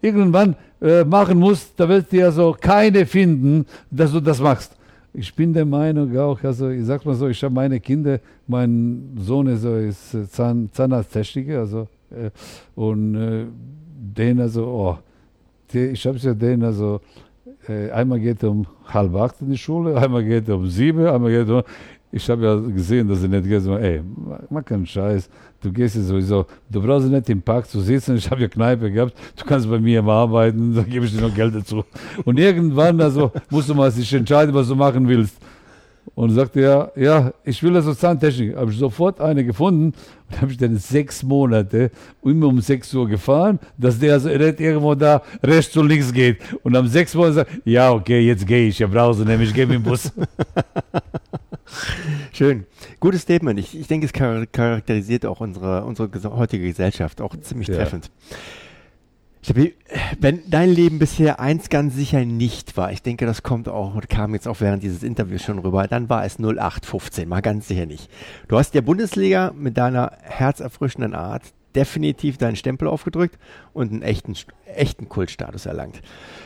irgendwann 0.00 0.56
äh, 0.80 1.04
machen 1.04 1.38
musst, 1.38 1.72
da 1.76 1.88
wird 1.88 2.10
dir 2.10 2.26
also 2.26 2.56
keine 2.60 3.06
finden, 3.06 3.64
dass 3.90 4.12
du 4.12 4.20
das 4.20 4.40
machst. 4.40 4.76
Ich 5.14 5.34
bin 5.34 5.52
der 5.52 5.66
Meinung 5.66 6.16
auch, 6.18 6.42
also 6.42 6.70
ich 6.70 6.84
sag 6.84 7.04
mal 7.04 7.14
so, 7.14 7.28
ich 7.28 7.42
habe 7.44 7.54
meine 7.54 7.78
Kinder, 7.80 8.18
mein 8.46 9.12
Sohn 9.18 9.46
ist, 9.46 9.62
so, 9.62 9.76
ist 9.76 10.14
äh, 10.14 10.28
Zahn, 10.28 10.70
Zahnarzttechniker, 10.72 11.60
also 11.60 11.88
äh, 12.10 12.30
und 12.74 13.14
äh, 13.14 13.44
den 14.16 14.40
also, 14.40 14.66
oh, 14.66 14.98
der, 15.72 15.92
ich 15.92 16.06
habe 16.06 16.18
ja 16.18 16.34
den 16.34 16.64
also, 16.64 17.00
äh, 17.68 17.90
einmal 17.90 18.20
geht 18.20 18.42
um 18.42 18.66
halb 18.86 19.14
acht 19.14 19.40
in 19.40 19.50
die 19.50 19.58
Schule, 19.58 19.96
einmal 19.96 20.24
geht 20.24 20.48
um 20.48 20.66
sieben, 20.66 21.06
einmal 21.06 21.30
geht 21.30 21.48
um, 21.48 21.62
ich 22.12 22.28
habe 22.28 22.44
ja 22.44 22.56
gesehen, 22.56 23.08
dass 23.08 23.22
er 23.22 23.28
nicht 23.28 23.48
geht, 23.48 23.62
so, 23.62 23.76
ey, 23.76 24.02
mach, 24.50 24.64
keinen 24.64 24.86
Scheiß, 24.86 25.30
du 25.62 25.72
gehst 25.72 25.96
ja 25.96 26.02
sowieso, 26.02 26.46
du 26.70 26.82
brauchst 26.82 27.08
nicht 27.08 27.28
im 27.30 27.40
Park 27.40 27.66
zu 27.66 27.80
sitzen, 27.80 28.16
ich 28.16 28.30
habe 28.30 28.42
ja 28.42 28.48
Kneipe 28.48 28.92
gehabt, 28.92 29.14
du 29.34 29.44
kannst 29.46 29.68
bei 29.68 29.80
mir 29.80 30.02
mal 30.02 30.22
arbeiten, 30.22 30.74
da 30.76 30.82
gebe 30.82 31.06
ich 31.06 31.16
dir 31.16 31.22
noch 31.22 31.34
Geld 31.34 31.54
dazu. 31.54 31.84
Und 32.24 32.38
irgendwann 32.38 33.00
also 33.00 33.32
musst 33.50 33.70
du 33.70 33.74
mal 33.74 33.90
sich 33.90 34.12
entscheiden, 34.12 34.54
was 34.54 34.68
du 34.68 34.76
machen 34.76 35.08
willst. 35.08 35.36
Und 36.14 36.30
sagte 36.30 36.60
er, 36.60 36.92
ja, 36.96 37.32
ich 37.44 37.62
will 37.62 37.76
also 37.76 37.94
Zahntechnik. 37.94 38.56
Habe 38.56 38.72
ich 38.72 38.76
sofort 38.76 39.20
eine 39.20 39.44
gefunden 39.44 39.94
und 40.28 40.40
habe 40.42 40.50
ich 40.50 40.58
dann 40.58 40.76
sechs 40.76 41.22
Monate 41.22 41.92
immer 42.24 42.48
um 42.48 42.60
6 42.60 42.92
Uhr 42.94 43.08
gefahren, 43.08 43.60
dass 43.78 44.00
der 44.00 44.14
also 44.14 44.28
nicht 44.28 44.60
irgendwo 44.60 44.96
da 44.96 45.22
rechts 45.42 45.76
und 45.76 45.88
links 45.88 46.12
geht. 46.12 46.38
Und 46.64 46.76
am 46.76 46.88
sechs 46.88 47.14
Monate 47.14 47.34
sagt, 47.34 47.50
ja, 47.64 47.92
okay, 47.92 48.20
jetzt 48.26 48.46
gehe 48.46 48.66
ich, 48.66 48.80
ja, 48.80 48.88
brauche 48.88 49.22
nämlich, 49.22 49.50
ich 49.50 49.54
gehe 49.54 49.66
mit 49.66 49.76
dem 49.76 49.84
Bus. 49.84 50.12
Schön. 52.32 52.66
Gutes 53.00 53.22
Statement. 53.22 53.58
Ich, 53.58 53.78
ich 53.78 53.86
denke, 53.86 54.06
es 54.06 54.12
char- 54.12 54.46
charakterisiert 54.46 55.26
auch 55.26 55.40
unsere, 55.40 55.84
unsere 55.84 56.10
heutige 56.36 56.66
Gesellschaft 56.66 57.20
auch 57.20 57.34
ziemlich 57.40 57.68
Ja. 57.68 57.76
treffend. 57.76 58.10
Steffi, 59.44 59.74
wenn 60.20 60.48
dein 60.48 60.70
Leben 60.70 61.00
bisher 61.00 61.40
eins 61.40 61.68
ganz 61.68 61.96
sicher 61.96 62.24
nicht 62.24 62.76
war, 62.76 62.92
ich 62.92 63.02
denke, 63.02 63.26
das 63.26 63.42
kommt 63.42 63.68
auch, 63.68 64.00
kam 64.08 64.34
jetzt 64.34 64.46
auch 64.46 64.60
während 64.60 64.84
dieses 64.84 65.02
Interviews 65.02 65.42
schon 65.42 65.58
rüber, 65.58 65.88
dann 65.88 66.08
war 66.08 66.24
es 66.24 66.38
0815, 66.38 67.28
mal 67.28 67.40
ganz 67.42 67.66
sicher 67.66 67.86
nicht. 67.86 68.08
Du 68.46 68.56
hast 68.56 68.72
der 68.72 68.82
Bundesliga 68.82 69.52
mit 69.56 69.76
deiner 69.76 70.12
herzerfrischenden 70.22 71.12
Art 71.14 71.42
definitiv 71.74 72.38
deinen 72.38 72.54
Stempel 72.54 72.86
aufgedrückt 72.86 73.36
und 73.72 73.90
einen 73.90 74.02
echten, 74.02 74.34
echten 74.76 75.08
Kultstatus 75.08 75.66
erlangt. 75.66 76.02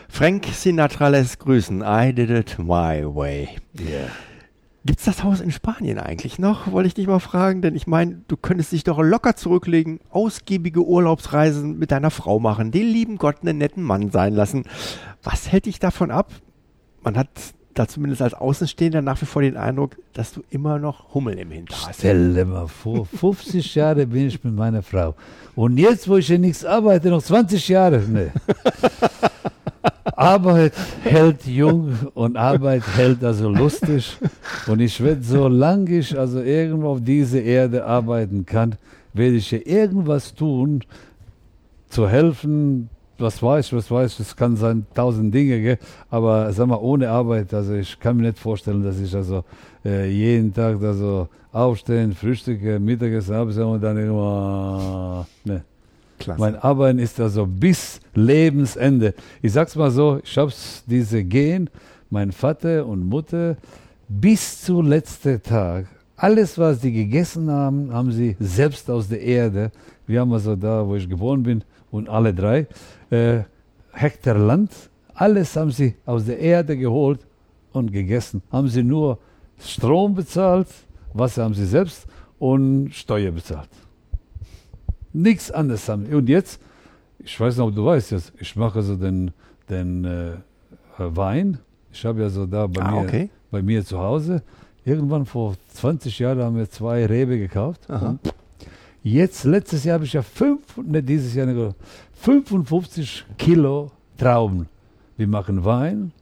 Frank 0.08 0.46
Sinatra 0.46 1.08
lässt 1.08 1.38
grüßen. 1.40 1.82
I 1.86 2.14
did 2.14 2.30
it 2.30 2.58
my 2.58 3.04
way. 3.04 3.48
Gibt's 4.86 5.04
das 5.04 5.24
Haus 5.24 5.40
in 5.40 5.50
Spanien 5.50 5.98
eigentlich 5.98 6.38
noch? 6.38 6.70
Wollte 6.70 6.86
ich 6.86 6.94
dich 6.94 7.08
mal 7.08 7.18
fragen, 7.18 7.60
denn 7.60 7.74
ich 7.74 7.88
meine, 7.88 8.22
du 8.28 8.36
könntest 8.36 8.70
dich 8.70 8.84
doch 8.84 9.02
locker 9.02 9.34
zurücklegen, 9.34 9.98
ausgiebige 10.10 10.86
Urlaubsreisen 10.86 11.76
mit 11.76 11.90
deiner 11.90 12.12
Frau 12.12 12.38
machen, 12.38 12.70
den 12.70 12.86
lieben 12.86 13.18
Gott 13.18 13.38
einen 13.42 13.58
netten 13.58 13.82
Mann 13.82 14.10
sein 14.12 14.32
lassen. 14.32 14.62
Was 15.24 15.50
hält 15.50 15.66
dich 15.66 15.80
davon 15.80 16.12
ab? 16.12 16.30
Man 17.02 17.16
hat 17.16 17.28
da 17.74 17.88
zumindest 17.88 18.22
als 18.22 18.34
Außenstehender 18.34 19.02
nach 19.02 19.20
wie 19.20 19.26
vor 19.26 19.42
den 19.42 19.56
Eindruck, 19.56 19.96
dass 20.12 20.32
du 20.32 20.42
immer 20.50 20.78
noch 20.78 21.12
Hummel 21.14 21.36
im 21.38 21.50
Hintern 21.50 21.78
hast. 21.84 21.98
Stell 21.98 22.34
dir 22.34 22.44
mal 22.44 22.68
vor, 22.68 23.06
50 23.06 23.74
Jahre 23.74 24.06
bin 24.06 24.28
ich 24.28 24.42
mit 24.44 24.54
meiner 24.54 24.82
Frau. 24.82 25.16
Und 25.56 25.78
jetzt, 25.78 26.08
wo 26.08 26.16
ich 26.16 26.28
ja 26.28 26.38
nichts 26.38 26.64
arbeite, 26.64 27.10
noch 27.10 27.22
20 27.22 27.68
Jahre. 27.68 28.04
Nee. 28.08 28.30
Arbeit 30.16 30.72
hält 31.02 31.46
jung 31.46 31.94
und 32.14 32.36
Arbeit 32.36 32.82
hält 32.96 33.22
also 33.22 33.50
lustig. 33.50 34.16
Und 34.66 34.80
ich 34.80 35.02
werde, 35.02 35.22
solange 35.22 35.98
ich 35.98 36.18
also 36.18 36.40
irgendwo 36.40 36.88
auf 36.88 37.00
dieser 37.02 37.42
Erde 37.42 37.84
arbeiten 37.84 38.46
kann, 38.46 38.76
werde 39.12 39.36
ich 39.36 39.48
hier 39.48 39.66
irgendwas 39.66 40.34
tun, 40.34 40.82
zu 41.90 42.08
helfen, 42.08 42.88
was 43.18 43.42
weiß 43.42 43.66
ich, 43.66 43.72
was 43.72 43.90
weiß 43.90 44.14
ich, 44.14 44.20
es 44.20 44.36
kann 44.36 44.56
sein 44.56 44.86
tausend 44.94 45.34
Dinge, 45.34 45.60
gell? 45.60 45.78
aber 46.10 46.52
sag 46.52 46.66
mal, 46.66 46.76
ohne 46.76 47.08
Arbeit, 47.10 47.52
also 47.54 47.74
ich 47.74 47.98
kann 47.98 48.16
mir 48.16 48.24
nicht 48.24 48.38
vorstellen, 48.38 48.82
dass 48.82 48.98
ich 48.98 49.14
also 49.14 49.44
äh, 49.84 50.10
jeden 50.10 50.52
Tag 50.52 50.82
also 50.82 51.28
aufstehen, 51.52 52.12
frühstücke, 52.12 52.78
Mittagessen, 52.78 53.34
Abendessen 53.34 53.64
und 53.64 53.82
dann 53.82 53.96
immer, 53.98 55.26
ne. 55.44 55.62
Klasse. 56.18 56.40
Mein 56.40 56.56
Arbeiten 56.56 56.98
ist 56.98 57.20
also 57.20 57.46
bis 57.46 58.00
Lebensende. 58.14 59.14
Ich 59.42 59.52
sag's 59.52 59.76
mal 59.76 59.90
so, 59.90 60.20
ich 60.22 60.36
hab's 60.36 60.82
diese 60.86 61.22
Gen, 61.24 61.70
mein 62.10 62.32
Vater 62.32 62.86
und 62.86 63.08
Mutter, 63.08 63.56
bis 64.08 64.62
zu 64.62 64.82
letzten 64.82 65.42
Tag. 65.42 65.86
Alles, 66.16 66.58
was 66.58 66.80
sie 66.80 66.92
gegessen 66.92 67.50
haben, 67.50 67.92
haben 67.92 68.10
sie 68.10 68.36
selbst 68.40 68.88
aus 68.90 69.08
der 69.08 69.20
Erde. 69.20 69.70
Wir 70.06 70.20
haben 70.20 70.32
also 70.32 70.56
da, 70.56 70.86
wo 70.86 70.94
ich 70.96 71.08
geboren 71.08 71.42
bin, 71.42 71.62
und 71.90 72.08
alle 72.08 72.34
drei 72.34 72.66
äh, 73.10 73.40
Hektar 73.92 74.38
Land, 74.38 74.70
alles 75.14 75.56
haben 75.56 75.70
sie 75.70 75.94
aus 76.04 76.26
der 76.26 76.38
Erde 76.38 76.76
geholt 76.76 77.20
und 77.72 77.92
gegessen. 77.92 78.42
Haben 78.50 78.68
sie 78.68 78.82
nur 78.82 79.18
Strom 79.58 80.14
bezahlt, 80.14 80.68
Wasser 81.14 81.44
haben 81.44 81.54
sie 81.54 81.66
selbst 81.66 82.06
und 82.38 82.90
Steuer 82.92 83.32
bezahlt. 83.32 83.70
Nichts 85.16 85.50
anderes 85.50 85.88
haben. 85.88 86.06
Und 86.06 86.28
jetzt, 86.28 86.60
ich 87.18 87.38
weiß 87.38 87.56
nicht, 87.56 87.66
ob 87.66 87.74
du 87.74 87.86
weißt 87.86 88.10
jetzt, 88.10 88.32
ich 88.38 88.54
mache 88.54 88.80
also 88.80 88.96
den, 88.96 89.30
den 89.70 90.04
äh, 90.04 90.32
Wein. 90.98 91.58
Ich 91.90 92.04
habe 92.04 92.20
ja 92.20 92.28
so 92.28 92.44
da 92.44 92.66
bei, 92.66 92.82
ah, 92.82 92.90
mir, 92.90 92.98
okay. 92.98 93.30
bei 93.50 93.62
mir 93.62 93.84
zu 93.84 93.98
Hause. 93.98 94.42
Irgendwann 94.84 95.24
vor 95.24 95.54
20 95.72 96.18
Jahren 96.18 96.40
haben 96.40 96.56
wir 96.56 96.68
zwei 96.70 97.06
Rebe 97.06 97.38
gekauft. 97.38 97.88
Jetzt, 99.02 99.44
letztes 99.44 99.84
Jahr 99.84 99.94
habe 99.94 100.04
ich 100.04 100.12
ja 100.12 100.22
fünf, 100.22 100.60
ne, 100.76 101.02
dieses 101.02 101.34
Jahr 101.34 101.46
nicht, 101.46 101.74
55 102.14 103.24
Kilo 103.38 103.90
Trauben. 104.18 104.68
Wir 105.16 105.28
machen 105.28 105.64
Wein, 105.64 106.12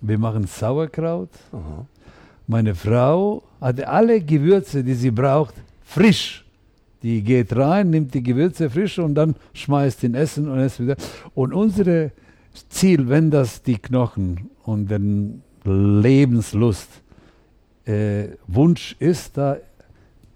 wir 0.00 0.18
machen 0.18 0.46
Sauerkraut. 0.46 1.30
Aha. 1.52 1.84
Meine 2.46 2.74
Frau 2.74 3.42
hatte 3.60 3.86
alle 3.86 4.22
Gewürze, 4.22 4.82
die 4.82 4.94
sie 4.94 5.10
braucht, 5.10 5.54
frisch. 5.84 6.46
Die 7.02 7.22
geht 7.22 7.54
rein, 7.56 7.90
nimmt 7.90 8.14
die 8.14 8.22
Gewürze 8.22 8.70
frisch 8.70 8.98
und 8.98 9.14
dann 9.14 9.36
schmeißt 9.52 10.04
in 10.04 10.14
Essen 10.14 10.48
und 10.48 10.58
es 10.58 10.80
wieder. 10.80 10.96
Und 11.34 11.52
unser 11.52 12.10
Ziel, 12.68 13.08
wenn 13.08 13.30
das 13.30 13.62
die 13.62 13.78
Knochen 13.78 14.50
und 14.64 14.90
den 14.90 15.42
Lebenslust 15.64 16.88
äh, 17.84 18.28
Wunsch 18.46 18.96
ist, 18.98 19.36
da 19.36 19.58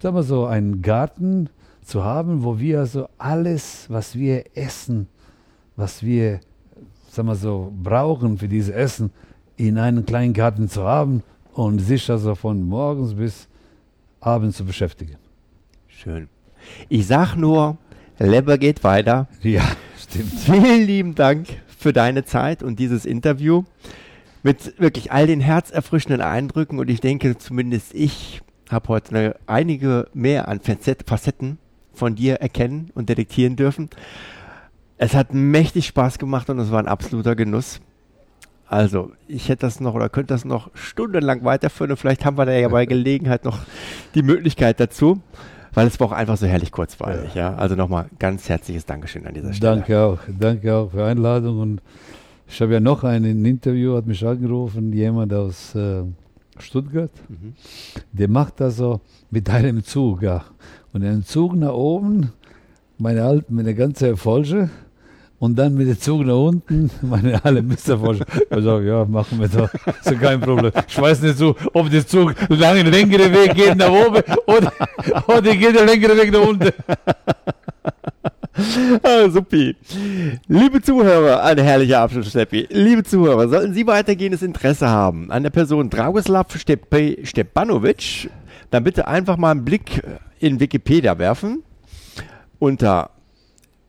sagen 0.00 0.16
wir 0.16 0.22
so, 0.22 0.46
einen 0.46 0.82
Garten 0.82 1.48
zu 1.84 2.04
haben, 2.04 2.44
wo 2.44 2.58
wir 2.58 2.80
also 2.80 3.08
alles, 3.18 3.86
was 3.88 4.16
wir 4.16 4.44
essen, 4.54 5.08
was 5.76 6.02
wir 6.02 6.40
sagen 7.12 7.28
wir 7.28 7.34
so, 7.34 7.70
brauchen 7.82 8.38
für 8.38 8.48
dieses 8.48 8.74
Essen, 8.74 9.10
in 9.56 9.76
einem 9.76 10.06
kleinen 10.06 10.32
Garten 10.32 10.68
zu 10.68 10.82
haben 10.82 11.22
und 11.52 11.78
sich 11.78 12.10
also 12.10 12.34
von 12.34 12.62
morgens 12.62 13.14
bis 13.14 13.48
abends 14.20 14.56
zu 14.56 14.64
beschäftigen. 14.64 15.16
Schön. 15.88 16.31
Ich 16.88 17.06
sag 17.06 17.36
nur, 17.36 17.78
Leber 18.18 18.58
geht 18.58 18.84
weiter. 18.84 19.28
Ja, 19.42 19.62
stimmt. 19.98 20.32
Vielen 20.32 20.86
lieben 20.86 21.14
Dank 21.14 21.48
für 21.78 21.92
deine 21.92 22.24
Zeit 22.24 22.62
und 22.62 22.78
dieses 22.78 23.04
Interview 23.04 23.64
mit 24.42 24.78
wirklich 24.80 25.12
all 25.12 25.26
den 25.26 25.40
herzerfrischenden 25.40 26.20
Eindrücken 26.20 26.78
und 26.78 26.90
ich 26.90 27.00
denke, 27.00 27.38
zumindest 27.38 27.94
ich 27.94 28.42
habe 28.70 28.88
heute 28.88 29.10
eine, 29.10 29.36
einige 29.46 30.08
mehr 30.14 30.48
an 30.48 30.60
Facetten 30.60 31.58
von 31.92 32.14
dir 32.14 32.36
erkennen 32.36 32.90
und 32.94 33.08
detektieren 33.08 33.56
dürfen. 33.56 33.90
Es 34.96 35.14
hat 35.14 35.34
mächtig 35.34 35.86
Spaß 35.86 36.18
gemacht 36.18 36.48
und 36.50 36.58
es 36.58 36.70
war 36.70 36.78
ein 36.78 36.88
absoluter 36.88 37.36
Genuss. 37.36 37.80
Also, 38.66 39.12
ich 39.28 39.48
hätte 39.48 39.66
das 39.66 39.80
noch 39.80 39.94
oder 39.94 40.08
könnte 40.08 40.32
das 40.32 40.44
noch 40.44 40.70
stundenlang 40.74 41.44
weiterführen 41.44 41.90
und 41.90 41.96
vielleicht 41.98 42.24
haben 42.24 42.38
wir 42.38 42.46
da 42.46 42.52
ja 42.52 42.68
bei 42.68 42.86
Gelegenheit 42.86 43.44
noch 43.44 43.58
die 44.14 44.22
Möglichkeit 44.22 44.80
dazu 44.80 45.20
weil 45.74 45.86
es 45.86 45.98
war 46.00 46.08
auch 46.08 46.12
einfach 46.12 46.36
so 46.36 46.46
herrlich 46.46 46.70
kurzweilig. 46.70 47.34
Ja. 47.34 47.52
ja. 47.52 47.56
Also 47.56 47.74
nochmal 47.74 48.06
ganz 48.18 48.48
herzliches 48.48 48.86
Dankeschön 48.86 49.26
an 49.26 49.34
dieser 49.34 49.52
Stelle. 49.52 49.76
Danke 49.76 50.00
auch. 50.00 50.18
Danke 50.28 50.74
auch 50.74 50.90
für 50.90 50.98
die 50.98 51.02
Einladung. 51.02 51.60
Und 51.60 51.82
ich 52.48 52.60
habe 52.60 52.74
ja 52.74 52.80
noch 52.80 53.04
ein 53.04 53.24
Interview, 53.24 53.96
hat 53.96 54.06
mich 54.06 54.24
angerufen, 54.26 54.92
jemand 54.92 55.32
aus 55.32 55.74
äh, 55.74 56.02
Stuttgart. 56.58 57.10
Mhm. 57.28 57.54
Der 58.12 58.28
macht 58.28 58.60
das 58.60 58.76
so 58.76 59.00
mit 59.30 59.48
einem 59.48 59.82
Zug. 59.84 60.22
Ja. 60.22 60.44
Und 60.92 61.02
einen 61.04 61.24
Zug 61.24 61.54
nach 61.54 61.72
oben, 61.72 62.32
meine, 62.98 63.24
Alt, 63.24 63.50
meine 63.50 63.74
ganze 63.74 64.08
Erfolge 64.08 64.70
und 65.42 65.58
dann 65.58 65.74
mit 65.74 65.88
dem 65.88 65.98
Zug 65.98 66.24
nach 66.24 66.36
unten, 66.36 66.88
meine 67.02 67.44
alle 67.44 67.62
Misserforscher. 67.62 68.24
Also, 68.50 68.78
ja, 68.78 69.04
machen 69.04 69.40
wir 69.40 69.48
doch. 69.48 69.68
Ist 69.74 70.10
ja 70.12 70.14
kein 70.14 70.40
Problem. 70.40 70.70
Ich 70.86 71.00
weiß 71.00 71.20
nicht 71.22 71.36
so, 71.36 71.56
ob 71.72 71.90
der 71.90 72.06
Zug 72.06 72.34
lange 72.48 72.82
längere 72.82 73.32
Weg 73.32 73.54
geht 73.56 73.76
nach 73.76 73.90
oben 73.90 74.22
oder, 74.46 74.72
oder 75.26 75.56
geht 75.56 75.74
der 75.74 75.84
längere 75.84 76.16
Weg 76.16 76.32
nach 76.32 76.46
unten. 76.46 76.70
Ah, 79.02 79.30
supi. 79.30 79.74
Liebe 80.46 80.82
Zuhörer, 80.82 81.42
ein 81.42 81.58
herrlicher 81.58 82.00
Abschluss, 82.00 82.28
Steppi. 82.28 82.68
Liebe 82.70 83.02
Zuhörer, 83.02 83.48
sollten 83.48 83.72
Sie 83.72 83.86
weitergehendes 83.86 84.42
Interesse 84.42 84.88
haben 84.90 85.30
an 85.30 85.42
der 85.42 85.50
Person 85.50 85.88
Dragoslav 85.88 86.46
Stepanovic, 86.54 88.30
dann 88.70 88.84
bitte 88.84 89.08
einfach 89.08 89.38
mal 89.38 89.52
einen 89.52 89.64
Blick 89.64 90.02
in 90.38 90.60
Wikipedia 90.60 91.18
werfen. 91.18 91.62
Unter 92.58 93.10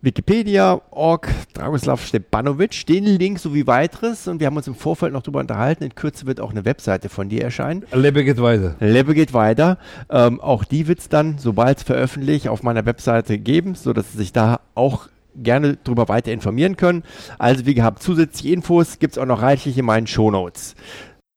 Wikipedia.org, 0.04 1.30
Dragoslav 1.54 2.06
Stepanovic, 2.06 2.86
den 2.88 3.06
Link 3.06 3.40
sowie 3.40 3.66
weiteres. 3.68 4.28
Und 4.28 4.42
wir 4.42 4.48
haben 4.48 4.58
uns 4.58 4.68
im 4.68 4.76
Vorfeld 4.76 5.14
noch 5.14 5.22
darüber 5.22 5.40
unterhalten. 5.40 5.86
In 5.86 5.96
Kürze 5.96 6.26
wird 6.26 6.42
auch 6.42 6.52
eine 6.52 6.66
Webseite 6.66 7.08
von 7.08 7.30
dir 7.30 7.42
erscheinen. 7.42 7.86
Lebe 7.94 8.26
geht 8.26 8.42
weiter. 8.42 8.76
Lebe 8.82 9.14
geht 9.14 9.34
weiter. 9.34 9.78
Ähm, 10.10 10.42
auch 10.42 10.66
die 10.66 10.90
wird 10.90 11.00
es 11.00 11.08
dann, 11.08 11.38
sobald 11.38 11.78
es 11.78 11.84
veröffentlicht, 11.84 12.50
auf 12.50 12.64
meiner 12.64 12.86
Webseite 12.86 13.38
geben, 13.38 13.76
sodass 13.76 14.12
Sie 14.12 14.18
sich 14.18 14.34
da 14.34 14.60
auch 14.76 15.08
gerne 15.38 15.78
darüber 15.82 16.10
weiter 16.10 16.34
informieren 16.34 16.76
können. 16.76 17.04
Also 17.40 17.66
wie 17.66 17.74
gehabt, 17.74 18.04
zusätzliche 18.04 18.54
Infos 18.54 19.00
gibt 19.00 19.14
es 19.14 19.18
auch 19.18 19.26
noch 19.26 19.42
reichlich 19.42 19.78
in 19.78 19.86
meinen 19.86 20.08
Shownotes. 20.08 20.76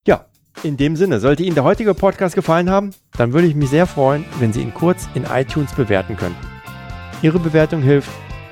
Ja, 0.08 0.24
in 0.64 0.76
dem 0.76 0.96
Sinne, 0.96 1.20
sollte 1.20 1.44
Ihnen 1.44 1.54
der 1.54 1.62
heutige 1.62 1.94
Podcast 1.94 2.34
gefallen 2.34 2.68
haben, 2.68 2.90
dann 3.16 3.32
würde 3.32 3.46
ich 3.46 3.54
mich 3.54 3.70
sehr 3.70 3.86
freuen, 3.86 4.24
wenn 4.40 4.52
Sie 4.52 4.60
ihn 4.60 4.74
kurz 4.74 5.08
in 5.14 5.22
iTunes 5.32 5.72
bewerten 5.72 6.16
könnten. 6.16 6.44
Ihre 7.22 7.38
Bewertung 7.38 7.80
hilft, 7.80 8.10